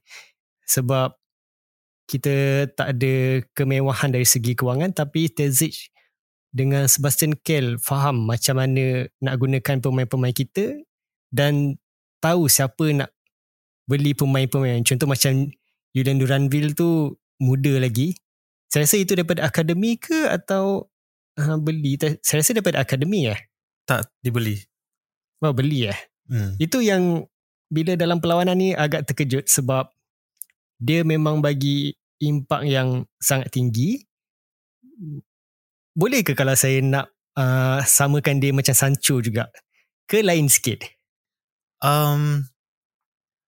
Sebab 0.67 1.15
kita 2.07 2.67
tak 2.73 2.97
ada 2.97 3.43
kemewahan 3.53 4.15
dari 4.15 4.25
segi 4.27 4.55
kewangan 4.55 4.95
tapi 4.95 5.27
Terzic 5.27 5.91
dengan 6.55 6.87
Sebastian 6.87 7.37
Kehl 7.37 7.77
faham 7.83 8.25
macam 8.31 8.63
mana 8.63 9.11
nak 9.21 9.35
gunakan 9.37 9.77
pemain-pemain 9.83 10.33
kita 10.33 10.81
dan 11.35 11.77
tahu 12.23 12.49
siapa 12.49 12.95
nak 12.97 13.11
beli 13.91 14.15
pemain-pemain. 14.17 14.81
Contoh 14.83 15.07
macam 15.11 15.51
Julian 15.93 16.19
Duranville 16.19 16.73
tu 16.73 17.15
muda 17.43 17.77
lagi. 17.77 18.17
Saya 18.67 18.87
rasa 18.87 18.97
itu 18.99 19.15
daripada 19.15 19.47
akademi 19.47 20.01
ke 20.01 20.27
atau 20.27 20.91
uh, 21.39 21.57
beli? 21.61 21.99
Saya 22.23 22.43
rasa 22.43 22.57
daripada 22.57 22.83
akademi 22.83 23.31
eh. 23.31 23.39
Tak 23.87 24.11
dibeli. 24.23 24.59
Oh 25.43 25.55
beli 25.55 25.93
eh. 25.93 25.99
Hmm. 26.27 26.59
Itu 26.59 26.83
yang 26.83 27.27
bila 27.71 27.95
dalam 27.95 28.19
perlawanan 28.19 28.59
ni 28.59 28.71
agak 28.75 29.07
terkejut 29.11 29.47
sebab 29.47 29.91
dia 30.77 31.05
memang 31.05 31.41
bagi 31.41 31.93
impak 32.21 32.65
yang 32.69 33.05
sangat 33.21 33.53
tinggi. 33.53 34.01
Boleh 35.97 36.21
ke 36.25 36.37
kalau 36.37 36.57
saya 36.57 36.81
nak 36.85 37.13
uh, 37.37 37.81
samakan 37.85 38.41
dia 38.41 38.53
macam 38.53 38.77
Sancho 38.77 39.21
juga? 39.21 39.49
Ke 40.07 40.21
lain 40.23 40.47
sikit? 40.49 40.97
um, 41.83 42.45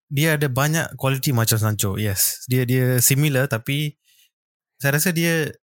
dia 0.09 0.37
ada 0.37 0.49
banyak 0.49 0.97
quality 0.97 1.33
macam 1.33 1.57
Sancho. 1.57 1.97
Yes, 1.97 2.45
dia 2.49 2.65
dia 2.65 2.97
similar 3.01 3.45
tapi 3.49 3.97
saya 4.81 4.97
rasa 4.97 5.13
dia 5.13 5.53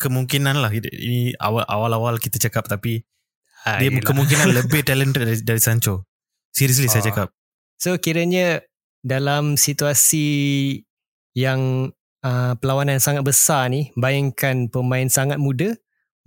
kemungkinan 0.00 0.56
lah 0.60 0.72
ini 0.72 1.36
awal 1.36 1.64
awal-awal 1.68 2.16
kita 2.16 2.40
cakap 2.40 2.64
tapi 2.66 3.04
ha, 3.68 3.80
dia 3.80 3.92
kemungkinan 3.92 4.48
lebih 4.58 4.84
talented 4.84 5.24
dari, 5.24 5.40
dari 5.40 5.60
Sancho. 5.60 6.08
Seriously 6.52 6.88
oh. 6.88 6.92
saya 6.92 7.04
cakap. 7.04 7.28
So 7.80 7.96
kiranya 7.96 8.60
dalam 9.00 9.56
situasi 9.56 10.26
yang 11.36 11.92
uh, 12.24 12.52
perlawanan 12.58 12.98
sangat 12.98 13.22
besar 13.24 13.70
ni, 13.70 13.94
bayangkan 13.94 14.68
pemain 14.68 15.06
sangat 15.06 15.38
muda 15.38 15.74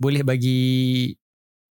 boleh 0.00 0.26
bagi 0.26 0.62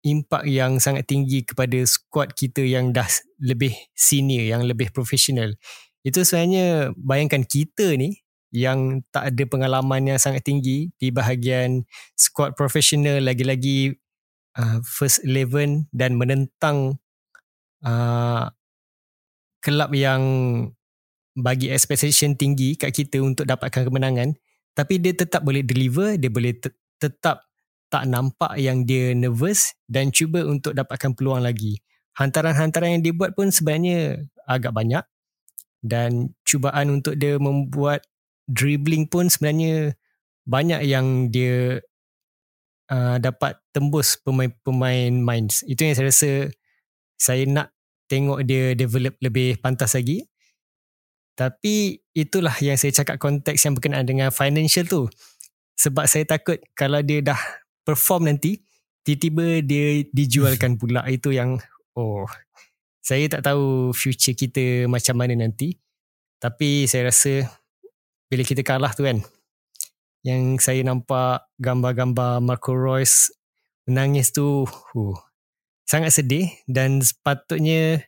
impak 0.00 0.48
yang 0.48 0.80
sangat 0.80 1.04
tinggi 1.04 1.44
kepada 1.44 1.76
squad 1.84 2.32
kita 2.32 2.64
yang 2.64 2.92
dah 2.92 3.06
lebih 3.40 3.72
senior, 3.92 4.48
yang 4.48 4.64
lebih 4.64 4.88
profesional. 4.92 5.52
Itu 6.00 6.24
sebenarnya 6.24 6.96
bayangkan 6.96 7.44
kita 7.44 7.96
ni 8.00 8.24
yang 8.50 9.04
tak 9.14 9.30
ada 9.30 9.44
pengalaman 9.46 10.10
yang 10.10 10.18
sangat 10.18 10.42
tinggi 10.42 10.90
di 10.98 11.12
bahagian 11.12 11.86
squad 12.18 12.58
profesional 12.58 13.22
lagi-lagi 13.22 13.94
uh, 14.58 14.82
first 14.82 15.22
eleven 15.22 15.86
dan 15.94 16.18
menentang 16.18 16.98
uh, 17.84 18.50
kelab 19.60 19.92
yang 19.92 20.22
bagi 21.36 21.70
expectation 21.70 22.34
tinggi 22.34 22.74
kat 22.74 22.90
kita 22.90 23.22
untuk 23.22 23.46
dapatkan 23.46 23.86
kemenangan 23.86 24.34
tapi 24.74 24.98
dia 24.98 25.14
tetap 25.14 25.42
boleh 25.42 25.62
deliver 25.62 26.18
dia 26.18 26.30
boleh 26.30 26.56
te- 26.58 26.74
tetap 27.00 27.50
tak 27.90 28.06
nampak 28.06 28.54
yang 28.56 28.86
dia 28.86 29.12
nervous 29.12 29.74
dan 29.90 30.14
cuba 30.14 30.46
untuk 30.46 30.78
dapatkan 30.78 31.12
peluang 31.18 31.42
lagi. 31.42 31.82
Hantaran-hantaran 32.14 32.96
yang 32.96 33.02
dia 33.02 33.12
buat 33.12 33.34
pun 33.34 33.50
sebenarnya 33.50 34.30
agak 34.46 34.70
banyak 34.70 35.02
dan 35.82 36.30
cubaan 36.46 37.02
untuk 37.02 37.18
dia 37.18 37.34
membuat 37.42 38.06
dribbling 38.46 39.10
pun 39.10 39.26
sebenarnya 39.26 39.98
banyak 40.46 40.86
yang 40.86 41.34
dia 41.34 41.82
uh, 42.94 43.18
dapat 43.18 43.58
tembus 43.74 44.22
pemain-pemain 44.22 45.10
minds. 45.10 45.66
Itu 45.66 45.82
yang 45.82 45.98
saya 45.98 46.06
rasa 46.14 46.30
saya 47.18 47.42
nak 47.50 47.74
tengok 48.06 48.46
dia 48.46 48.78
develop 48.78 49.18
lebih 49.18 49.58
pantas 49.58 49.98
lagi. 49.98 50.29
Tapi 51.40 51.96
itulah 52.12 52.52
yang 52.60 52.76
saya 52.76 52.92
cakap 52.92 53.16
konteks 53.16 53.64
yang 53.64 53.72
berkenaan 53.72 54.04
dengan 54.04 54.28
financial 54.28 54.84
tu. 54.84 55.08
Sebab 55.80 56.04
saya 56.04 56.28
takut 56.28 56.60
kalau 56.76 57.00
dia 57.00 57.24
dah 57.24 57.40
perform 57.80 58.28
nanti 58.28 58.60
tiba-tiba 59.08 59.64
dia 59.64 60.04
dijualkan 60.12 60.76
pula. 60.80 61.00
Itu 61.08 61.32
yang 61.32 61.56
oh 61.96 62.28
saya 63.00 63.24
tak 63.32 63.48
tahu 63.48 63.96
future 63.96 64.36
kita 64.36 64.84
macam 64.84 65.16
mana 65.16 65.32
nanti. 65.32 65.80
Tapi 66.36 66.84
saya 66.84 67.08
rasa 67.08 67.48
bila 68.28 68.44
kita 68.44 68.60
kalah 68.60 68.92
tu 68.92 69.08
kan 69.08 69.24
yang 70.20 70.60
saya 70.60 70.84
nampak 70.84 71.48
gambar-gambar 71.56 72.44
Marco 72.44 72.76
Reus 72.76 73.32
menangis 73.88 74.36
tu 74.36 74.68
uh, 74.68 75.16
sangat 75.88 76.20
sedih. 76.20 76.52
Dan 76.68 77.00
sepatutnya 77.00 78.04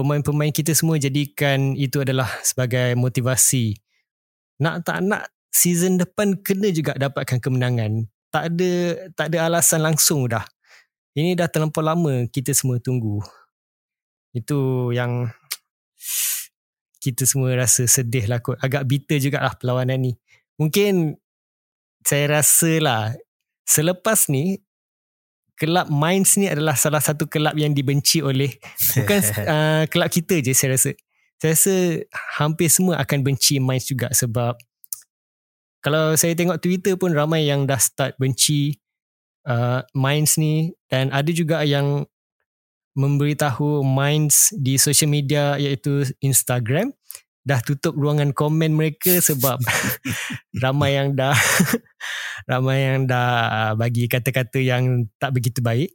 pemain-pemain 0.00 0.48
kita 0.48 0.72
semua 0.72 0.96
jadikan 0.96 1.76
itu 1.76 2.00
adalah 2.00 2.32
sebagai 2.40 2.96
motivasi 2.96 3.76
nak 4.64 4.88
tak 4.88 5.04
nak 5.04 5.28
season 5.52 6.00
depan 6.00 6.40
kena 6.40 6.72
juga 6.72 6.96
dapatkan 6.96 7.36
kemenangan 7.36 8.08
tak 8.30 8.54
ada 8.54 8.72
tak 9.18 9.26
ada 9.34 9.50
alasan 9.50 9.82
langsung 9.82 10.30
dah. 10.30 10.46
Ini 11.18 11.34
dah 11.34 11.50
terlampau 11.50 11.82
lama 11.82 12.24
kita 12.30 12.54
semua 12.54 12.78
tunggu. 12.78 13.18
Itu 14.30 14.90
yang 14.94 15.26
kita 17.02 17.26
semua 17.26 17.50
rasa 17.58 17.90
sedih 17.90 18.30
lah 18.30 18.38
kot. 18.38 18.56
Agak 18.62 18.86
bitter 18.86 19.18
jugalah 19.18 19.58
perlawanan 19.58 19.98
ni. 19.98 20.12
Mungkin 20.56 21.18
saya 22.06 22.40
rasa 22.40 22.78
lah 22.78 23.02
selepas 23.66 24.30
ni 24.30 24.62
kelab 25.60 25.92
Mainz 25.92 26.40
ni 26.40 26.48
adalah 26.48 26.72
salah 26.72 27.04
satu 27.04 27.28
kelab 27.28 27.52
yang 27.60 27.76
dibenci 27.76 28.24
oleh 28.24 28.56
bukan 28.96 29.20
uh, 29.52 29.82
kelab 29.92 30.08
kita 30.08 30.40
je 30.40 30.56
saya 30.56 30.80
rasa. 30.80 30.96
Saya 31.40 31.56
rasa 31.56 31.74
hampir 32.40 32.68
semua 32.72 32.96
akan 33.00 33.20
benci 33.20 33.60
Mainz 33.60 33.84
juga 33.84 34.08
sebab 34.16 34.56
kalau 35.84 36.16
saya 36.16 36.32
tengok 36.32 36.60
Twitter 36.60 36.96
pun 36.96 37.12
ramai 37.12 37.44
yang 37.44 37.68
dah 37.68 37.80
start 37.80 38.16
benci 38.16 38.80
uh, 39.44 39.84
Mainz 39.92 40.40
ni 40.40 40.72
dan 40.88 41.12
ada 41.12 41.28
juga 41.28 41.60
yang 41.64 42.08
memberitahu 42.96 43.84
Minds 43.84 44.52
di 44.56 44.76
social 44.76 45.08
media 45.08 45.56
iaitu 45.60 46.08
Instagram 46.20 46.92
dah 47.40 47.60
tutup 47.64 47.96
ruangan 47.96 48.36
komen 48.36 48.76
mereka 48.76 49.18
sebab 49.18 49.58
ramai 50.64 51.00
yang 51.00 51.16
dah 51.16 51.32
ramai 52.50 52.84
yang 52.84 53.08
dah 53.08 53.72
bagi 53.76 54.08
kata-kata 54.08 54.60
yang 54.60 55.08
tak 55.16 55.36
begitu 55.36 55.60
baik. 55.64 55.92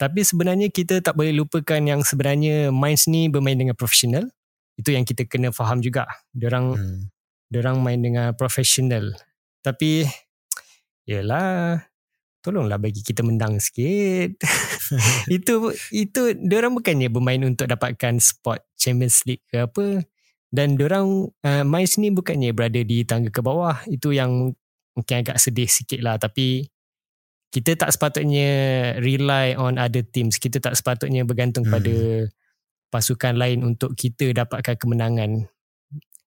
Tapi 0.00 0.26
sebenarnya 0.26 0.66
kita 0.66 0.98
tak 0.98 1.14
boleh 1.14 1.30
lupakan 1.30 1.78
yang 1.78 2.02
sebenarnya 2.02 2.74
Minds 2.74 3.06
ni 3.06 3.30
bermain 3.30 3.54
dengan 3.54 3.78
profesional. 3.78 4.26
Itu 4.74 4.90
yang 4.90 5.06
kita 5.06 5.30
kena 5.30 5.54
faham 5.54 5.78
juga. 5.78 6.10
Diorang 6.34 6.74
hmm. 6.74 7.02
diorang 7.46 7.78
main 7.78 8.02
dengan 8.02 8.34
profesional. 8.34 9.14
Tapi 9.62 10.02
yalah 11.06 11.86
tolonglah 12.42 12.82
bagi 12.82 12.98
kita 12.98 13.22
menang 13.22 13.62
sikit. 13.62 14.42
itu 15.38 15.70
itu 15.94 16.20
orang 16.50 16.74
bukannya 16.74 17.06
bermain 17.06 17.42
untuk 17.46 17.70
dapatkan 17.70 18.18
spot 18.18 18.58
Champions 18.74 19.22
League 19.22 19.46
ke 19.46 19.62
apa. 19.62 20.02
Dan 20.52 20.76
orang 20.76 21.32
uh, 21.32 21.64
main 21.64 21.88
sini 21.88 22.12
bukannya 22.12 22.52
berada 22.52 22.76
di 22.84 23.08
tangga 23.08 23.32
ke 23.32 23.40
bawah. 23.40 23.80
Itu 23.88 24.12
yang 24.12 24.52
mungkin 24.92 25.16
agak 25.24 25.40
sedih 25.40 25.64
sikit 25.64 26.04
lah. 26.04 26.20
Tapi 26.20 26.68
kita 27.48 27.76
tak 27.76 27.96
sepatutnya 27.96 28.50
rely 29.00 29.56
on 29.56 29.80
other 29.80 30.04
teams. 30.04 30.36
Kita 30.36 30.60
tak 30.60 30.76
sepatutnya 30.76 31.24
bergantung 31.24 31.64
hmm. 31.64 31.72
pada 31.72 31.96
pasukan 32.92 33.34
lain 33.40 33.64
untuk 33.64 33.96
kita 33.96 34.36
dapatkan 34.36 34.76
kemenangan. 34.76 35.48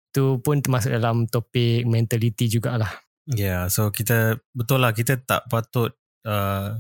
Itu 0.09 0.41
pun 0.41 0.65
termasuk 0.65 0.89
dalam 0.89 1.29
topik 1.29 1.85
mentality 1.85 2.49
jugalah. 2.49 2.89
Ya, 3.29 3.45
yeah, 3.45 3.61
so 3.69 3.89
kita 3.89 4.41
betul 4.53 4.81
lah 4.81 4.93
kita 4.93 5.17
tak 5.21 5.49
patut 5.49 5.93
uh, 6.25 6.77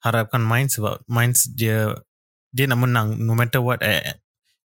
harapkan 0.00 0.40
Mainz 0.40 0.80
sebab 0.80 1.00
Mainz 1.08 1.48
dia 1.48 1.92
dia 2.52 2.64
nak 2.64 2.88
menang 2.88 3.20
no 3.20 3.36
matter 3.36 3.60
what 3.60 3.84
eh, 3.84 4.16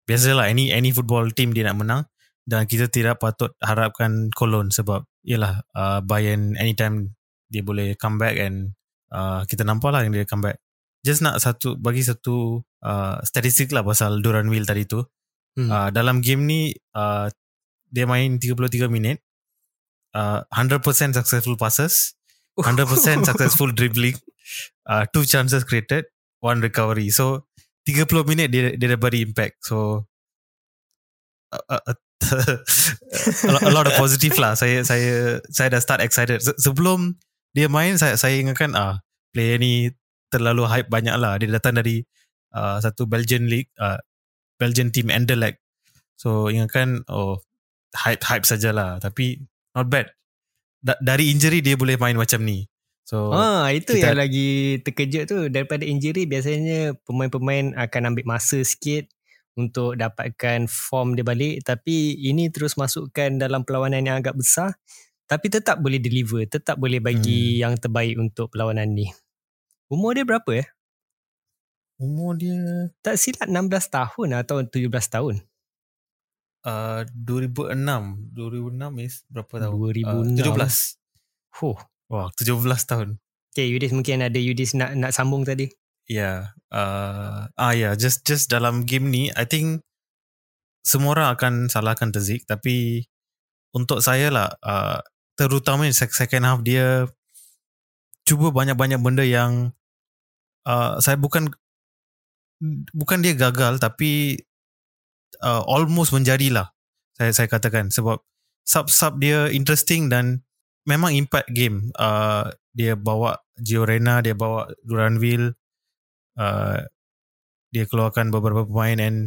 biasalah 0.07 0.51
any 0.51 0.69
any 0.69 0.91
football 0.91 1.27
team 1.31 1.55
dia 1.55 1.67
nak 1.67 1.77
menang 1.79 2.01
dan 2.43 2.67
kita 2.67 2.91
tidak 2.91 3.23
patut 3.23 3.55
harapkan 3.63 4.27
Cologne 4.35 4.71
sebab 4.71 5.07
ialah 5.23 5.63
uh, 5.75 5.99
Bayern 6.03 6.59
anytime 6.59 7.15
dia 7.47 7.63
boleh 7.63 7.95
come 7.95 8.19
back 8.19 8.35
and 8.35 8.75
uh, 9.15 9.47
kita 9.47 9.63
nampak 9.63 9.95
lah 9.95 10.03
yang 10.03 10.11
dia 10.11 10.27
come 10.27 10.43
back. 10.43 10.59
Just 11.03 11.23
nak 11.23 11.39
satu 11.39 11.79
bagi 11.79 12.03
satu 12.03 12.59
uh, 12.83 13.19
statistik 13.23 13.71
lah 13.71 13.83
pasal 13.83 14.19
Duran 14.19 14.51
Will 14.51 14.67
tadi 14.67 14.83
tu. 14.83 15.03
Hmm. 15.53 15.69
uh, 15.69 15.89
dalam 15.93 16.17
game 16.25 16.49
ni 16.49 16.73
uh, 16.97 17.29
dia 17.93 18.09
main 18.09 18.41
33 18.41 18.89
minit 18.89 19.21
uh, 20.17 20.41
100% 20.49 20.81
successful 21.13 21.53
passes 21.61 22.17
100% 22.57 22.89
successful 23.29 23.69
dribbling 23.69 24.17
uh, 24.89 25.05
two 25.13 25.21
chances 25.29 25.61
created 25.61 26.09
one 26.41 26.59
recovery. 26.59 27.13
So 27.13 27.47
30 27.83 28.07
minit 28.29 28.47
dia 28.49 28.75
dia 28.75 28.87
dah 28.95 28.99
beri 28.99 29.23
impact. 29.23 29.63
So 29.67 30.07
uh, 31.51 31.79
uh, 31.91 31.93
a 33.67 33.71
lot 33.71 33.85
of 33.85 33.93
positive 33.99 34.35
lah. 34.39 34.55
Saya 34.55 34.81
saya 34.87 35.39
saya 35.51 35.67
dah 35.77 35.81
start 35.83 36.01
excited. 36.01 36.39
Se- 36.39 36.57
sebelum 36.57 37.19
dia 37.53 37.67
main 37.69 37.99
saya 37.99 38.15
saya 38.17 38.39
ingatkan 38.39 38.73
ah 38.73 39.03
player 39.35 39.59
ni 39.59 39.91
terlalu 40.31 40.65
hype 40.65 40.89
banyak 40.89 41.13
lah. 41.19 41.37
Dia 41.37 41.51
datang 41.51 41.77
dari 41.77 42.01
uh, 42.55 42.79
satu 42.79 43.05
Belgian 43.05 43.45
league 43.51 43.69
uh, 43.77 43.99
Belgian 44.57 44.89
team 44.89 45.11
Anderlecht. 45.11 45.59
So 46.15 46.47
ingatkan 46.47 47.03
oh 47.11 47.43
hype 47.93 48.23
hype 48.23 48.47
sajalah. 48.47 48.97
Tapi 49.03 49.43
not 49.75 49.91
bad. 49.91 50.07
Da- 50.83 50.99
dari 51.03 51.29
injury 51.31 51.59
dia 51.59 51.75
boleh 51.75 51.99
main 51.99 52.15
macam 52.15 52.43
ni. 52.43 52.65
So 53.03 53.35
ah 53.35 53.67
itu 53.69 53.99
kita, 53.99 54.15
yang 54.15 54.19
lagi 54.23 54.79
terkejut 54.79 55.23
tu 55.27 55.37
daripada 55.51 55.83
injury 55.83 56.23
biasanya 56.23 56.95
pemain-pemain 57.03 57.75
akan 57.75 58.15
ambil 58.15 58.39
masa 58.39 58.63
sikit 58.63 59.11
untuk 59.59 59.99
dapatkan 59.99 60.65
form 60.71 61.13
dia 61.13 61.21
balik 61.21 61.61
tapi 61.67 62.15
ini 62.15 62.49
terus 62.49 62.73
masukkan 62.79 63.37
dalam 63.37 63.67
perlawanan 63.67 64.07
yang 64.07 64.17
agak 64.23 64.39
besar 64.39 64.79
tapi 65.23 65.47
tetap 65.47 65.79
boleh 65.79 65.97
deliver, 65.97 66.43
tetap 66.45 66.75
boleh 66.75 66.99
bagi 66.99 67.57
hmm. 67.57 67.59
yang 67.63 67.73
terbaik 67.79 68.19
untuk 68.19 68.51
perlawanan 68.51 68.91
ni. 68.91 69.07
Umur 69.87 70.13
dia 70.13 70.27
berapa 70.27 70.45
eh? 70.53 70.67
Umur 71.97 72.35
dia 72.35 72.91
tak 72.99 73.15
silap 73.15 73.47
16 73.47 73.71
tahun 73.87 74.29
atau 74.43 74.61
17 74.61 74.91
tahun. 74.91 75.35
Uh, 76.63 77.03
2006 77.11 77.75
2006 78.31 79.03
is 79.03 79.27
berapa 79.27 79.67
tahun? 79.67 79.75
2006 79.75 80.47
uh, 80.47 80.55
17 80.55 81.59
Huh 81.59 81.79
Wah 82.13 82.29
17 82.37 82.61
tahun. 82.85 83.17
Okay 83.49 83.73
Yudis 83.73 83.89
mungkin 83.89 84.21
ada 84.21 84.37
Yudis 84.37 84.77
nak 84.77 84.93
nak 84.93 85.09
sambung 85.09 85.41
tadi. 85.41 85.73
Ya 86.05 86.19
yeah, 86.19 86.37
uh, 86.75 87.47
Ah 87.55 87.71
ya 87.71 87.79
yeah, 87.79 87.93
Just 87.95 88.27
just 88.27 88.51
dalam 88.51 88.83
game 88.83 89.07
ni 89.07 89.31
I 89.39 89.47
think 89.47 89.79
Semua 90.83 91.15
orang 91.15 91.31
akan 91.31 91.53
salahkan 91.71 92.11
Tezik 92.11 92.43
Tapi 92.43 93.07
Untuk 93.71 94.03
saya 94.03 94.27
lah 94.27 94.51
uh, 94.67 94.99
Terutama 95.39 95.87
second 95.95 96.43
half 96.43 96.59
dia 96.59 97.07
Cuba 98.27 98.51
banyak-banyak 98.51 98.99
benda 98.99 99.23
yang 99.23 99.71
uh, 100.67 100.99
Saya 100.99 101.15
bukan 101.15 101.47
Bukan 102.91 103.23
dia 103.23 103.31
gagal 103.39 103.79
Tapi 103.79 104.43
uh, 105.39 105.63
almost 105.71 106.11
menjadilah 106.11 106.73
saya 107.17 107.31
saya 107.31 107.47
katakan. 107.49 107.89
Sebab 107.93 108.21
sub 108.65 108.87
sub 108.89 109.13
dia 109.21 109.49
interesting 109.53 110.09
dan 110.09 110.41
memang 110.87 111.15
impact 111.15 111.49
game. 111.51 111.91
Uh, 111.95 112.47
dia 112.73 112.97
bawa 112.97 113.37
Gio 113.59 113.85
Reyna 113.85 114.25
dia 114.25 114.33
bawa 114.33 114.65
Duranville 114.81 115.53
uh, 116.41 116.81
dia 117.69 117.85
keluarkan 117.85 118.33
beberapa 118.33 118.65
pemain 118.65 118.97
and 118.97 119.17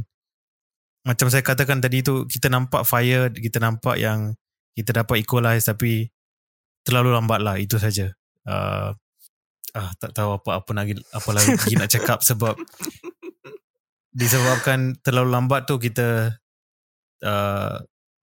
macam 1.07 1.31
saya 1.31 1.47
katakan 1.47 1.79
tadi 1.79 2.03
tu 2.03 2.27
kita 2.27 2.51
nampak 2.51 2.83
fire 2.83 3.31
kita 3.31 3.63
nampak 3.63 4.03
yang 4.03 4.35
kita 4.75 4.91
dapat 4.91 5.23
equalize 5.23 5.71
tapi 5.71 6.11
terlalu 6.83 7.15
lambat 7.15 7.39
lah 7.43 7.57
itu 7.59 7.79
saja. 7.79 8.11
Uh, 8.47 8.91
ah 9.77 9.91
tak 10.01 10.17
tahu 10.17 10.41
apa 10.41 10.63
apa 10.63 10.71
lagi 10.73 10.95
apa 11.13 11.31
lagi 11.37 11.73
nak 11.79 11.91
cakap 11.91 12.19
sebab 12.25 12.59
disebabkan 14.17 14.97
terlalu 15.05 15.31
lambat 15.31 15.69
tu 15.69 15.77
kita 15.77 16.39
uh, 17.23 17.77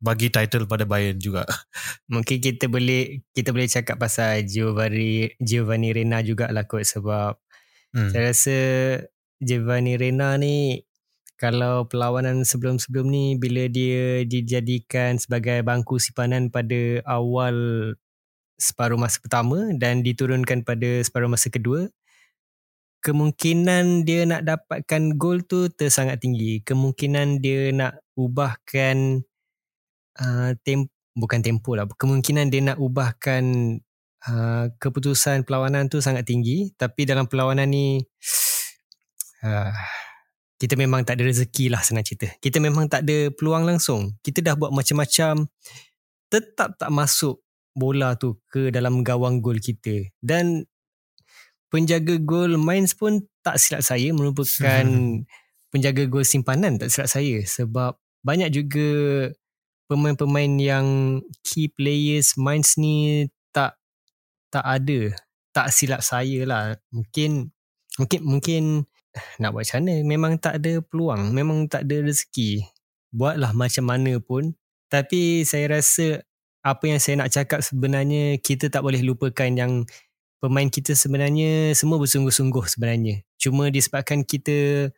bagi 0.04 0.28
title 0.28 0.68
pada 0.68 0.84
Bayern 0.84 1.16
juga. 1.16 1.48
Mungkin 2.14 2.44
kita 2.44 2.68
boleh 2.68 3.24
kita 3.32 3.56
boleh 3.56 3.72
cakap 3.72 3.96
pasal 3.96 4.44
Giovanni 4.44 5.32
Giovanni 5.40 5.96
Rena 5.96 6.20
jugalah 6.20 6.68
kot 6.68 6.84
sebab 6.84 7.40
hmm. 7.96 8.12
saya 8.12 8.24
rasa 8.28 8.58
Giovanni 9.40 9.96
Rena 9.96 10.36
ni 10.36 10.84
kalau 11.40 11.88
perlawanan 11.88 12.44
sebelum-sebelum 12.44 13.08
ni 13.08 13.26
bila 13.40 13.72
dia 13.72 14.28
dijadikan 14.28 15.16
sebagai 15.16 15.64
bangku 15.64 16.00
simpanan 16.04 16.52
pada 16.52 17.00
awal 17.08 17.56
separuh 18.60 19.00
masa 19.00 19.24
pertama 19.24 19.72
dan 19.80 20.04
diturunkan 20.04 20.68
pada 20.68 21.00
separuh 21.04 21.32
masa 21.32 21.48
kedua 21.48 21.88
kemungkinan 23.04 24.08
dia 24.08 24.24
nak 24.24 24.48
dapatkan 24.48 25.20
gol 25.20 25.44
tu 25.44 25.68
tersangat 25.68 26.24
tinggi. 26.24 26.64
Kemungkinan 26.64 27.44
dia 27.44 27.76
nak 27.76 28.00
ubahkan 28.16 29.28
uh, 30.20 30.52
tem 30.62 30.86
bukan 31.14 31.40
tempo 31.42 31.78
lah. 31.78 31.86
Kemungkinan 31.88 32.50
dia 32.50 32.62
nak 32.62 32.78
ubahkan 32.82 33.44
uh, 34.30 34.66
keputusan 34.78 35.46
perlawanan 35.48 35.90
tu 35.90 36.02
sangat 36.02 36.28
tinggi. 36.28 36.74
Tapi 36.76 37.06
dalam 37.08 37.30
perlawanan 37.30 37.70
ni 37.70 38.02
uh, 39.48 39.74
kita 40.58 40.80
memang 40.80 41.04
tak 41.04 41.20
ada 41.20 41.28
rezeki 41.28 41.74
lah 41.74 41.82
senang 41.82 42.06
cerita. 42.06 42.30
Kita 42.40 42.62
memang 42.62 42.88
tak 42.88 43.04
ada 43.06 43.34
peluang 43.34 43.68
langsung. 43.68 44.16
Kita 44.24 44.40
dah 44.40 44.56
buat 44.56 44.72
macam-macam 44.72 45.50
tetap 46.32 46.80
tak 46.82 46.90
masuk 46.90 47.44
bola 47.78 48.18
tu 48.18 48.42
ke 48.50 48.70
dalam 48.70 49.02
gawang 49.06 49.42
gol 49.42 49.60
kita. 49.60 50.08
Dan 50.18 50.66
penjaga 51.74 52.22
gol 52.22 52.56
Mainz 52.62 52.94
pun 52.94 53.26
tak 53.42 53.58
silap 53.58 53.82
saya 53.82 54.14
merupakan 54.14 54.86
penjaga 55.74 56.06
gol 56.06 56.22
simpanan 56.22 56.78
tak 56.78 56.94
silap 56.94 57.10
saya 57.10 57.42
sebab 57.42 57.98
banyak 58.22 58.54
juga 58.54 58.88
pemain-pemain 59.94 60.50
yang 60.58 60.88
key 61.46 61.70
players 61.70 62.34
Mainz 62.34 62.82
ni 62.82 63.30
tak 63.54 63.78
tak 64.50 64.66
ada 64.66 65.14
tak 65.54 65.70
silap 65.70 66.02
saya 66.02 66.50
lah. 66.50 66.64
Mungkin 66.90 67.54
mungkin 68.02 68.22
mungkin 68.26 68.64
nak 69.38 69.54
buat 69.54 69.70
macam 69.70 69.86
mana? 69.86 69.96
Memang 70.02 70.34
tak 70.42 70.58
ada 70.58 70.82
peluang 70.82 71.30
memang 71.30 71.70
tak 71.70 71.86
ada 71.86 72.02
rezeki. 72.02 72.66
Buatlah 73.14 73.54
macam 73.54 73.86
mana 73.86 74.18
pun. 74.18 74.58
Tapi 74.90 75.46
saya 75.46 75.78
rasa 75.78 76.26
apa 76.66 76.84
yang 76.90 76.98
saya 76.98 77.22
nak 77.22 77.30
cakap 77.30 77.62
sebenarnya 77.62 78.42
kita 78.42 78.74
tak 78.74 78.82
boleh 78.82 79.06
lupakan 79.06 79.52
yang 79.54 79.86
pemain 80.42 80.68
kita 80.68 80.98
sebenarnya 80.98 81.78
semua 81.78 82.02
bersungguh-sungguh 82.02 82.66
sebenarnya. 82.66 83.22
Cuma 83.38 83.70
disebabkan 83.70 84.26
kita 84.26 84.90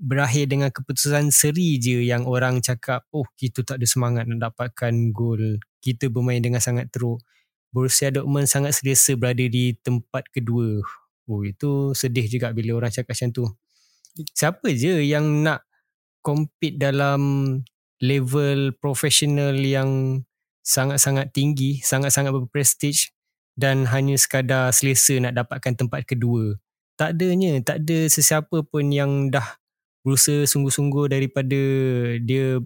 berakhir 0.00 0.48
dengan 0.48 0.72
keputusan 0.72 1.28
seri 1.28 1.76
je 1.76 2.00
yang 2.00 2.24
orang 2.24 2.64
cakap 2.64 3.04
oh 3.12 3.28
kita 3.36 3.60
tak 3.60 3.76
ada 3.76 3.86
semangat 3.86 4.24
nak 4.24 4.50
dapatkan 4.50 5.12
gol. 5.12 5.60
Kita 5.84 6.08
bermain 6.08 6.40
dengan 6.40 6.58
sangat 6.64 6.88
teruk. 6.88 7.20
Borussia 7.70 8.10
Dortmund 8.10 8.48
sangat 8.48 8.74
selesa 8.74 9.14
berada 9.14 9.44
di 9.44 9.76
tempat 9.78 10.26
kedua. 10.32 10.80
Oh 11.28 11.44
itu 11.44 11.92
sedih 11.92 12.26
juga 12.26 12.50
bila 12.50 12.80
orang 12.80 12.90
cakap 12.90 13.14
macam 13.14 13.30
tu. 13.30 13.44
Siapa 14.34 14.72
je 14.74 15.04
yang 15.06 15.46
nak 15.46 15.62
compete 16.24 16.80
dalam 16.80 17.20
level 18.00 18.74
profesional 18.80 19.54
yang 19.54 20.22
sangat-sangat 20.64 21.30
tinggi, 21.30 21.78
sangat-sangat 21.84 22.32
berprestige 22.32 23.12
dan 23.54 23.84
hanya 23.92 24.16
sekadar 24.16 24.72
selesa 24.72 25.20
nak 25.20 25.36
dapatkan 25.36 25.76
tempat 25.76 26.08
kedua. 26.08 26.56
Tak 26.96 27.16
adanya, 27.16 27.60
tak 27.64 27.84
ada 27.86 28.08
sesiapa 28.08 28.64
pun 28.66 28.92
yang 28.92 29.32
dah 29.32 29.59
berusaha 30.00 30.48
sungguh-sungguh 30.48 31.12
daripada 31.12 31.60
dia 32.20 32.58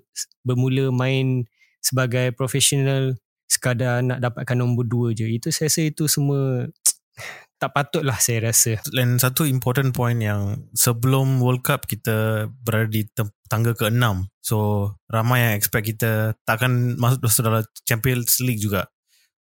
bermula 0.46 0.94
main 0.94 1.46
sebagai 1.82 2.32
profesional 2.32 3.18
sekadar 3.50 4.00
nak 4.00 4.18
dapatkan 4.24 4.56
nombor 4.56 4.88
dua 4.88 5.08
je. 5.12 5.28
Itu 5.28 5.52
saya 5.52 5.68
rasa 5.68 5.80
itu 5.84 6.04
semua 6.08 6.68
tak 7.60 7.70
patut 7.70 8.02
lah 8.02 8.18
saya 8.18 8.50
rasa. 8.50 8.80
Dan 8.90 9.16
satu 9.16 9.46
important 9.46 9.94
point 9.94 10.18
yang 10.18 10.68
sebelum 10.74 11.40
World 11.40 11.62
Cup 11.62 11.86
kita 11.86 12.48
berada 12.50 12.90
di 12.90 13.06
tangga 13.48 13.72
ke-6. 13.72 14.26
So 14.42 14.90
ramai 15.08 15.48
yang 15.48 15.54
expect 15.54 15.86
kita 15.86 16.34
takkan 16.44 16.98
masuk 16.98 17.44
dalam 17.44 17.62
Champions 17.86 18.42
League 18.42 18.60
juga. 18.60 18.90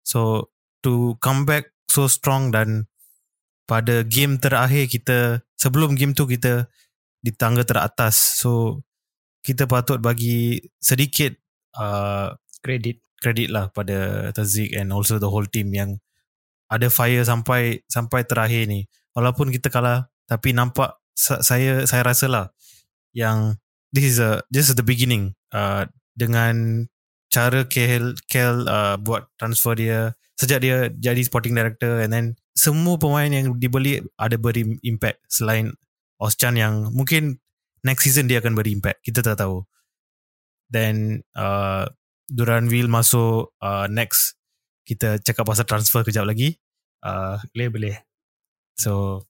So 0.06 0.52
to 0.84 1.16
come 1.20 1.48
back 1.48 1.72
so 1.90 2.06
strong 2.06 2.52
dan 2.52 2.86
pada 3.64 4.04
game 4.04 4.36
terakhir 4.36 4.92
kita 4.92 5.40
sebelum 5.56 5.96
game 5.96 6.12
tu 6.12 6.28
kita 6.28 6.68
di 7.24 7.32
tangga 7.32 7.64
teratas. 7.64 8.36
So 8.36 8.84
kita 9.40 9.64
patut 9.64 10.04
bagi 10.04 10.60
sedikit 10.76 11.32
uh, 11.80 12.36
kredit. 12.60 13.00
kredit 13.24 13.48
lah 13.48 13.72
pada 13.72 14.28
Tazik 14.36 14.76
and 14.76 14.92
also 14.92 15.16
the 15.16 15.32
whole 15.32 15.48
team 15.48 15.72
yang 15.72 15.96
ada 16.68 16.92
fire 16.92 17.24
sampai 17.24 17.80
sampai 17.88 18.28
terakhir 18.28 18.68
ni. 18.68 18.84
Walaupun 19.16 19.48
kita 19.48 19.72
kalah 19.72 20.12
tapi 20.28 20.52
nampak 20.52 21.00
saya 21.16 21.88
saya 21.88 22.02
rasa 22.04 22.26
lah 22.28 22.46
yang 23.16 23.56
this 23.94 24.04
is 24.04 24.18
a 24.20 24.44
this 24.52 24.68
is 24.68 24.76
the 24.76 24.84
beginning 24.84 25.32
uh, 25.54 25.88
dengan 26.12 26.84
cara 27.30 27.64
KL, 27.64 28.18
KL 28.28 28.66
uh, 28.66 28.96
buat 29.00 29.30
transfer 29.38 29.78
dia 29.78 30.12
sejak 30.34 30.58
dia 30.60 30.90
jadi 30.90 31.22
sporting 31.22 31.54
director 31.54 32.02
and 32.02 32.10
then 32.10 32.26
semua 32.54 32.98
pemain 32.98 33.30
yang 33.30 33.54
dibeli 33.58 34.02
ada 34.18 34.34
beri 34.34 34.78
impact 34.82 35.22
selain 35.30 35.74
Oschan 36.20 36.54
yang 36.54 36.94
mungkin 36.94 37.42
next 37.84 38.06
season 38.06 38.30
dia 38.30 38.40
akan 38.40 38.56
beri 38.56 38.74
impact 38.74 39.04
kita 39.04 39.20
tak 39.20 39.38
tahu. 39.38 39.66
Then 40.72 41.26
uh, 41.36 41.86
Duranville 42.30 42.88
masuk 42.88 43.52
uh, 43.60 43.86
next. 43.90 44.38
Kita 44.84 45.20
cakap 45.20 45.48
pasal 45.48 45.68
transfer 45.68 46.04
kejap 46.04 46.24
lagi. 46.24 46.56
Uh, 47.04 47.36
boleh 47.52 47.68
boleh. 47.68 47.96
So 48.76 49.24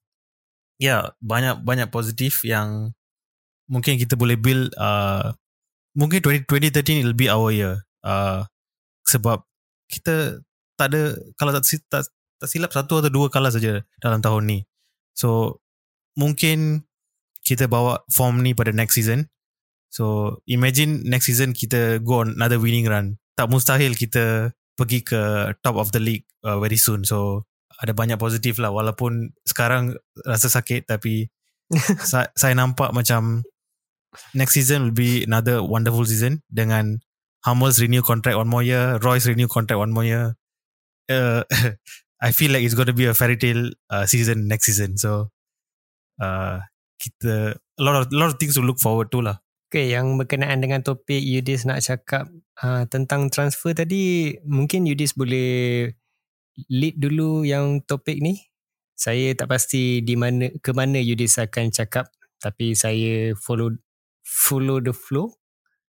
ya 0.78 0.86
yeah, 0.86 1.02
banyak 1.22 1.62
banyak 1.62 1.88
positif 1.90 2.42
yang 2.46 2.94
mungkin 3.70 3.96
kita 3.96 4.18
boleh 4.18 4.36
build 4.36 4.74
uh, 4.76 5.32
mungkin 5.96 6.20
20, 6.20 6.46
2013 6.50 7.06
will 7.06 7.16
be 7.16 7.30
our 7.30 7.50
year. 7.50 7.82
Uh, 8.04 8.44
sebab 9.08 9.42
kita 9.88 10.42
tak 10.74 10.90
ada 10.90 11.14
kalau 11.38 11.54
tak, 11.54 11.64
tak, 11.86 12.02
tak 12.40 12.48
silap 12.50 12.70
satu 12.74 12.98
atau 12.98 13.10
dua 13.10 13.30
kalah 13.30 13.54
saja 13.54 13.82
dalam 14.02 14.18
tahun 14.18 14.42
ni. 14.46 14.58
So 15.14 15.60
mungkin 16.18 16.88
kita 17.44 17.68
bawa 17.68 18.02
form 18.08 18.40
ni 18.40 18.56
pada 18.56 18.72
next 18.72 18.96
season. 18.96 19.28
So 19.92 20.38
imagine 20.50 21.06
next 21.06 21.30
season 21.30 21.54
kita 21.54 22.02
go 22.02 22.24
on 22.24 22.34
another 22.34 22.58
winning 22.58 22.88
run. 22.88 23.20
Tak 23.38 23.50
mustahil 23.50 23.94
kita 23.94 24.56
pergi 24.74 25.06
ke 25.06 25.54
top 25.62 25.78
of 25.78 25.94
the 25.94 26.02
league 26.02 26.26
uh, 26.42 26.58
very 26.58 26.80
soon. 26.80 27.06
So 27.06 27.46
ada 27.78 27.94
banyak 27.94 28.18
positif 28.18 28.58
lah 28.58 28.70
walaupun 28.70 29.34
sekarang 29.46 29.98
rasa 30.22 30.50
sakit 30.50 30.86
tapi 30.86 31.30
saya, 32.10 32.30
saya 32.34 32.54
nampak 32.54 32.94
macam 32.94 33.42
next 34.34 34.54
season 34.54 34.88
will 34.88 34.96
be 34.96 35.26
another 35.26 35.62
wonderful 35.62 36.06
season 36.06 36.42
dengan 36.50 37.02
Hummels 37.44 37.76
renew 37.76 38.00
contract 38.00 38.40
one 38.40 38.48
more 38.48 38.64
year, 38.64 38.96
Royce 39.04 39.28
renew 39.28 39.50
contract 39.50 39.76
one 39.76 39.92
more 39.92 40.06
year, 40.06 40.32
uh, 41.10 41.44
I 42.24 42.32
feel 42.32 42.52
like 42.52 42.62
it's 42.64 42.72
going 42.72 42.88
to 42.88 42.96
be 42.96 43.04
a 43.04 43.12
fairy 43.12 43.36
tale 43.36 43.70
uh, 43.90 44.06
season 44.06 44.48
next 44.48 44.64
season. 44.64 44.96
So 44.96 45.28
uh, 46.20 46.62
kita 46.98 47.58
a 47.58 47.82
lot 47.82 47.94
of 47.98 48.04
a 48.10 48.16
lot 48.16 48.30
of 48.32 48.36
things 48.38 48.54
to 48.54 48.62
look 48.62 48.78
forward 48.78 49.10
to 49.10 49.20
lah. 49.22 49.40
Okay, 49.68 49.90
yang 49.90 50.14
berkenaan 50.14 50.62
dengan 50.62 50.86
topik 50.86 51.18
Yudis 51.18 51.66
nak 51.66 51.82
cakap 51.82 52.30
uh, 52.62 52.86
tentang 52.86 53.26
transfer 53.26 53.74
tadi, 53.74 54.36
mungkin 54.46 54.86
Yudis 54.86 55.18
boleh 55.18 55.90
lead 56.70 56.94
dulu 56.94 57.42
yang 57.42 57.82
topik 57.82 58.22
ni. 58.22 58.38
Saya 58.94 59.34
tak 59.34 59.50
pasti 59.50 59.98
di 60.06 60.14
mana 60.14 60.54
ke 60.62 60.70
mana 60.70 61.02
Yudis 61.02 61.42
akan 61.42 61.74
cakap, 61.74 62.06
tapi 62.38 62.78
saya 62.78 63.34
follow 63.34 63.74
follow 64.22 64.78
the 64.78 64.94
flow, 64.94 65.34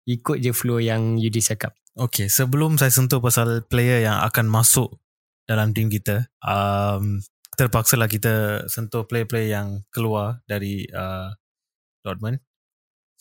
ikut 0.04 0.44
je 0.44 0.52
flow 0.52 0.76
yang 0.76 1.16
Yudis 1.16 1.48
cakap. 1.48 1.72
Okay, 1.96 2.28
sebelum 2.28 2.76
saya 2.76 2.92
sentuh 2.92 3.24
pasal 3.24 3.64
player 3.64 4.04
yang 4.04 4.20
akan 4.20 4.46
masuk 4.52 5.00
dalam 5.48 5.72
tim 5.72 5.88
kita, 5.88 6.28
um, 6.44 7.18
terpaksa 7.60 8.00
lah 8.00 8.08
kita 8.08 8.64
sentuh 8.72 9.04
player-player 9.04 9.52
yang 9.52 9.84
keluar 9.92 10.40
dari 10.48 10.88
uh, 10.88 11.28
Dortmund. 12.00 12.40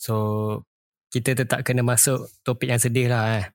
So, 0.00 0.14
kita 1.12 1.36
tetap 1.36 1.60
kena 1.60 1.84
masuk 1.84 2.24
topik 2.40 2.72
yang 2.72 2.80
sedih 2.80 3.12
lah 3.12 3.44
eh. 3.44 3.46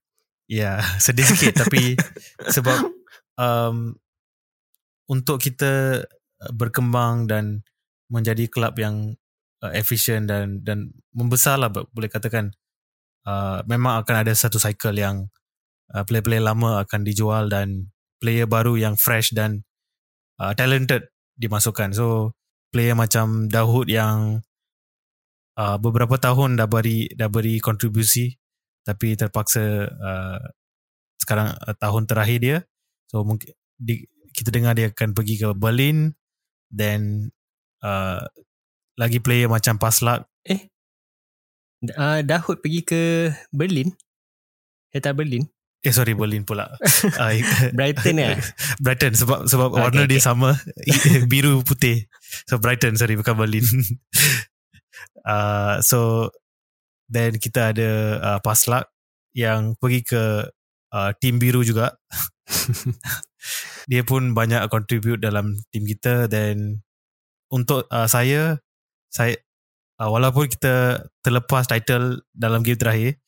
Ya, 0.46 0.78
yeah, 0.78 0.80
sedih 1.06 1.26
sikit 1.26 1.66
tapi 1.66 1.98
sebab 2.56 2.86
um, 3.42 3.98
untuk 5.10 5.42
kita 5.42 6.06
berkembang 6.54 7.26
dan 7.26 7.66
menjadi 8.14 8.46
klub 8.46 8.78
yang 8.78 9.18
uh, 9.66 9.74
efisien 9.74 10.30
dan 10.30 10.62
dan 10.62 10.94
membesar 11.10 11.58
lah 11.58 11.74
boleh 11.74 12.14
katakan 12.14 12.54
Uh, 13.26 13.66
memang 13.66 14.06
akan 14.06 14.22
ada 14.22 14.38
satu 14.38 14.62
cycle 14.62 14.94
yang 14.94 15.34
uh, 15.98 16.06
player-player 16.06 16.46
lama 16.46 16.86
akan 16.86 17.02
dijual 17.02 17.50
dan 17.50 17.90
player 18.22 18.46
baru 18.46 18.78
yang 18.78 18.94
fresh 18.94 19.34
dan 19.34 19.66
uh, 20.40 20.54
talented 20.58 21.12
dimasukkan. 21.36 21.96
So 21.96 22.36
player 22.72 22.96
macam 22.96 23.48
Dahoud 23.48 23.88
yang 23.88 24.44
uh, 25.60 25.78
beberapa 25.80 26.20
tahun 26.20 26.60
dah 26.60 26.68
beri 26.68 27.12
dah 27.16 27.32
beri 27.32 27.60
kontribusi 27.64 28.36
tapi 28.86 29.18
terpaksa 29.18 29.90
uh, 29.90 30.40
sekarang 31.20 31.56
uh, 31.56 31.76
tahun 31.80 32.04
terakhir 32.06 32.40
dia. 32.44 32.58
So 33.10 33.24
mungkin 33.24 33.54
di, 33.76 34.06
kita 34.36 34.52
dengar 34.52 34.76
dia 34.76 34.92
akan 34.92 35.16
pergi 35.16 35.40
ke 35.40 35.48
Berlin 35.56 36.12
then 36.72 37.32
uh, 37.84 38.20
lagi 39.00 39.20
player 39.24 39.48
macam 39.48 39.80
Paslak 39.80 40.28
eh 40.44 40.68
uh, 41.96 42.20
Dahoud 42.24 42.60
pergi 42.60 42.82
ke 42.84 43.02
Berlin 43.52 43.92
Hertha 44.92 45.12
Berlin 45.16 45.48
Eh 45.86 45.94
sorry 45.94 46.18
Berlin 46.18 46.42
pula. 46.42 46.66
Uh, 47.22 47.38
Brighton 47.78 48.18
eh? 48.18 48.42
Brighton 48.84 49.14
sebab 49.14 49.46
sebab 49.46 49.70
okay, 49.70 49.82
warna 49.86 50.02
okay. 50.04 50.18
dia 50.18 50.22
sama 50.22 50.58
biru 51.32 51.62
putih. 51.62 52.10
So 52.50 52.58
Brighton 52.58 52.98
sorry 52.98 53.14
bukan 53.14 53.38
Berlin. 53.38 53.62
Uh, 55.22 55.78
so 55.86 56.30
then 57.06 57.38
kita 57.38 57.70
ada 57.78 57.90
uh, 58.18 58.40
Paslak 58.42 58.90
yang 59.38 59.78
pergi 59.78 60.02
ke 60.02 60.24
uh, 60.90 61.12
tim 61.22 61.38
biru 61.38 61.62
juga. 61.62 61.94
Dia 63.86 64.02
pun 64.02 64.34
banyak 64.34 64.66
contribute 64.74 65.22
dalam 65.22 65.54
tim 65.70 65.86
kita. 65.86 66.26
Dan 66.26 66.82
untuk 67.54 67.86
uh, 67.94 68.10
saya 68.10 68.58
saya 69.14 69.38
uh, 70.02 70.10
walaupun 70.10 70.50
kita 70.50 71.06
terlepas 71.22 71.70
title 71.70 72.26
dalam 72.34 72.66
game 72.66 72.82
terakhir 72.82 73.22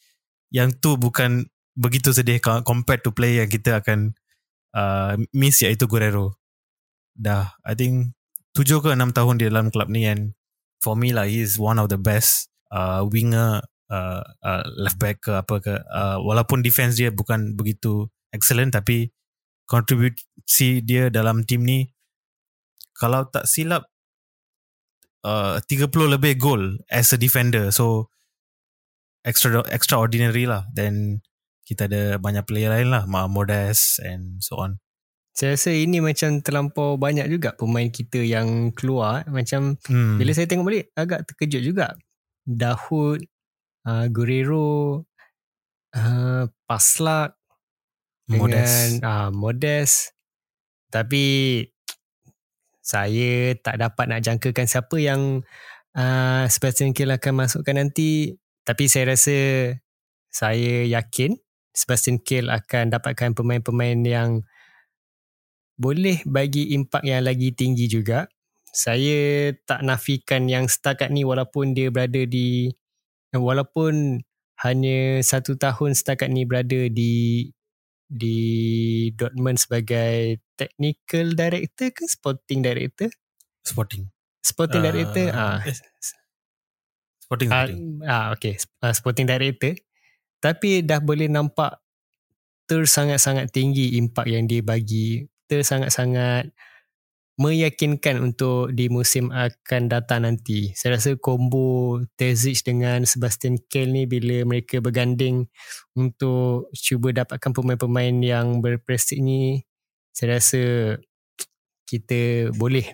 yang 0.49 0.73
tu 0.73 0.97
bukan 0.97 1.45
begitu 1.77 2.09
sedih 2.09 2.41
compared 2.65 3.05
to 3.05 3.13
play 3.13 3.37
yang 3.37 3.47
kita 3.47 3.79
akan 3.79 4.17
uh, 4.73 5.13
miss 5.31 5.61
iaitu 5.61 5.85
Guerrero. 5.85 6.41
Dah 7.13 7.53
I 7.61 7.77
think 7.77 8.17
7 8.57 8.81
ke 8.81 8.89
6 8.89 9.13
tahun 9.13 9.35
di 9.37 9.45
dalam 9.45 9.69
klub 9.69 9.93
ni 9.93 10.09
and 10.09 10.33
for 10.81 10.97
me 10.97 11.13
lah 11.13 11.29
he 11.29 11.45
is 11.45 11.61
one 11.61 11.77
of 11.77 11.93
the 11.93 12.01
best 12.01 12.49
uh, 12.73 13.05
winger 13.05 13.61
uh, 13.93 14.25
uh, 14.41 14.65
left 14.81 14.97
back 14.97 15.21
ke 15.21 15.31
apa 15.37 15.55
ke. 15.61 15.73
Uh, 15.93 16.17
walaupun 16.25 16.65
defense 16.65 16.97
dia 16.97 17.13
bukan 17.13 17.53
begitu 17.53 18.09
excellent 18.33 18.73
tapi 18.73 19.13
kontribusi 19.69 20.81
dia 20.81 21.13
dalam 21.13 21.45
tim 21.45 21.61
ni 21.61 21.85
kalau 22.97 23.29
tak 23.29 23.45
silap 23.45 23.85
uh, 25.21 25.61
30 25.61 25.93
lebih 26.17 26.41
gol 26.41 26.81
as 26.89 27.13
a 27.13 27.17
defender. 27.21 27.69
So 27.69 28.09
extra 29.21 29.61
extraordinary 29.69 30.49
lah. 30.49 30.65
Then 30.73 31.21
kita 31.67 31.91
ada 31.91 32.15
banyak 32.15 32.47
player 32.47 32.71
lain 32.71 32.87
lah 32.87 33.03
Modest 33.27 33.99
and 33.99 34.39
so 34.39 34.55
on 34.55 34.79
Saya 35.37 35.53
rasa 35.53 35.69
ini 35.69 36.01
macam 36.01 36.41
terlampau 36.41 36.97
banyak 36.97 37.29
juga 37.29 37.53
pemain 37.53 37.85
kita 37.85 38.25
yang 38.25 38.73
keluar. 38.73 39.21
Macam 39.29 39.77
Hmm. 39.85 40.17
bila 40.17 40.33
saya 40.33 40.49
tengok 40.49 40.65
balik 40.65 40.85
agak 40.97 41.29
terkejut 41.29 41.61
juga. 41.61 41.93
Dahud, 42.41 43.21
uh, 43.85 44.09
Guerrero, 44.09 45.05
uh, 45.93 46.49
Paslak 46.65 47.37
dengan 48.25 48.49
Modest. 48.49 49.05
uh, 49.05 49.29
Modest. 49.29 49.95
Tapi 50.89 51.25
saya 52.81 53.53
tak 53.61 53.77
dapat 53.77 54.05
nak 54.09 54.25
jangkakan 54.25 54.65
siapa 54.65 54.95
yang 54.97 55.45
uh, 55.93 56.43
Sebastian 56.49 56.97
Kiel 56.97 57.13
akan 57.13 57.45
masukkan 57.45 57.77
nanti. 57.77 58.33
Tapi 58.65 58.89
saya 58.89 59.13
rasa 59.13 59.37
saya 60.33 60.81
yakin 60.87 61.37
Sebastian 61.77 62.17
Kiel 62.25 62.49
akan 62.49 62.89
dapatkan 62.89 63.37
pemain-pemain 63.37 64.01
yang 64.01 64.41
boleh 65.77 66.25
bagi 66.25 66.73
impak 66.73 67.05
yang 67.05 67.21
lagi 67.21 67.53
tinggi 67.53 67.85
juga. 67.85 68.25
Saya 68.73 69.53
tak 69.69 69.85
nafikan 69.85 70.49
yang 70.49 70.65
setakat 70.65 71.13
ni 71.13 71.21
walaupun 71.21 71.77
dia 71.77 71.93
berada 71.93 72.25
di 72.25 72.73
walaupun 73.33 74.25
hanya 74.65 75.21
satu 75.21 75.53
tahun 75.53 75.93
setakat 75.93 76.33
ni 76.33 76.49
berada 76.49 76.89
di 76.89 77.45
di 78.09 78.37
Dortmund 79.13 79.61
sebagai 79.61 80.41
technical 80.57 81.37
director 81.37 81.93
ke 81.93 82.03
sporting 82.09 82.65
director? 82.65 83.09
Sporting. 83.61 84.09
Sporting 84.41 84.81
Ah, 84.81 84.85
director. 84.89 85.27
Ah, 85.29 85.57
eh, 85.61 85.75
Sporting. 87.27 87.49
ah, 87.51 87.67
sporting. 87.67 87.81
ah 88.07 88.25
okay, 88.33 88.53
ah, 88.81 88.93
sporting 88.95 89.27
director. 89.27 89.77
Tapi 90.37 90.85
dah 90.85 91.01
boleh 91.01 91.27
nampak 91.29 91.81
tersangat-sangat 92.67 93.49
tinggi 93.49 93.97
impak 93.97 94.27
yang 94.29 94.45
dia 94.45 94.61
bagi. 94.61 95.25
Tersangat-sangat 95.47 96.51
meyakinkan 97.37 98.17
untuk 98.17 98.73
di 98.73 98.89
musim 98.89 99.29
akan 99.29 99.81
datang 99.87 100.25
nanti. 100.25 100.73
Saya 100.73 100.97
rasa 100.97 101.13
combo 101.21 102.01
Terzic 102.17 102.65
dengan 102.65 103.05
Sebastian 103.05 103.61
Kehl 103.69 103.93
ni 103.93 104.09
bila 104.09 104.41
mereka 104.43 104.81
berganding 104.81 105.45
untuk 105.93 106.73
cuba 106.73 107.13
dapatkan 107.13 107.53
pemain-pemain 107.53 108.15
yang 108.25 108.57
berprestij 108.59 109.21
ni, 109.21 109.61
saya 110.17 110.41
rasa 110.41 110.97
kita 111.85 112.51
boleh 112.57 112.89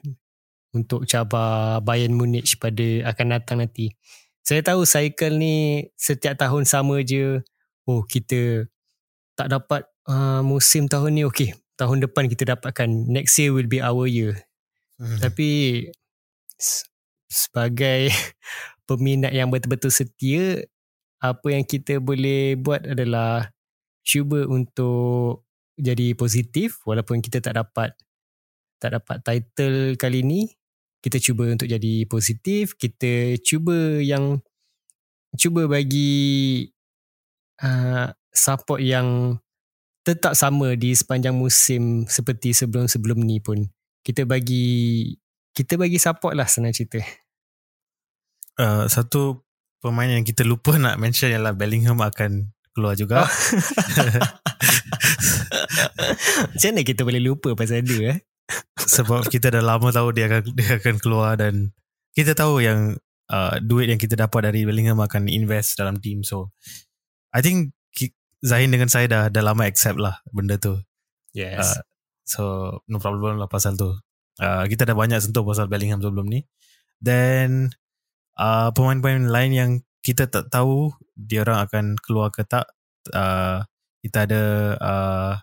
untuk 0.75 1.07
cabar 1.07 1.79
Bayern 1.79 2.13
Munich 2.13 2.59
pada 2.59 3.15
akan 3.15 3.27
datang 3.39 3.63
nanti. 3.63 3.95
Saya 4.43 4.59
tahu 4.59 4.83
cycle 4.83 5.39
ni 5.39 5.87
setiap 5.95 6.35
tahun 6.35 6.67
sama 6.67 6.99
je. 6.99 7.39
Oh 7.87 8.03
kita 8.03 8.67
tak 9.39 9.47
dapat 9.49 9.87
uh, 10.11 10.43
musim 10.43 10.91
tahun 10.91 11.15
ni 11.15 11.23
okey. 11.27 11.55
Tahun 11.79 11.97
depan 12.03 12.27
kita 12.27 12.53
dapatkan. 12.53 12.87
Next 13.07 13.39
year 13.39 13.55
will 13.55 13.71
be 13.71 13.79
our 13.79 14.03
year. 14.03 14.43
Hmm. 14.99 15.17
Tapi 15.23 15.87
sebagai 17.31 18.11
peminat 18.87 19.31
yang 19.31 19.47
betul-betul 19.47 19.89
setia, 19.89 20.61
apa 21.23 21.47
yang 21.55 21.63
kita 21.63 22.03
boleh 22.03 22.59
buat 22.59 22.83
adalah 22.83 23.55
cuba 24.03 24.43
untuk 24.45 25.47
jadi 25.79 26.13
positif 26.13 26.83
walaupun 26.83 27.23
kita 27.23 27.39
tak 27.39 27.55
dapat 27.57 27.95
tak 28.77 28.99
dapat 28.99 29.23
title 29.23 29.95
kali 29.95 30.21
ni 30.21 30.51
kita 31.03 31.19
cuba 31.19 31.51
untuk 31.51 31.67
jadi 31.67 32.07
positif 32.07 32.79
kita 32.79 33.35
cuba 33.43 33.99
yang 33.99 34.39
cuba 35.35 35.67
bagi 35.67 36.63
uh, 37.59 38.07
support 38.31 38.79
yang 38.79 39.37
tetap 40.07 40.35
sama 40.35 40.79
di 40.79 40.95
sepanjang 40.95 41.35
musim 41.35 42.07
seperti 42.07 42.55
sebelum-sebelum 42.55 43.19
ni 43.19 43.43
pun 43.43 43.67
kita 44.03 44.23
bagi 44.23 45.11
kita 45.51 45.75
bagi 45.75 45.99
support 45.99 46.33
lah 46.39 46.47
senang 46.47 46.71
cerita 46.71 47.03
Uh, 48.53 48.85
satu 48.85 49.41
pemain 49.81 50.05
yang 50.05 50.21
kita 50.21 50.45
lupa 50.45 50.77
nak 50.83 51.01
mention 51.01 51.33
ialah 51.33 51.57
Bellingham 51.57 51.97
akan 51.97 52.53
keluar 52.73 52.93
juga. 52.93 53.25
Oh. 53.25 53.29
macam 56.53 56.69
mana 56.69 56.81
kita 56.85 57.01
boleh 57.01 57.21
lupa 57.21 57.57
pasal 57.57 57.81
dia 57.81 58.17
eh? 58.17 58.19
sebab 58.95 59.27
kita 59.29 59.53
dah 59.53 59.63
lama 59.63 59.89
tahu 59.89 60.13
dia 60.13 60.29
akan 60.29 60.43
dia 60.53 60.77
akan 60.77 60.95
keluar 60.99 61.37
dan 61.39 61.71
kita 62.13 62.37
tahu 62.37 62.61
yang 62.61 62.97
uh, 63.29 63.55
duit 63.61 63.89
yang 63.89 64.01
kita 64.01 64.13
dapat 64.13 64.51
dari 64.51 64.65
Bellingham 64.67 65.01
akan 65.01 65.29
invest 65.29 65.77
dalam 65.77 65.97
team. 65.97 66.21
So 66.21 66.53
I 67.33 67.41
think 67.41 67.73
Zahin 68.43 68.75
dengan 68.75 68.91
saya 68.91 69.07
dah 69.07 69.23
dah 69.31 69.39
lama 69.39 69.63
accept 69.63 69.95
lah 69.95 70.19
benda 70.27 70.59
tu. 70.59 70.75
Yes. 71.31 71.63
Uh, 71.63 71.81
so 72.27 72.43
no 72.91 72.99
problem 72.99 73.39
lah 73.39 73.47
pasal 73.47 73.79
tu. 73.79 73.95
Uh, 74.35 74.67
kita 74.67 74.83
dah 74.83 74.91
banyak 74.91 75.23
sentuh 75.23 75.47
pasal 75.47 75.71
Bellingham 75.71 76.03
sebelum 76.03 76.27
ni. 76.27 76.43
Then 76.99 77.71
uh, 78.35 78.75
pemain-pemain 78.75 79.31
lain 79.31 79.51
yang 79.55 79.71
kita 80.03 80.27
tak 80.27 80.51
tahu 80.51 80.91
dia 81.15 81.47
orang 81.47 81.63
akan 81.63 81.85
keluar 82.03 82.35
ke 82.35 82.43
tak 82.43 82.67
uh, 83.15 83.63
kita 84.03 84.27
ada 84.27 84.43
uh, 84.83 85.33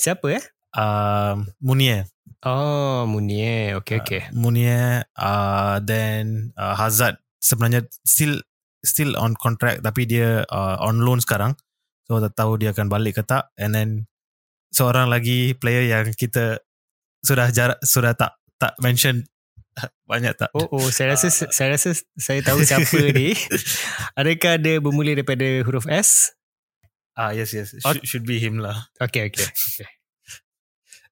siapa 0.00 0.40
eh 0.40 0.44
uh, 0.76 1.34
Munier 1.58 2.04
oh 2.44 3.08
Munier 3.08 3.74
okay 3.80 3.98
okay 3.98 4.22
Munier 4.30 5.08
uh, 5.16 5.80
then 5.82 6.52
uh, 6.54 6.76
Hazard 6.76 7.16
sebenarnya 7.40 7.88
still 8.04 8.38
still 8.84 9.16
on 9.18 9.34
contract 9.34 9.82
tapi 9.82 10.06
dia 10.06 10.44
uh, 10.46 10.76
on 10.84 11.02
loan 11.02 11.18
sekarang 11.18 11.56
so 12.06 12.22
tak 12.22 12.38
tahu 12.38 12.54
dia 12.60 12.70
akan 12.70 12.86
balik 12.86 13.18
ke 13.18 13.22
tak 13.26 13.50
and 13.58 13.74
then 13.74 13.88
seorang 14.70 15.10
lagi 15.10 15.56
player 15.58 15.82
yang 15.88 16.12
kita 16.14 16.60
sudah 17.24 17.50
jarak 17.50 17.80
sudah 17.82 18.14
tak 18.14 18.38
tak 18.60 18.78
mention 18.78 19.26
banyak 20.10 20.32
tak 20.38 20.48
Oh, 20.54 20.70
oh 20.70 20.86
saya 20.88 21.12
rasa 21.18 21.28
Ah. 21.28 21.50
saya 21.56 21.68
rasa 21.74 21.92
saya 22.16 22.40
tahu 22.40 22.62
siapa 22.64 22.96
ni. 23.12 23.34
Adakah 24.20 24.56
dia 24.56 24.80
bermula 24.80 25.12
daripada 25.12 25.44
huruf 25.66 25.84
S? 25.90 26.32
ah 27.16 27.32
yes 27.32 27.56
yes 27.56 27.72
Oh. 27.80 27.96
should, 27.96 28.04
should 28.04 28.26
be 28.28 28.36
him 28.36 28.60
lah 28.60 28.88
Okay, 29.00 29.32
okay. 29.32 29.48
okay. 29.48 29.88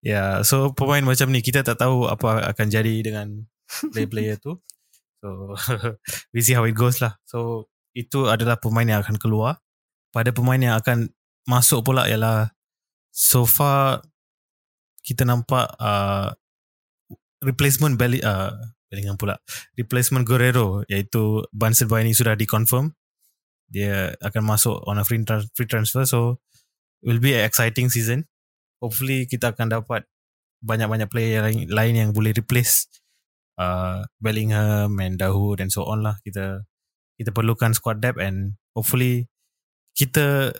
Yeah 0.05 0.45
so 0.45 0.71
pemain 0.77 1.01
macam 1.01 1.33
ni 1.33 1.41
kita 1.41 1.65
tak 1.65 1.81
tahu 1.81 2.07
apa 2.07 2.53
akan 2.53 2.67
jadi 2.69 2.95
dengan 3.01 3.49
player-player 3.93 4.39
tu. 4.39 4.61
So 5.25 5.57
we 6.37 6.45
see 6.45 6.53
how 6.53 6.69
it 6.69 6.77
goes 6.77 7.01
lah. 7.01 7.17
So 7.25 7.73
itu 7.97 8.29
adalah 8.29 8.61
pemain 8.61 8.85
yang 8.85 9.01
akan 9.01 9.17
keluar. 9.17 9.57
Pada 10.13 10.37
pemain 10.37 10.61
yang 10.61 10.77
akan 10.77 11.09
masuk 11.49 11.81
pula 11.81 12.05
ialah 12.05 12.53
so 13.09 13.49
far 13.49 14.05
kita 15.01 15.25
nampak 15.25 15.65
uh, 15.81 16.29
replacement 17.41 17.97
Belly, 17.97 18.21
uh, 18.21 18.53
Bellingham 18.93 19.17
pula. 19.17 19.41
Replacement 19.81 20.29
Guerrero 20.29 20.85
iaitu 20.93 21.41
Bunsen 21.57 21.89
Boy 21.89 22.05
ini 22.05 22.13
sudah 22.13 22.37
dikonfirm 22.37 22.93
dia 23.73 24.13
akan 24.21 24.45
masuk 24.45 24.77
on 24.85 25.01
a 25.01 25.05
free, 25.09 25.25
tra- 25.25 25.49
free 25.57 25.65
transfer. 25.65 26.05
So 26.05 26.45
will 27.01 27.17
be 27.17 27.33
an 27.33 27.49
exciting 27.49 27.89
season 27.89 28.29
hopefully 28.83 29.27
kita 29.29 29.53
akan 29.55 29.71
dapat 29.81 30.07
banyak-banyak 30.65 31.09
player 31.13 31.45
yang 31.45 31.69
lain, 31.69 31.95
yang 31.95 32.11
boleh 32.17 32.33
replace 32.33 32.89
uh, 33.61 34.03
Bellingham 34.19 34.97
and 34.99 35.21
Dahoud 35.21 35.61
and 35.61 35.71
so 35.71 35.85
on 35.85 36.03
lah. 36.03 36.17
Kita 36.25 36.65
kita 37.15 37.31
perlukan 37.31 37.77
squad 37.77 38.03
depth 38.03 38.19
and 38.19 38.59
hopefully 38.75 39.31
kita 39.95 40.57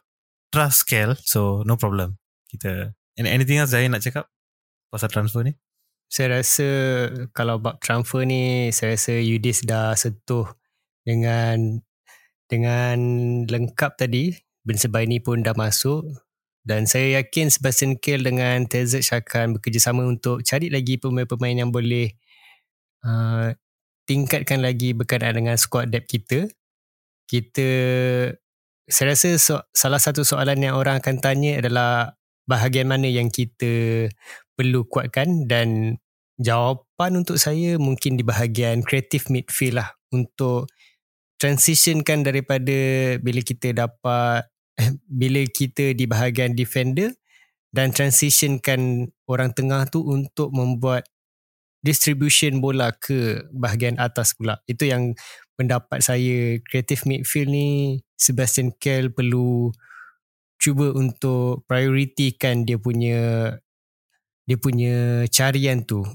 trust 0.55 0.87
Kel 0.87 1.19
so 1.19 1.65
no 1.67 1.75
problem. 1.81 2.21
Kita 2.47 2.95
and 3.19 3.27
anything 3.27 3.59
else 3.59 3.75
Zain 3.75 3.91
nak 3.91 4.05
cakap 4.05 4.31
pasal 4.93 5.11
transfer 5.11 5.43
ni? 5.43 5.57
Saya 6.07 6.39
rasa 6.39 6.69
kalau 7.35 7.59
bab 7.59 7.81
transfer 7.83 8.23
ni 8.23 8.71
saya 8.71 8.95
rasa 8.95 9.19
Yudis 9.19 9.67
dah 9.67 9.99
sentuh 9.99 10.47
dengan 11.03 11.83
dengan 12.47 12.99
lengkap 13.49 13.99
tadi. 13.99 14.37
Ben 14.65 14.81
Sebaini 14.81 15.21
pun 15.21 15.45
dah 15.45 15.53
masuk 15.53 16.09
dan 16.65 16.89
saya 16.89 17.21
yakin 17.21 17.53
Sebastian 17.53 18.01
Kehl 18.01 18.25
dengan 18.25 18.65
Terzic 18.65 19.13
akan 19.13 19.61
bekerjasama 19.61 20.01
untuk 20.09 20.41
cari 20.41 20.73
lagi 20.73 20.97
pemain-pemain 20.97 21.61
yang 21.61 21.69
boleh 21.69 22.17
uh, 23.05 23.53
tingkatkan 24.09 24.65
lagi 24.65 24.97
berkenaan 24.97 25.45
dengan 25.45 25.57
squad 25.61 25.93
depth 25.93 26.09
kita. 26.09 26.49
Kita 27.29 27.69
saya 28.89 29.07
rasa 29.13 29.37
so, 29.37 29.61
salah 29.77 30.01
satu 30.01 30.25
soalan 30.25 30.61
yang 30.61 30.77
orang 30.77 31.05
akan 31.05 31.21
tanya 31.21 31.61
adalah 31.61 32.17
bahagian 32.49 32.89
mana 32.89 33.09
yang 33.09 33.29
kita 33.29 34.09
perlu 34.57 34.89
kuatkan 34.89 35.45
dan 35.45 36.01
jawapan 36.41 37.25
untuk 37.25 37.37
saya 37.37 37.77
mungkin 37.77 38.17
di 38.17 38.25
bahagian 38.25 38.81
creative 38.81 39.29
midfield 39.29 39.81
lah 39.85 39.89
untuk 40.13 40.69
transitionkan 41.41 42.25
daripada 42.25 42.77
bila 43.21 43.41
kita 43.45 43.77
dapat 43.77 44.49
bila 45.21 45.43
kita 45.47 45.95
di 45.95 46.05
bahagian 46.07 46.55
defender 46.57 47.15
dan 47.75 47.91
transitionkan 47.91 49.11
orang 49.27 49.51
tengah 49.51 49.87
tu 49.91 50.07
untuk 50.07 50.55
membuat 50.55 51.11
distribution 51.85 52.63
bola 52.65 52.95
ke 52.97 53.45
bahagian 53.53 54.01
atas 54.01 54.33
pula. 54.33 54.63
Itu 54.65 54.89
yang 54.89 55.13
pendapat 55.59 56.01
saya. 56.01 56.57
Creative 56.65 57.03
midfield 57.05 57.51
ni 57.53 58.01
Sebastian 58.17 58.73
Kehl 58.79 59.13
perlu 59.13 59.75
cuba 60.57 60.97
untuk 60.97 61.69
prioritikan 61.69 62.65
dia 62.65 62.81
punya 62.81 63.53
dia 64.49 64.57
punya 64.57 65.29
carian 65.29 65.85
tu. 65.85 66.07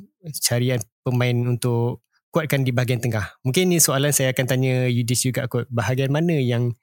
Carian 0.42 0.82
pemain 1.06 1.38
untuk 1.46 2.02
kuatkan 2.34 2.66
di 2.66 2.74
bahagian 2.74 3.02
tengah. 3.04 3.38
Mungkin 3.46 3.70
ni 3.70 3.78
soalan 3.78 4.10
saya 4.10 4.34
akan 4.34 4.46
tanya 4.50 4.90
Yudis 4.90 5.22
juga 5.22 5.46
kot. 5.46 5.70
Bahagian 5.70 6.10
mana 6.10 6.34
yang 6.34 6.74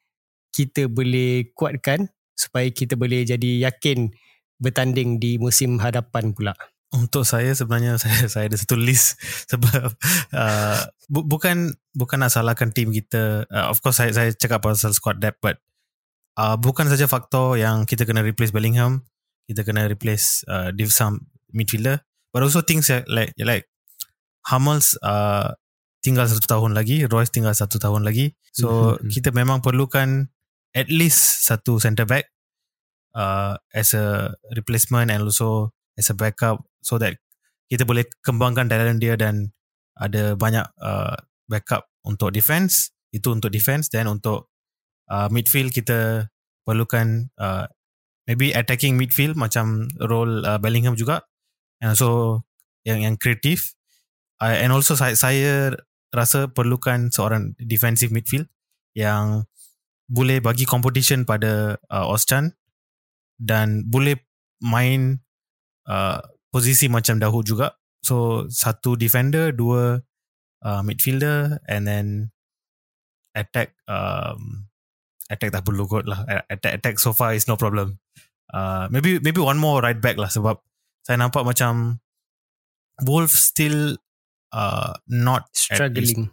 kita 0.57 0.89
boleh 0.89 1.53
kuatkan 1.53 2.09
supaya 2.33 2.73
kita 2.73 2.97
boleh 2.97 3.29
jadi 3.29 3.69
yakin 3.69 4.09
bertanding 4.57 5.21
di 5.21 5.37
musim 5.37 5.77
hadapan 5.77 6.33
pula. 6.33 6.57
Untuk 6.97 7.29
saya 7.29 7.53
sebenarnya 7.53 7.99
saya 8.03 8.25
saya 8.25 8.49
ada 8.49 8.57
satu 8.57 8.81
list 8.81 9.21
sebab 9.53 9.93
uh, 10.33 10.81
bu, 11.13 11.29
bukan 11.29 11.77
bukan 11.93 12.25
nak 12.25 12.33
salahkan 12.33 12.73
tim 12.73 12.89
kita. 12.89 13.45
Uh, 13.53 13.69
of 13.69 13.85
course 13.85 14.01
saya 14.01 14.17
saya 14.17 14.33
cakap 14.33 14.65
pasal 14.65 14.97
squad 14.97 15.21
depth 15.21 15.45
but 15.45 15.61
uh, 16.41 16.57
bukan 16.57 16.89
saja 16.89 17.05
faktor 17.05 17.61
yang 17.61 17.85
kita 17.85 18.09
kena 18.09 18.25
replace 18.25 18.49
Bellingham 18.49 19.05
kita 19.45 19.63
kena 19.63 19.87
replace 19.87 20.43
uh, 20.51 20.75
div 20.75 20.91
some 20.91 21.29
midfielder 21.55 22.03
but 22.35 22.43
also 22.43 22.65
things 22.65 22.91
like 23.07 23.37
like 23.39 23.69
Hummels 24.47 24.95
uh, 25.03 25.55
tinggal 26.07 26.31
satu 26.31 26.47
tahun 26.47 26.75
lagi 26.79 27.03
Royce 27.11 27.35
tinggal 27.35 27.51
satu 27.51 27.83
tahun 27.83 28.07
lagi. 28.07 28.39
So 28.55 28.95
mm-hmm. 28.95 29.11
kita 29.11 29.35
memang 29.35 29.59
perlukan 29.59 30.31
at 30.77 30.93
least 30.93 31.49
satu 31.49 31.81
centre 31.81 32.05
back 32.05 32.29
uh, 33.17 33.57
as 33.73 33.97
a 33.97 34.37
replacement 34.53 35.09
and 35.09 35.25
also 35.25 35.73
as 35.97 36.13
a 36.13 36.17
backup 36.17 36.61
so 36.85 37.01
that 37.01 37.17
kita 37.73 37.89
boleh 37.89 38.05
kembangkan 38.21 38.69
talent 38.69 39.01
dia 39.01 39.17
dan 39.17 39.57
ada 39.97 40.37
banyak 40.37 40.69
uh, 40.79 41.17
backup 41.49 41.89
untuk 42.05 42.31
defense 42.31 42.93
itu 43.11 43.33
untuk 43.33 43.49
defense 43.49 43.89
dan 43.89 44.07
untuk 44.07 44.53
uh, 45.09 45.33
midfield 45.33 45.73
kita 45.73 46.29
perlukan 46.69 47.33
uh, 47.41 47.65
maybe 48.29 48.53
attacking 48.53 48.99
midfield 48.99 49.39
macam 49.39 49.89
role 50.03 50.43
uh, 50.45 50.59
Bellingham 50.59 50.99
juga. 50.99 51.25
And 51.81 51.97
also 51.97 52.43
yang 52.85 53.01
yang 53.01 53.17
kreatif 53.17 53.75
uh, 54.43 54.53
and 54.53 54.75
also 54.75 54.99
saya, 54.99 55.15
saya 55.17 55.75
rasa 56.13 56.51
perlukan 56.51 57.11
seorang 57.15 57.55
defensive 57.59 58.11
midfield 58.13 58.51
yang 58.97 59.47
boleh 60.07 60.39
bagi 60.39 60.65
competition 60.67 61.27
pada 61.27 61.79
uh, 61.91 62.07
Oschan 62.07 62.55
dan 63.37 63.85
boleh 63.87 64.17
main 64.63 65.21
uh, 65.91 66.23
posisi 66.51 66.87
macam 66.89 67.19
dahulu 67.19 67.43
juga. 67.43 67.77
So 68.01 68.47
satu 68.47 68.95
defender, 68.95 69.51
dua 69.51 69.99
uh, 70.63 70.83
midfielder 70.87 71.59
and 71.67 71.85
then 71.85 72.07
attack 73.35 73.75
um, 73.91 74.71
attack 75.29 75.51
tak 75.51 75.67
perlu 75.67 75.85
kot 75.91 76.07
lah. 76.07 76.23
Attack 76.49 76.73
attack 76.81 76.97
so 77.03 77.11
far 77.11 77.35
is 77.35 77.51
no 77.51 77.59
problem. 77.59 77.99
Uh, 78.55 78.87
maybe 78.95 79.19
maybe 79.19 79.43
one 79.43 79.59
more 79.59 79.83
right 79.83 79.99
back 79.99 80.17
lah 80.17 80.31
sebab 80.31 80.63
saya 81.03 81.19
nampak 81.19 81.43
macam 81.43 81.99
Wolf 83.05 83.35
still 83.35 83.99
uh, 84.55 84.95
not 85.11 85.51
struggling. 85.53 86.33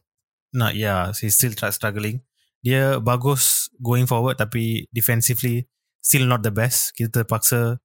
Not 0.53 0.77
yeah, 0.77 1.11
he's 1.11 1.35
still 1.35 1.51
struggling. 1.51 2.21
Dia 2.63 2.97
bagus 3.03 3.67
going 3.83 4.07
forward 4.07 4.39
tapi 4.39 4.87
defensively 4.95 5.67
still 5.99 6.25
not 6.25 6.41
the 6.41 6.51
best. 6.51 6.95
Kita 6.95 7.21
terpaksa 7.23 7.83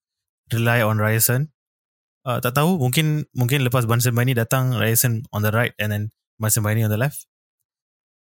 rely 0.55 0.81
on 0.87 1.03
Ryerson. 1.03 1.51
Uh, 2.23 2.39
tak 2.39 2.55
tahu 2.55 2.79
mungkin 2.79 3.27
mungkin 3.35 3.67
lepas 3.67 3.89
Bunsen 3.89 4.15
Baini 4.15 4.39
datang 4.39 4.77
Ryerson 4.77 5.27
on 5.35 5.43
the 5.43 5.51
right 5.51 5.75
and 5.83 5.91
then 5.91 6.03
Bunsen 6.39 6.63
Baini 6.63 6.87
on 6.87 6.93
the 6.95 7.01
left. 7.01 7.27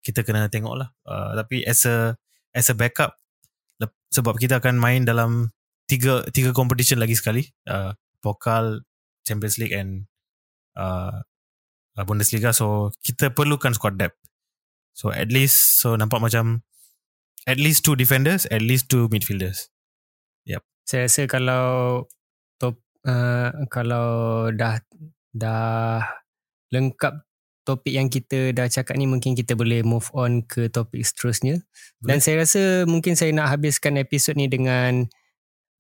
Kita 0.01 0.25
kena 0.25 0.49
tengok 0.49 0.75
lah 0.81 0.89
uh, 1.05 1.37
tapi 1.37 1.61
as 1.67 1.85
a 1.85 2.17
as 2.57 2.73
a 2.73 2.75
backup 2.77 3.17
sebab 4.11 4.39
kita 4.39 4.63
akan 4.63 4.79
main 4.79 5.03
dalam 5.03 5.51
tiga 5.85 6.23
tiga 6.31 6.55
competition 6.55 6.99
lagi 6.99 7.15
sekali. 7.15 7.43
Uh, 7.67 7.93
Pokal 8.23 8.81
Champions 9.27 9.61
League 9.61 9.75
and 9.75 10.09
uh, 10.73 11.21
Bundesliga. 12.07 12.53
So 12.55 12.95
kita 13.03 13.33
perlukan 13.33 13.75
squad 13.75 13.99
depth 13.99 14.17
so 14.97 15.13
at 15.13 15.29
least 15.29 15.77
so 15.77 15.93
nampak 15.93 16.17
macam 16.17 16.65
at 17.45 17.61
least 17.61 17.85
two 17.85 17.93
defenders 17.93 18.49
at 18.49 18.65
least 18.65 18.89
two 18.89 19.05
midfielders 19.13 19.69
yep 20.49 20.65
saya 20.89 21.05
rasa 21.05 21.29
kalau 21.29 22.01
uh, 23.07 23.49
kalau 23.71 24.07
dah 24.51 24.83
dah 25.31 26.03
lengkap 26.75 27.23
topik 27.63 27.93
yang 27.95 28.07
kita 28.07 28.55
dah 28.55 28.67
cakap 28.71 28.95
ni 28.95 29.07
mungkin 29.07 29.35
kita 29.35 29.55
boleh 29.55 29.83
move 29.83 30.07
on 30.15 30.43
ke 30.43 30.71
topik 30.71 31.03
seterusnya. 31.03 31.63
Boleh. 31.99 32.07
Dan 32.07 32.17
saya 32.23 32.35
rasa 32.43 32.87
mungkin 32.87 33.19
saya 33.19 33.35
nak 33.35 33.51
habiskan 33.51 33.99
episod 33.99 34.39
ni 34.39 34.47
dengan 34.47 35.03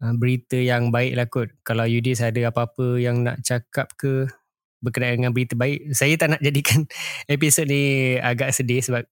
uh, 0.03 0.13
berita 0.15 0.59
yang 0.59 0.91
baik 0.91 1.13
lah 1.15 1.27
kot. 1.31 1.47
Kalau 1.63 1.87
Yudis 1.87 2.19
ada 2.19 2.51
apa-apa 2.51 2.99
yang 2.99 3.23
nak 3.23 3.39
cakap 3.43 3.95
ke 3.95 4.27
berkenaan 4.83 5.21
dengan 5.21 5.33
berita 5.33 5.57
baik, 5.57 5.93
saya 5.93 6.13
tak 6.15 6.37
nak 6.37 6.41
jadikan 6.41 6.85
episod 7.33 7.65
ni 7.65 8.15
agak 8.21 8.53
sedih 8.53 8.81
sebab 8.81 9.03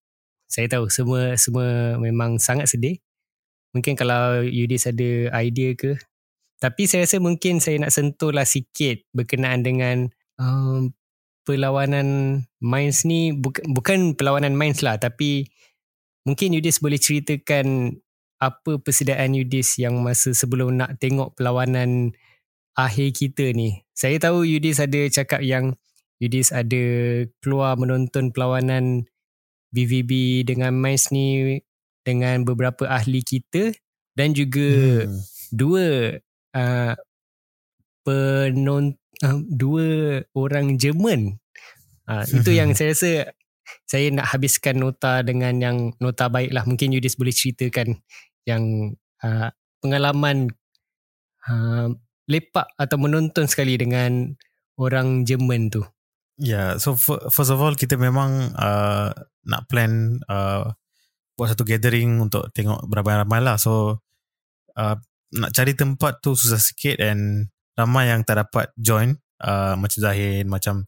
saya 0.46 0.70
tahu 0.70 0.88
semua 0.94 1.36
semua 1.36 1.98
memang 1.98 2.38
sangat 2.38 2.70
sedih. 2.70 3.02
Mungkin 3.76 4.00
kalau 4.00 4.46
Yudis 4.46 4.88
ada 4.88 5.36
idea 5.44 5.76
ke. 5.76 6.00
Tapi 6.64 6.88
saya 6.88 7.04
rasa 7.04 7.20
mungkin 7.20 7.60
saya 7.60 7.76
nak 7.84 7.92
sentuh 7.92 8.32
lah 8.32 8.48
sikit 8.48 9.04
berkenaan 9.12 9.68
dengan 9.68 10.08
um, 10.40 10.96
perlawanan 11.44 12.40
Mainz 12.64 13.04
ni. 13.04 13.36
Bukan, 13.36 13.76
bukan 13.76 14.00
perlawanan 14.16 14.56
Mainz 14.56 14.80
lah 14.80 14.96
tapi 14.96 15.52
mungkin 16.24 16.56
Yudis 16.56 16.80
boleh 16.80 16.98
ceritakan 16.98 18.00
apa 18.40 18.80
persediaan 18.80 19.36
Yudis 19.36 19.80
yang 19.80 20.00
masa 20.00 20.32
sebelum 20.32 20.76
nak 20.76 21.00
tengok 21.00 21.36
perlawanan 21.36 22.16
akhir 22.76 23.16
kita 23.16 23.56
ni. 23.56 23.82
Saya 23.96 24.20
tahu 24.20 24.44
Yudis 24.44 24.84
ada 24.84 25.08
cakap 25.08 25.40
yang 25.42 25.80
Yudis 26.20 26.52
ada 26.52 26.84
keluar 27.44 27.76
menonton 27.76 28.32
perlawanan 28.32 29.08
BVB 29.76 30.44
dengan 30.48 30.76
Mainz 30.76 31.12
ni 31.12 31.60
dengan 32.08 32.48
beberapa 32.48 32.88
ahli 32.88 33.20
kita 33.20 33.76
dan 34.16 34.32
juga 34.32 35.04
hmm. 35.04 35.20
dua 35.52 35.88
uh, 36.56 36.96
penon 38.08 38.96
uh, 39.24 39.40
dua 39.44 40.22
orang 40.32 40.80
Jerman. 40.80 41.36
Uh, 42.06 42.24
itu 42.30 42.54
yang 42.54 42.72
saya 42.78 42.94
rasa 42.94 43.12
saya 43.90 44.14
nak 44.14 44.30
habiskan 44.30 44.78
nota 44.78 45.26
dengan 45.26 45.58
yang 45.58 45.78
nota 46.00 46.30
baik 46.30 46.54
lah. 46.54 46.64
Mungkin 46.64 46.96
Yudis 46.96 47.18
boleh 47.18 47.34
ceritakan 47.34 47.98
yang 48.46 48.94
uh, 49.26 49.50
pengalaman 49.82 50.54
uh, 51.50 51.90
lepak 52.26 52.70
atau 52.78 52.98
menonton 52.98 53.46
sekali 53.46 53.78
dengan 53.78 54.34
orang 54.80 55.24
Jerman 55.24 55.70
tu. 55.72 55.82
Yeah, 56.36 56.76
so 56.82 57.00
first 57.32 57.52
of 57.54 57.64
all 57.64 57.78
kita 57.80 57.96
memang 57.96 58.52
uh, 58.60 59.16
nak 59.48 59.62
plan 59.72 60.20
uh, 60.28 60.76
buat 61.40 61.56
satu 61.56 61.64
gathering 61.64 62.20
untuk 62.20 62.52
tengok 62.52 62.84
berapa 62.92 63.24
ramai 63.24 63.40
lah. 63.40 63.56
So 63.56 64.04
uh, 64.76 64.98
nak 65.36 65.52
cari 65.56 65.74
tempat 65.74 66.20
tu 66.20 66.36
susah 66.36 66.60
sikit 66.60 67.00
and 67.00 67.52
ramai 67.76 68.12
yang 68.12 68.24
tak 68.24 68.40
dapat 68.40 68.72
join 68.80 69.20
uh, 69.44 69.76
macam 69.76 70.00
Zahin 70.00 70.48
macam 70.48 70.88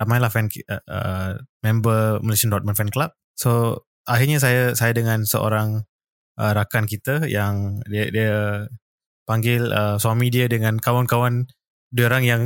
ramai 0.00 0.18
lah 0.18 0.32
fan 0.32 0.48
uh, 0.48 0.82
uh, 0.88 1.30
member 1.60 2.18
Malaysian 2.24 2.50
Dortmund 2.50 2.74
fan 2.74 2.88
club 2.88 3.12
so 3.36 3.84
akhirnya 4.08 4.40
saya 4.40 4.72
saya 4.72 4.96
dengan 4.96 5.22
seorang 5.28 5.84
uh, 6.40 6.52
rakan 6.56 6.88
kita 6.88 7.28
yang 7.28 7.84
dia 7.86 8.08
dia 8.08 8.32
panggil 9.32 9.72
uh, 9.72 9.96
suami 9.96 10.28
dia 10.28 10.44
dengan 10.44 10.76
kawan-kawan 10.76 11.48
dia 11.88 12.04
orang 12.04 12.24
yang 12.28 12.42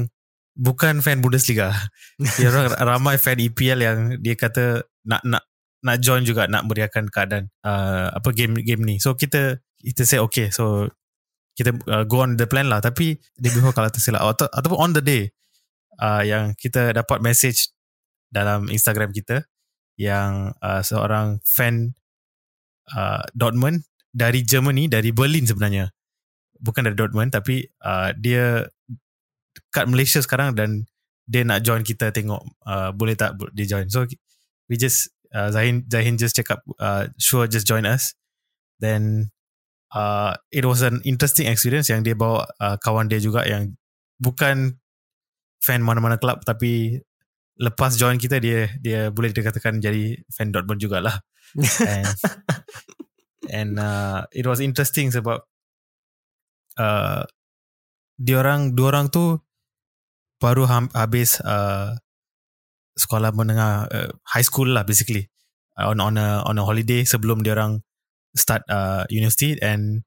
bukan 0.54 1.02
fan 1.02 1.18
Bundesliga. 1.18 1.74
Dia 2.38 2.48
orang 2.48 2.72
ramai 2.78 3.18
fan 3.20 3.36
EPL 3.36 3.78
yang 3.82 3.98
dia 4.24 4.34
kata 4.38 4.86
nak 5.04 5.22
nak 5.26 5.44
nak 5.84 5.96
join 6.00 6.24
juga 6.24 6.48
nak 6.48 6.64
meriahkan 6.66 7.12
keadaan 7.12 7.52
uh, 7.62 8.14
apa 8.14 8.32
game 8.32 8.58
game 8.64 8.82
ni. 8.82 8.96
So 8.96 9.14
kita 9.14 9.60
kita 9.78 10.02
say 10.08 10.18
okay 10.18 10.48
so 10.48 10.88
kita 11.54 11.76
uh, 11.86 12.08
go 12.08 12.24
on 12.24 12.40
the 12.40 12.48
plan 12.48 12.72
lah. 12.72 12.80
Tapi 12.80 13.20
dia 13.36 13.50
before 13.52 13.76
kalau 13.76 13.92
tersilap. 13.92 14.24
Atau 14.24 14.48
ataupun 14.48 14.78
on 14.80 14.90
the 14.96 15.04
day 15.04 15.22
uh, 16.00 16.24
yang 16.24 16.56
kita 16.56 16.96
dapat 16.96 17.20
message 17.20 17.70
dalam 18.32 18.72
Instagram 18.72 19.12
kita 19.12 19.44
yang 20.00 20.56
uh, 20.64 20.80
seorang 20.80 21.38
fan 21.44 21.94
uh, 22.96 23.22
Dortmund 23.36 23.84
dari 24.10 24.40
Germany 24.40 24.88
dari 24.88 25.12
Berlin 25.12 25.44
sebenarnya 25.44 25.95
bukan 26.60 26.90
dari 26.90 26.96
Dortmund 26.96 27.32
tapi 27.32 27.66
uh, 27.84 28.12
dia 28.16 28.68
kat 29.72 29.86
Malaysia 29.88 30.20
sekarang 30.20 30.56
dan 30.56 30.84
dia 31.26 31.42
nak 31.42 31.66
join 31.66 31.82
kita 31.82 32.14
tengok 32.14 32.42
uh, 32.64 32.94
boleh 32.94 33.18
tak 33.18 33.34
dia 33.52 33.66
join. 33.66 33.90
So 33.90 34.06
we 34.70 34.78
just 34.78 35.10
uh, 35.34 35.50
Zahin 35.50 35.84
Zahin 35.90 36.16
just 36.16 36.38
check 36.38 36.48
up 36.54 36.62
uh, 36.78 37.10
sure 37.18 37.50
just 37.50 37.66
join 37.66 37.84
us. 37.84 38.14
Then 38.78 39.34
uh, 39.90 40.38
it 40.54 40.62
was 40.64 40.86
an 40.86 41.02
interesting 41.02 41.50
experience 41.50 41.90
yang 41.90 42.06
dia 42.06 42.14
bawa 42.14 42.46
uh, 42.62 42.76
kawan 42.78 43.10
dia 43.10 43.18
juga 43.18 43.42
yang 43.42 43.74
bukan 44.22 44.78
fan 45.58 45.82
mana-mana 45.82 46.16
club 46.16 46.46
tapi 46.46 47.02
lepas 47.58 47.96
join 47.98 48.20
kita 48.20 48.38
dia 48.38 48.70
dia 48.78 49.08
boleh 49.10 49.32
dikatakan 49.34 49.82
jadi 49.82 50.20
fan 50.30 50.54
Dortmund 50.54 50.78
jugalah. 50.78 51.20
And 51.88 52.06
and 53.48 53.70
uh, 53.78 54.26
it 54.34 54.44
was 54.46 54.58
interesting 54.60 55.10
sebab 55.14 55.42
uh, 56.80 57.24
dia 58.16 58.36
orang 58.40 58.72
dua 58.72 58.96
orang 58.96 59.06
tu 59.12 59.40
baru 60.40 60.68
ham, 60.68 60.88
habis 60.92 61.40
uh, 61.44 61.96
sekolah 62.96 63.32
menengah 63.32 63.88
uh, 63.88 64.10
high 64.24 64.44
school 64.44 64.68
lah 64.68 64.84
basically. 64.84 65.28
Uh, 65.76 65.92
on 65.92 66.00
on 66.00 66.16
a 66.16 66.40
on 66.48 66.56
a 66.56 66.64
holiday 66.64 67.04
sebelum 67.04 67.44
dia 67.44 67.52
orang 67.52 67.84
start 68.32 68.64
uh, 68.72 69.04
university. 69.12 69.60
And 69.60 70.04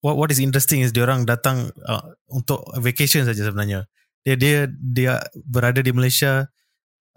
what 0.00 0.16
what 0.16 0.32
is 0.32 0.40
interesting 0.40 0.80
is 0.80 0.96
dia 0.96 1.04
orang 1.04 1.28
datang 1.28 1.72
uh, 1.84 2.16
untuk 2.32 2.64
vacation 2.80 3.28
saja 3.28 3.44
sebenarnya. 3.44 3.84
Dia 4.24 4.34
dia 4.36 4.58
dia 4.72 5.12
berada 5.44 5.84
di 5.84 5.92
Malaysia 5.92 6.48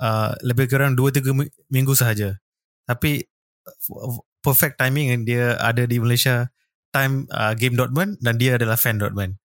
uh, 0.03 0.31
lebih 0.43 0.67
kurang 0.67 0.99
2 0.99 1.23
3 1.23 1.71
minggu 1.71 1.93
sahaja. 1.95 2.35
Tapi 2.83 3.23
uh, 3.67 4.19
perfect 4.43 4.79
timing 4.79 5.23
dia 5.23 5.55
ada 5.59 5.87
di 5.87 5.99
Malaysia 5.99 6.51
time 6.89 7.29
uh, 7.33 7.53
game 7.53 7.77
Dortmund 7.77 8.17
dan 8.21 8.37
dia 8.41 8.57
adalah 8.57 8.77
fan 8.77 8.97
Dortmund 8.97 9.37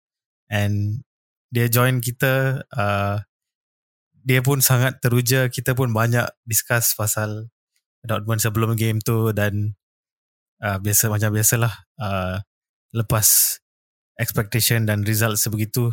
and 0.47 1.03
dia 1.53 1.69
join 1.69 2.01
kita 2.01 2.65
uh, 2.73 3.21
dia 4.23 4.39
pun 4.39 4.63
sangat 4.63 5.03
teruja. 5.03 5.51
Kita 5.51 5.75
pun 5.75 5.91
banyak 5.91 6.25
discuss 6.47 6.95
pasal. 6.95 7.51
Dortmund 8.03 8.43
sebelum 8.43 8.75
game 8.75 8.99
tu 8.99 9.31
dan 9.31 9.79
uh, 10.59 10.75
biasa 10.75 11.07
macam 11.07 11.31
biasalah 11.31 11.71
uh, 12.03 12.35
lepas 12.91 13.59
expectation 14.19 14.83
dan 14.83 15.07
result 15.07 15.39
sebegitu 15.39 15.87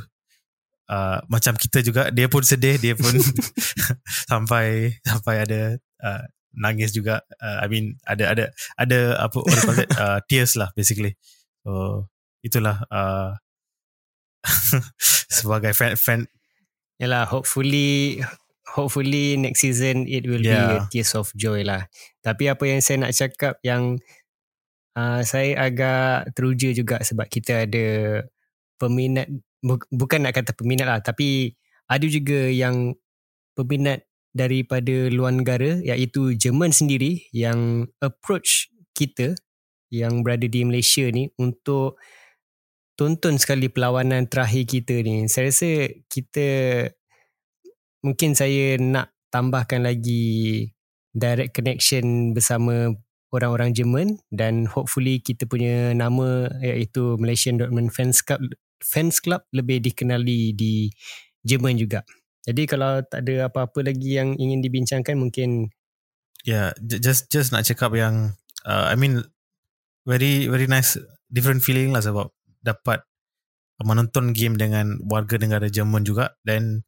uh, 0.91 1.23
macam 1.31 1.55
kita 1.55 1.87
juga. 1.87 2.11
Dia 2.11 2.27
pun 2.27 2.43
sedih 2.43 2.83
dia 2.83 2.99
pun 2.99 3.15
sampai 4.31 4.99
sampai 5.07 5.35
ada 5.47 5.61
uh, 6.03 6.27
nangis 6.51 6.91
juga. 6.91 7.23
Uh, 7.39 7.63
I 7.63 7.67
mean 7.71 7.95
ada 8.03 8.35
ada 8.35 8.45
ada 8.75 8.99
apa 9.31 9.39
call 9.47 9.79
it 9.79 9.91
uh, 10.03 10.19
tears 10.27 10.59
lah 10.59 10.75
basically 10.75 11.15
so 11.63 12.07
itulah 12.41 12.85
uh, 12.89 13.37
sebagai 15.37 15.77
fan 15.77 15.95
fan 15.97 16.21
Yalah, 17.01 17.25
hopefully 17.25 18.21
hopefully 18.77 19.41
next 19.41 19.65
season 19.65 20.05
it 20.05 20.29
will 20.29 20.45
yeah. 20.45 20.69
be 20.69 20.77
a 20.77 20.81
tears 20.93 21.17
of 21.17 21.33
joy 21.33 21.65
lah. 21.65 21.89
Tapi 22.21 22.53
apa 22.53 22.61
yang 22.69 22.85
saya 22.85 23.01
nak 23.01 23.17
cakap 23.17 23.57
yang 23.65 23.97
uh, 25.01 25.25
saya 25.25 25.57
agak 25.65 26.37
teruja 26.37 26.77
juga 26.77 27.01
sebab 27.01 27.25
kita 27.33 27.65
ada 27.65 28.21
peminat 28.77 29.33
bu- 29.65 29.89
bukan 29.89 30.29
nak 30.29 30.37
kata 30.37 30.53
peminat 30.53 30.87
lah 30.89 31.01
tapi 31.01 31.57
ada 31.89 32.05
juga 32.05 32.53
yang 32.53 32.93
peminat 33.57 34.05
daripada 34.37 35.09
luar 35.09 35.35
negara 35.35 35.81
iaitu 35.81 36.37
Jerman 36.37 36.71
sendiri 36.71 37.27
yang 37.33 37.89
approach 37.99 38.69
kita 38.93 39.35
yang 39.91 40.23
berada 40.23 40.47
di 40.47 40.63
Malaysia 40.63 41.05
ni 41.11 41.29
untuk 41.37 41.99
tonton 42.95 43.37
sekali 43.37 43.67
perlawanan 43.67 44.31
terakhir 44.31 44.65
kita 44.71 45.03
ni. 45.03 45.27
Saya 45.27 45.51
rasa 45.51 45.91
kita 46.07 46.49
mungkin 48.07 48.33
saya 48.33 48.79
nak 48.79 49.13
tambahkan 49.29 49.85
lagi 49.85 50.69
direct 51.11 51.53
connection 51.59 52.33
bersama 52.33 52.95
orang-orang 53.31 53.75
Jerman 53.75 54.19
dan 54.31 54.67
hopefully 54.67 55.23
kita 55.23 55.47
punya 55.47 55.95
nama 55.95 56.51
iaitu 56.63 57.19
Malaysian 57.19 57.59
Dortmund 57.59 57.95
Fans 57.95 58.23
Club 58.23 58.43
Fans 58.83 59.23
Club 59.23 59.43
lebih 59.55 59.85
dikenali 59.85 60.55
di 60.57 60.91
Jerman 61.47 61.79
juga. 61.79 62.03
Jadi 62.45 62.65
kalau 62.67 63.05
tak 63.05 63.29
ada 63.29 63.53
apa-apa 63.53 63.85
lagi 63.85 64.17
yang 64.17 64.35
ingin 64.35 64.65
dibincangkan 64.65 65.15
mungkin 65.21 65.69
yeah 66.43 66.73
just 66.81 67.29
just 67.29 67.53
nak 67.53 67.69
cakap 67.69 67.93
yang 67.93 68.33
uh, 68.65 68.89
I 68.89 68.97
mean 68.97 69.21
very 70.11 70.51
very 70.51 70.67
nice 70.67 70.99
different 71.31 71.63
feeling 71.63 71.95
lah 71.95 72.03
sebab 72.03 72.27
dapat 72.67 73.07
menonton 73.81 74.35
game 74.35 74.59
dengan 74.59 74.99
warga 75.07 75.39
negara 75.39 75.71
Jerman 75.71 76.03
juga 76.03 76.37
dan 76.45 76.83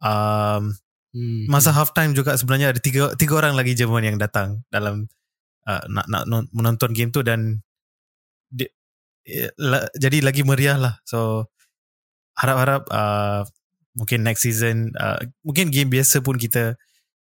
um, 0.00 0.72
hmm. 1.12 1.50
masa 1.50 1.74
half 1.74 1.92
time 1.92 2.14
juga 2.14 2.38
sebenarnya 2.38 2.72
ada 2.72 2.80
tiga 2.80 3.12
tiga 3.18 3.42
orang 3.42 3.58
lagi 3.58 3.74
Jerman 3.74 4.14
yang 4.14 4.16
datang 4.16 4.64
dalam 4.72 5.10
uh, 5.68 5.82
nak 5.90 6.06
nak 6.08 6.24
menonton 6.54 6.96
game 6.96 7.12
tu 7.12 7.20
dan 7.20 7.60
di, 8.48 8.64
la, 9.60 9.84
jadi 9.98 10.24
lagi 10.24 10.46
meriah 10.46 10.80
lah 10.80 10.94
so 11.04 11.50
harap-harap 12.38 12.88
uh, 12.88 13.44
mungkin 13.92 14.24
next 14.24 14.46
season 14.46 14.96
uh, 14.96 15.20
mungkin 15.44 15.68
game 15.68 15.92
biasa 15.92 16.24
pun 16.24 16.40
kita 16.40 16.80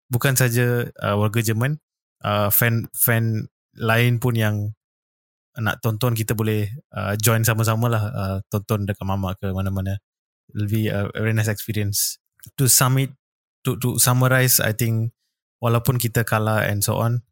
bukan 0.10 0.34
saja 0.34 0.90
uh, 1.02 1.16
warga 1.18 1.46
Jerman 1.46 1.78
uh, 2.26 2.50
fan 2.50 2.90
fan 2.98 3.46
lain 3.78 4.18
pun 4.18 4.34
yang 4.34 4.74
nak 5.56 5.80
tonton 5.80 6.12
kita 6.12 6.36
boleh 6.36 6.68
uh, 6.92 7.16
join 7.16 7.48
sama-sama 7.48 7.88
lah 7.88 8.04
uh, 8.12 8.38
tonton 8.52 8.84
dekat 8.84 9.08
mama 9.08 9.36
ke 9.40 9.48
mana-mana. 9.52 10.04
It'll 10.52 10.68
be 10.68 10.92
a 10.92 11.08
very 11.16 11.32
nice 11.32 11.48
experience. 11.48 12.20
To 12.60 12.68
sum 12.68 13.00
it 13.00 13.16
to 13.64 13.80
to 13.82 13.98
summarize 13.98 14.60
I 14.62 14.76
think 14.76 15.16
walaupun 15.64 15.98
kita 15.98 16.28
kalah 16.28 16.68
and 16.68 16.84
so 16.84 17.00
on 17.00 17.26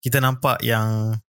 kita 0.00 0.18
nampak 0.18 0.64
yang 0.64 1.20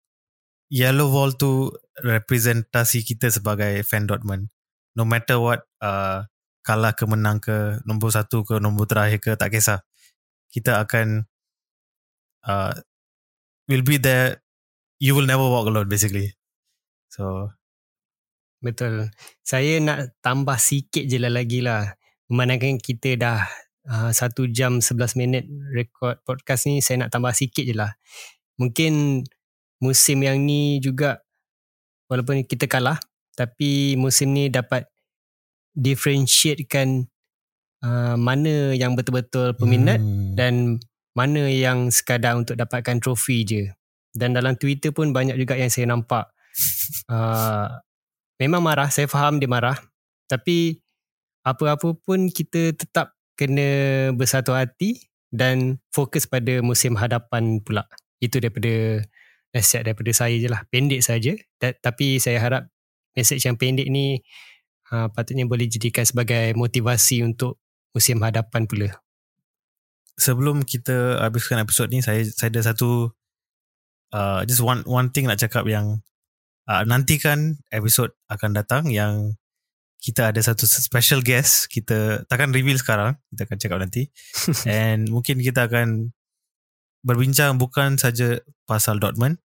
yellow 0.71 1.11
wall 1.11 1.35
tu 1.35 1.75
representasi 2.01 3.03
kita 3.03 3.29
sebagai 3.29 3.83
fan 3.83 4.07
Dortmund. 4.07 4.49
No 4.97 5.05
matter 5.05 5.43
what 5.43 5.67
uh, 5.83 6.25
kalah 6.63 6.95
ke 6.95 7.05
menang 7.05 7.43
ke 7.43 7.83
nombor 7.85 8.15
satu 8.15 8.47
ke 8.47 8.59
nombor 8.63 8.87
terakhir 8.87 9.19
ke 9.19 9.33
tak 9.35 9.51
kisah. 9.55 9.83
Kita 10.49 10.81
akan 10.81 11.27
uh, 12.47 12.73
will 13.67 13.85
be 13.85 13.99
there. 13.99 14.41
You 14.97 15.13
will 15.13 15.29
never 15.29 15.45
walk 15.45 15.69
alone 15.69 15.93
basically 15.93 16.36
So 17.17 17.49
betul. 18.61 19.09
Saya 19.41 19.81
nak 19.81 20.21
tambah 20.21 20.61
sikit 20.61 21.09
je 21.09 21.17
lah 21.17 21.33
lagi 21.33 21.65
lah. 21.65 21.97
Memandangkan 22.29 22.77
kita 22.77 23.17
dah 23.17 23.49
uh, 23.89 24.11
satu 24.13 24.53
jam 24.53 24.85
sebelas 24.85 25.17
minit 25.17 25.49
record 25.73 26.21
podcast 26.29 26.69
ni, 26.69 26.85
saya 26.85 27.07
nak 27.07 27.11
tambah 27.15 27.33
sikit 27.33 27.65
je 27.65 27.73
lah. 27.73 27.97
Mungkin 28.61 29.25
musim 29.81 30.21
yang 30.21 30.45
ni 30.45 30.77
juga 30.85 31.25
walaupun 32.13 32.45
kita 32.45 32.69
kalah, 32.69 33.01
tapi 33.33 33.97
musim 33.97 34.37
ni 34.37 34.53
dapat 34.53 34.85
differentiatekan 35.73 37.09
uh, 37.85 38.17
mana 38.17 38.77
yang 38.77 38.93
betul-betul 38.93 39.57
peminat 39.57 40.01
hmm. 40.01 40.37
dan 40.37 40.81
mana 41.17 41.49
yang 41.49 41.89
sekadar 41.89 42.37
untuk 42.37 42.61
dapatkan 42.61 43.01
trofi 43.01 43.41
je. 43.45 43.63
Dan 44.13 44.37
dalam 44.37 44.57
Twitter 44.57 44.93
pun 44.93 45.13
banyak 45.13 45.37
juga 45.37 45.57
yang 45.57 45.69
saya 45.69 45.89
nampak 45.89 46.36
uh, 47.11 47.69
memang 48.41 48.63
marah. 48.63 48.89
Saya 48.93 49.09
faham 49.11 49.41
dia 49.41 49.49
marah. 49.51 49.77
Tapi 50.27 50.81
apa-apa 51.47 51.95
pun 52.03 52.29
kita 52.33 52.75
tetap 52.75 53.15
kena 53.39 54.11
bersatu 54.17 54.57
hati 54.57 55.07
dan 55.31 55.79
fokus 55.95 56.27
pada 56.27 56.65
musim 56.65 56.97
hadapan 56.99 57.63
pula. 57.63 57.87
Itu 58.19 58.41
daripada 58.41 59.05
nasihat 59.55 59.87
daripada 59.87 60.11
saya 60.13 60.37
je 60.37 60.49
lah. 60.51 60.65
Pendek 60.69 61.05
saja. 61.05 61.37
Tapi 61.61 62.19
saya 62.19 62.43
harap 62.43 62.63
message 63.17 63.49
yang 63.49 63.57
pendek 63.57 63.89
ni 63.89 64.21
uh, 64.93 65.09
patutnya 65.11 65.49
boleh 65.49 65.67
jadikan 65.67 66.05
sebagai 66.05 66.53
motivasi 66.53 67.25
untuk 67.25 67.59
musim 67.97 68.21
hadapan 68.21 68.69
pula. 68.69 68.91
Sebelum 70.17 70.65
kita 70.65 71.21
habiskan 71.21 71.61
episod 71.61 71.89
ni 71.89 72.01
saya 72.01 72.25
saya 72.25 72.49
ada 72.53 72.73
satu 72.73 73.13
uh, 74.13 74.41
just 74.45 74.65
one 74.65 74.85
one 74.89 75.13
thing 75.13 75.29
nak 75.29 75.41
cakap 75.41 75.65
yang 75.69 76.01
uh, 76.67 76.83
nantikan 76.85 77.59
episod 77.71 78.13
akan 78.31 78.51
datang 78.55 78.91
yang 78.91 79.39
kita 80.03 80.31
ada 80.31 80.39
satu 80.39 80.69
special 80.69 81.25
guest. 81.25 81.67
Kita 81.67 82.23
takkan 82.31 82.55
reveal 82.55 82.79
sekarang 82.79 83.19
kita 83.33 83.49
akan 83.49 83.59
cakap 83.59 83.79
nanti. 83.83 84.03
And 84.69 85.11
mungkin 85.11 85.43
kita 85.43 85.67
akan 85.67 86.15
berbincang 87.03 87.59
bukan 87.59 87.99
saja 87.99 88.39
pasal 88.67 89.03
Dortmund. 89.03 89.43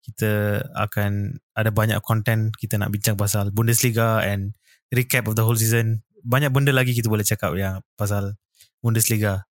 Kita 0.00 0.64
akan 0.74 1.38
ada 1.54 1.70
banyak 1.70 2.00
content 2.00 2.50
kita 2.56 2.80
nak 2.80 2.90
bincang 2.90 3.14
pasal 3.14 3.52
Bundesliga 3.52 4.24
and 4.24 4.56
recap 4.90 5.28
of 5.28 5.36
the 5.36 5.44
whole 5.44 5.58
season. 5.58 6.02
Banyak 6.24 6.50
benda 6.50 6.72
lagi 6.72 6.96
kita 6.96 7.06
boleh 7.06 7.26
cakap 7.26 7.54
yang 7.54 7.84
pasal 7.94 8.34
Bundesliga 8.80 9.46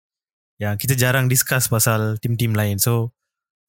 yang 0.60 0.76
kita 0.76 0.98
jarang 0.98 1.32
discuss 1.32 1.72
pasal 1.72 2.20
tim-tim 2.20 2.52
lain. 2.52 2.82
So 2.84 3.16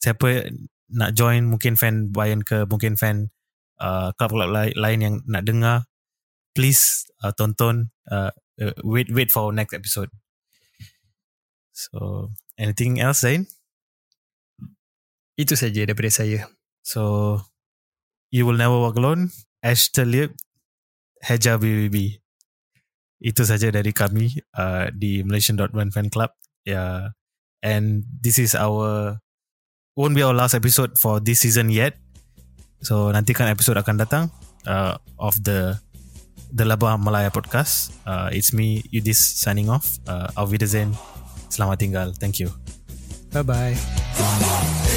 siapa 0.03 0.51
nak 0.91 1.15
join? 1.15 1.47
Mungkin 1.47 1.79
fan 1.79 2.11
Bayern 2.11 2.43
ke? 2.43 2.67
Mungkin 2.67 2.99
fan 2.99 3.31
uh, 3.81 4.13
club-club 4.15 4.77
lain 4.77 4.99
yang 5.01 5.15
nak 5.27 5.49
dengar 5.49 5.89
please 6.55 7.09
uh, 7.25 7.33
tonton 7.33 7.91
uh, 8.13 8.31
uh, 8.61 8.75
wait 8.85 9.09
wait 9.11 9.33
for 9.33 9.49
our 9.49 9.55
next 9.57 9.73
episode. 9.73 10.13
So 11.73 12.31
anything 12.61 13.01
else 13.01 13.25
Zain? 13.25 13.49
Itu 15.41 15.57
saja 15.57 15.89
daripada 15.89 16.13
saya. 16.13 16.47
So 16.85 17.41
you 18.29 18.45
will 18.45 18.61
never 18.61 18.77
walk 18.77 19.01
alone. 19.01 19.33
Ashton 19.65 20.13
Lip 20.13 20.37
Heja 21.25 21.57
BBB 21.57 22.21
itu 23.21 23.43
saja 23.45 23.69
dari 23.69 23.93
kami 23.93 24.33
uh, 24.57 24.89
di 24.93 25.21
Malaysian 25.25 25.57
Dortmund 25.57 25.93
Fan 25.93 26.09
Club. 26.09 26.33
Yeah. 26.65 27.17
and 27.63 28.05
this 28.21 28.39
is 28.39 28.57
our 28.57 29.21
won't 29.97 30.17
be 30.17 30.23
our 30.25 30.35
last 30.35 30.57
episode 30.57 30.97
for 30.99 31.21
this 31.21 31.41
season 31.41 31.69
yet 31.71 31.97
So 32.81 33.13
nantikan 33.13 33.49
episod 33.53 33.77
akan 33.77 34.01
datang 34.01 34.33
uh, 34.65 34.97
of 35.21 35.37
the 35.45 35.77
The 36.51 36.67
Labah 36.67 36.99
Malaya 36.99 37.31
Podcast. 37.31 37.95
Uh, 38.03 38.27
it's 38.35 38.51
me, 38.51 38.83
Yudis, 38.91 39.23
signing 39.39 39.71
off. 39.71 40.03
Uh, 40.11 40.27
Auf 40.35 40.51
Wiedersehen. 40.51 40.99
Selamat 41.47 41.79
tinggal. 41.79 42.11
Thank 42.19 42.43
you. 42.43 42.51
Bye-bye. 43.31 44.90